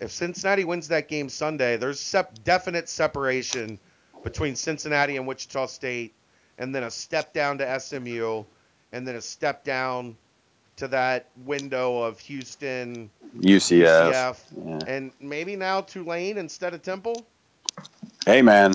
if 0.00 0.10
Cincinnati 0.10 0.64
wins 0.64 0.88
that 0.88 1.08
game 1.08 1.28
Sunday, 1.28 1.76
there's 1.76 2.00
sep- 2.00 2.42
definite 2.42 2.88
separation 2.88 3.78
between 4.22 4.56
Cincinnati 4.56 5.16
and 5.16 5.26
Wichita 5.26 5.66
State, 5.66 6.14
and 6.58 6.74
then 6.74 6.82
a 6.82 6.90
step 6.90 7.32
down 7.32 7.58
to 7.58 7.80
SMU, 7.80 8.44
and 8.92 9.06
then 9.06 9.14
a 9.14 9.20
step 9.20 9.64
down 9.64 10.16
to 10.76 10.88
that 10.88 11.28
window 11.44 12.02
of 12.02 12.18
Houston, 12.20 13.10
UCF, 13.38 14.12
UCF 14.12 14.38
yeah. 14.66 14.78
and 14.86 15.12
maybe 15.20 15.54
now 15.54 15.82
Tulane 15.82 16.38
instead 16.38 16.72
of 16.72 16.82
Temple. 16.82 17.26
Hey, 18.24 18.40
man. 18.40 18.74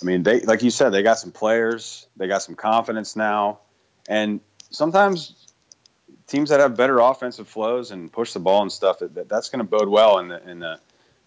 I 0.00 0.04
mean, 0.04 0.22
they 0.22 0.40
like 0.40 0.62
you 0.62 0.70
said, 0.70 0.90
they 0.90 1.02
got 1.02 1.18
some 1.18 1.32
players, 1.32 2.06
they 2.16 2.28
got 2.28 2.42
some 2.42 2.54
confidence 2.54 3.16
now, 3.16 3.58
and 4.08 4.40
sometimes 4.70 5.37
teams 6.28 6.50
that 6.50 6.60
have 6.60 6.76
better 6.76 7.00
offensive 7.00 7.48
flows 7.48 7.90
and 7.90 8.12
push 8.12 8.32
the 8.32 8.38
ball 8.38 8.62
and 8.62 8.70
stuff, 8.70 9.00
that, 9.00 9.28
that's 9.28 9.48
going 9.48 9.58
to 9.58 9.64
bode 9.64 9.88
well 9.88 10.18
in 10.20 10.28
the 10.28 10.48
in 10.48 10.60
the 10.60 10.78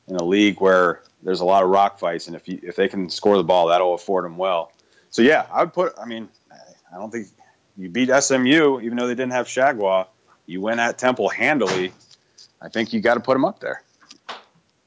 in 0.07 0.15
a 0.15 0.23
league 0.23 0.61
where 0.61 1.01
there's 1.23 1.41
a 1.41 1.45
lot 1.45 1.63
of 1.63 1.69
rock 1.69 1.99
fights, 1.99 2.27
and 2.27 2.35
if 2.35 2.47
you, 2.47 2.59
if 2.63 2.75
they 2.75 2.87
can 2.87 3.09
score 3.09 3.37
the 3.37 3.43
ball, 3.43 3.67
that'll 3.67 3.93
afford 3.93 4.25
them 4.25 4.37
well. 4.37 4.71
So 5.09 5.21
yeah, 5.21 5.45
I 5.51 5.63
would 5.63 5.73
put. 5.73 5.93
I 5.99 6.05
mean, 6.05 6.29
I 6.93 6.97
don't 6.97 7.11
think 7.11 7.27
you 7.77 7.89
beat 7.89 8.09
SMU, 8.09 8.79
even 8.81 8.97
though 8.97 9.07
they 9.07 9.15
didn't 9.15 9.33
have 9.33 9.47
Chargois 9.47 10.07
You 10.45 10.61
went 10.61 10.79
at 10.79 10.97
Temple 10.97 11.29
handily. 11.29 11.91
I 12.61 12.69
think 12.69 12.93
you 12.93 13.01
got 13.01 13.15
to 13.15 13.19
put 13.19 13.33
them 13.33 13.45
up 13.45 13.59
there. 13.59 13.83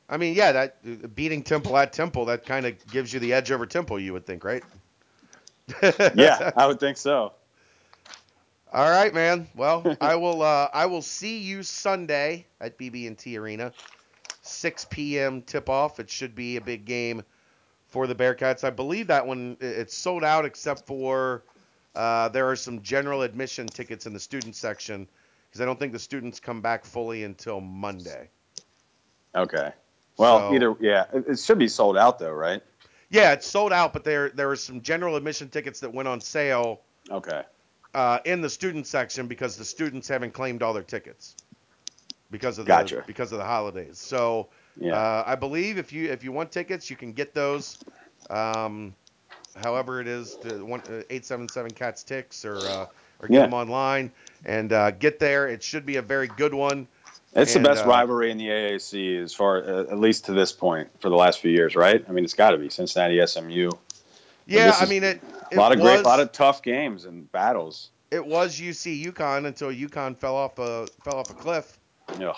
I 0.09 0.17
mean, 0.17 0.35
yeah, 0.35 0.53
that 0.53 1.15
beating 1.15 1.43
Temple 1.43 1.77
at 1.77 1.93
Temple 1.93 2.27
that 2.27 2.45
kind 2.45 2.67
of 2.67 2.87
gives 2.87 3.13
you 3.13 3.21
the 3.21 3.33
edge 3.33 3.51
over 3.51 3.67
Temple. 3.67 3.99
You 3.99 4.13
would 4.13 4.27
think, 4.27 4.45
right? 4.45 4.63
yeah, 6.15 6.53
I 6.57 6.67
would 6.67 6.79
think 6.79 6.99
so. 6.99 7.33
All 8.75 8.91
right, 8.91 9.15
man. 9.15 9.47
Well, 9.55 9.97
I 10.01 10.17
will. 10.17 10.43
Uh, 10.43 10.69
I 10.75 10.87
will 10.87 11.01
see 11.01 11.39
you 11.39 11.63
Sunday 11.63 12.45
at 12.61 12.77
BB&T 12.77 13.39
Arena, 13.39 13.73
6 14.43 14.87
p.m. 14.91 15.43
tip 15.43 15.69
off. 15.69 16.01
It 16.01 16.11
should 16.11 16.35
be 16.35 16.57
a 16.57 16.61
big 16.61 16.85
game 16.85 17.23
for 17.87 18.09
the 18.09 18.17
Bearcats. 18.17 18.65
I 18.65 18.71
believe 18.71 19.07
that 19.07 19.29
one 19.29 19.57
it's 19.61 19.97
sold 19.97 20.25
out 20.25 20.45
except 20.45 20.89
for 20.89 21.45
uh, 21.95 22.31
there 22.31 22.51
are 22.51 22.57
some 22.57 22.83
general 22.83 23.23
admission 23.23 23.69
tickets 23.69 24.07
in 24.07 24.13
the 24.13 24.19
student 24.19 24.57
section 24.57 25.07
because 25.49 25.61
I 25.61 25.67
don't 25.67 25.79
think 25.79 25.93
the 25.93 26.01
students 26.01 26.41
come 26.41 26.61
back 26.61 26.85
fully 26.85 27.23
until 27.23 27.61
Monday. 27.61 28.29
Okay. 29.37 29.71
Well, 30.17 30.51
so, 30.51 30.55
either 30.55 30.75
yeah, 30.81 31.05
it 31.13 31.39
should 31.39 31.61
be 31.61 31.69
sold 31.69 31.97
out 31.97 32.19
though, 32.19 32.33
right? 32.33 32.61
Yeah, 33.09 33.35
it's 33.35 33.47
sold 33.47 33.73
out, 33.73 33.93
but 33.93 34.03
there 34.03 34.31
there 34.31 34.49
were 34.49 34.57
some 34.57 34.83
general 34.83 35.15
admission 35.15 35.49
tickets 35.49 35.79
that 35.79 35.95
went 35.95 36.09
on 36.09 36.21
sale. 36.21 36.81
Okay 37.09 37.45
uh, 37.95 38.19
in 38.25 38.41
the 38.41 38.51
student 38.51 38.87
section 38.87 39.27
because 39.27 39.57
the 39.57 39.65
students 39.65 40.09
haven't 40.09 40.33
claimed 40.33 40.63
all 40.63 40.73
their 40.73 40.83
tickets 40.83 41.37
because 42.31 42.59
of 42.59 42.67
the 42.67 42.69
gotcha. 42.69 43.05
because 43.07 43.33
of 43.33 43.39
the 43.39 43.45
holidays. 43.45 43.99
So 43.99 44.49
yeah. 44.79 44.97
uh, 44.97 45.25
I 45.27 45.37
believe 45.37 45.79
if 45.79 45.93
you 45.93 46.11
if 46.11 46.25
you 46.25 46.33
want 46.33 46.51
tickets, 46.51 46.91
you 46.91 46.97
can 46.97 47.13
get 47.13 47.35
those. 47.35 47.79
Um, 48.29 48.95
however, 49.63 50.01
it 50.01 50.09
is 50.09 50.35
to 50.43 50.65
one 50.65 50.81
uh, 50.91 51.03
eight 51.11 51.25
seven 51.25 51.49
seven 51.49 51.71
cats 51.71 52.03
ticks 52.03 52.45
or 52.45 52.57
uh, 52.57 52.87
or 53.21 53.29
get 53.29 53.35
yeah. 53.35 53.41
them 53.43 53.55
online 53.55 54.11
and 54.45 54.73
uh, 54.73 54.91
get 54.91 55.19
there. 55.19 55.49
It 55.49 55.63
should 55.63 55.87
be 55.87 55.97
a 55.97 56.03
very 56.03 56.29
good 56.29 56.55
one. 56.55 56.89
It's 57.37 57.57
and, 57.57 57.65
the 57.65 57.69
best 57.69 57.85
uh, 57.85 57.89
rivalry 57.89 58.31
in 58.31 58.39
the 58.39 58.47
AAC 58.47 59.23
as 59.23 59.35
far 59.35 59.63
uh, 59.63 59.81
at 59.83 59.99
least 59.99 60.27
to 60.27 60.33
this 60.33 60.53
point 60.53 60.89
for 61.01 61.09
the 61.09 61.17
last 61.17 61.41
few 61.41 61.51
years, 61.51 61.75
right? 61.75 62.05
I 62.09 62.13
mean, 62.13 62.25
it's 62.25 62.35
got 62.35 62.51
to 62.51 62.59
be 62.59 62.71
Cincinnati 62.71 63.25
SMU. 63.27 63.71
Yeah, 64.47 64.77
I 64.79 64.87
mean 64.87 65.05
it. 65.05 65.23
it 65.51 65.57
a 65.57 65.61
lot 65.61 65.73
of 65.73 65.81
was, 65.81 65.89
great, 65.89 66.01
a 66.01 66.09
lot 66.09 66.21
of 66.21 66.33
tough 66.33 66.63
games 66.63 67.05
and 67.05 67.31
battles. 67.33 67.91
It 68.11 68.25
was 68.25 68.59
UC 68.61 69.05
UConn 69.07 69.47
until 69.47 69.71
UConn 69.71 70.17
fell 70.17 70.37
off 70.37 70.59
a 70.59 70.87
fell 71.03 71.17
off 71.17 71.31
a 71.31 71.35
cliff. 71.35 71.79
Yeah. 72.19 72.35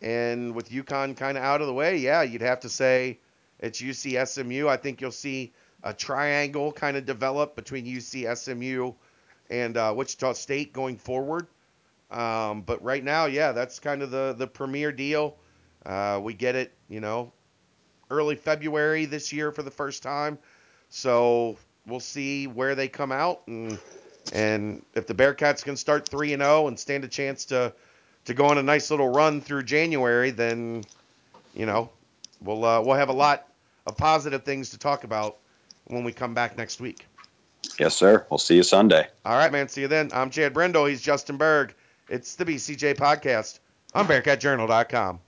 And 0.00 0.54
with 0.54 0.70
UConn 0.70 1.16
kind 1.16 1.38
of 1.38 1.44
out 1.44 1.60
of 1.60 1.68
the 1.68 1.72
way, 1.72 1.98
yeah, 1.98 2.22
you'd 2.22 2.42
have 2.42 2.60
to 2.60 2.68
say 2.68 3.20
it's 3.60 3.80
UC 3.80 4.26
SMU. 4.26 4.68
I 4.68 4.76
think 4.76 5.00
you'll 5.00 5.12
see 5.12 5.52
a 5.84 5.92
triangle 5.92 6.72
kind 6.72 6.96
of 6.96 7.06
develop 7.06 7.54
between 7.54 7.86
UC 7.86 8.36
SMU 8.36 8.92
and 9.50 9.76
uh, 9.76 9.92
Wichita 9.96 10.32
State 10.32 10.72
going 10.72 10.96
forward. 10.96 11.46
Um, 12.10 12.62
but 12.62 12.82
right 12.82 13.02
now, 13.02 13.26
yeah, 13.26 13.52
that's 13.52 13.78
kind 13.78 14.02
of 14.02 14.10
the 14.10 14.34
the 14.36 14.46
premier 14.46 14.92
deal. 14.92 15.36
Uh, 15.84 16.20
we 16.22 16.34
get 16.34 16.54
it, 16.54 16.72
you 16.88 17.00
know, 17.00 17.32
early 18.10 18.36
February 18.36 19.06
this 19.06 19.32
year 19.32 19.50
for 19.50 19.62
the 19.62 19.70
first 19.70 20.02
time. 20.02 20.38
So 20.92 21.56
we'll 21.86 22.00
see 22.00 22.46
where 22.46 22.74
they 22.74 22.86
come 22.86 23.12
out, 23.12 23.40
and 23.46 23.78
and 24.34 24.82
if 24.94 25.06
the 25.06 25.14
Bearcats 25.14 25.64
can 25.64 25.74
start 25.74 26.06
three 26.06 26.34
and 26.34 26.42
zero 26.42 26.64
oh 26.64 26.68
and 26.68 26.78
stand 26.78 27.02
a 27.02 27.08
chance 27.08 27.46
to 27.46 27.72
to 28.26 28.34
go 28.34 28.44
on 28.44 28.58
a 28.58 28.62
nice 28.62 28.90
little 28.90 29.08
run 29.08 29.40
through 29.40 29.62
January, 29.62 30.30
then 30.30 30.84
you 31.54 31.64
know 31.64 31.88
we'll 32.42 32.62
uh, 32.62 32.82
we'll 32.82 32.96
have 32.96 33.08
a 33.08 33.14
lot 33.14 33.48
of 33.86 33.96
positive 33.96 34.44
things 34.44 34.68
to 34.70 34.78
talk 34.78 35.04
about 35.04 35.38
when 35.86 36.04
we 36.04 36.12
come 36.12 36.34
back 36.34 36.58
next 36.58 36.78
week. 36.78 37.06
Yes, 37.80 37.96
sir. 37.96 38.26
We'll 38.28 38.36
see 38.36 38.56
you 38.56 38.62
Sunday. 38.62 39.08
All 39.24 39.38
right, 39.38 39.50
man. 39.50 39.68
See 39.68 39.80
you 39.80 39.88
then. 39.88 40.10
I'm 40.12 40.28
Chad 40.28 40.52
Brendel. 40.52 40.84
He's 40.84 41.00
Justin 41.00 41.38
Berg. 41.38 41.74
It's 42.10 42.34
the 42.34 42.44
BCJ 42.44 42.96
podcast 42.96 43.60
on 43.94 44.06
BearcatJournal.com. 44.06 45.20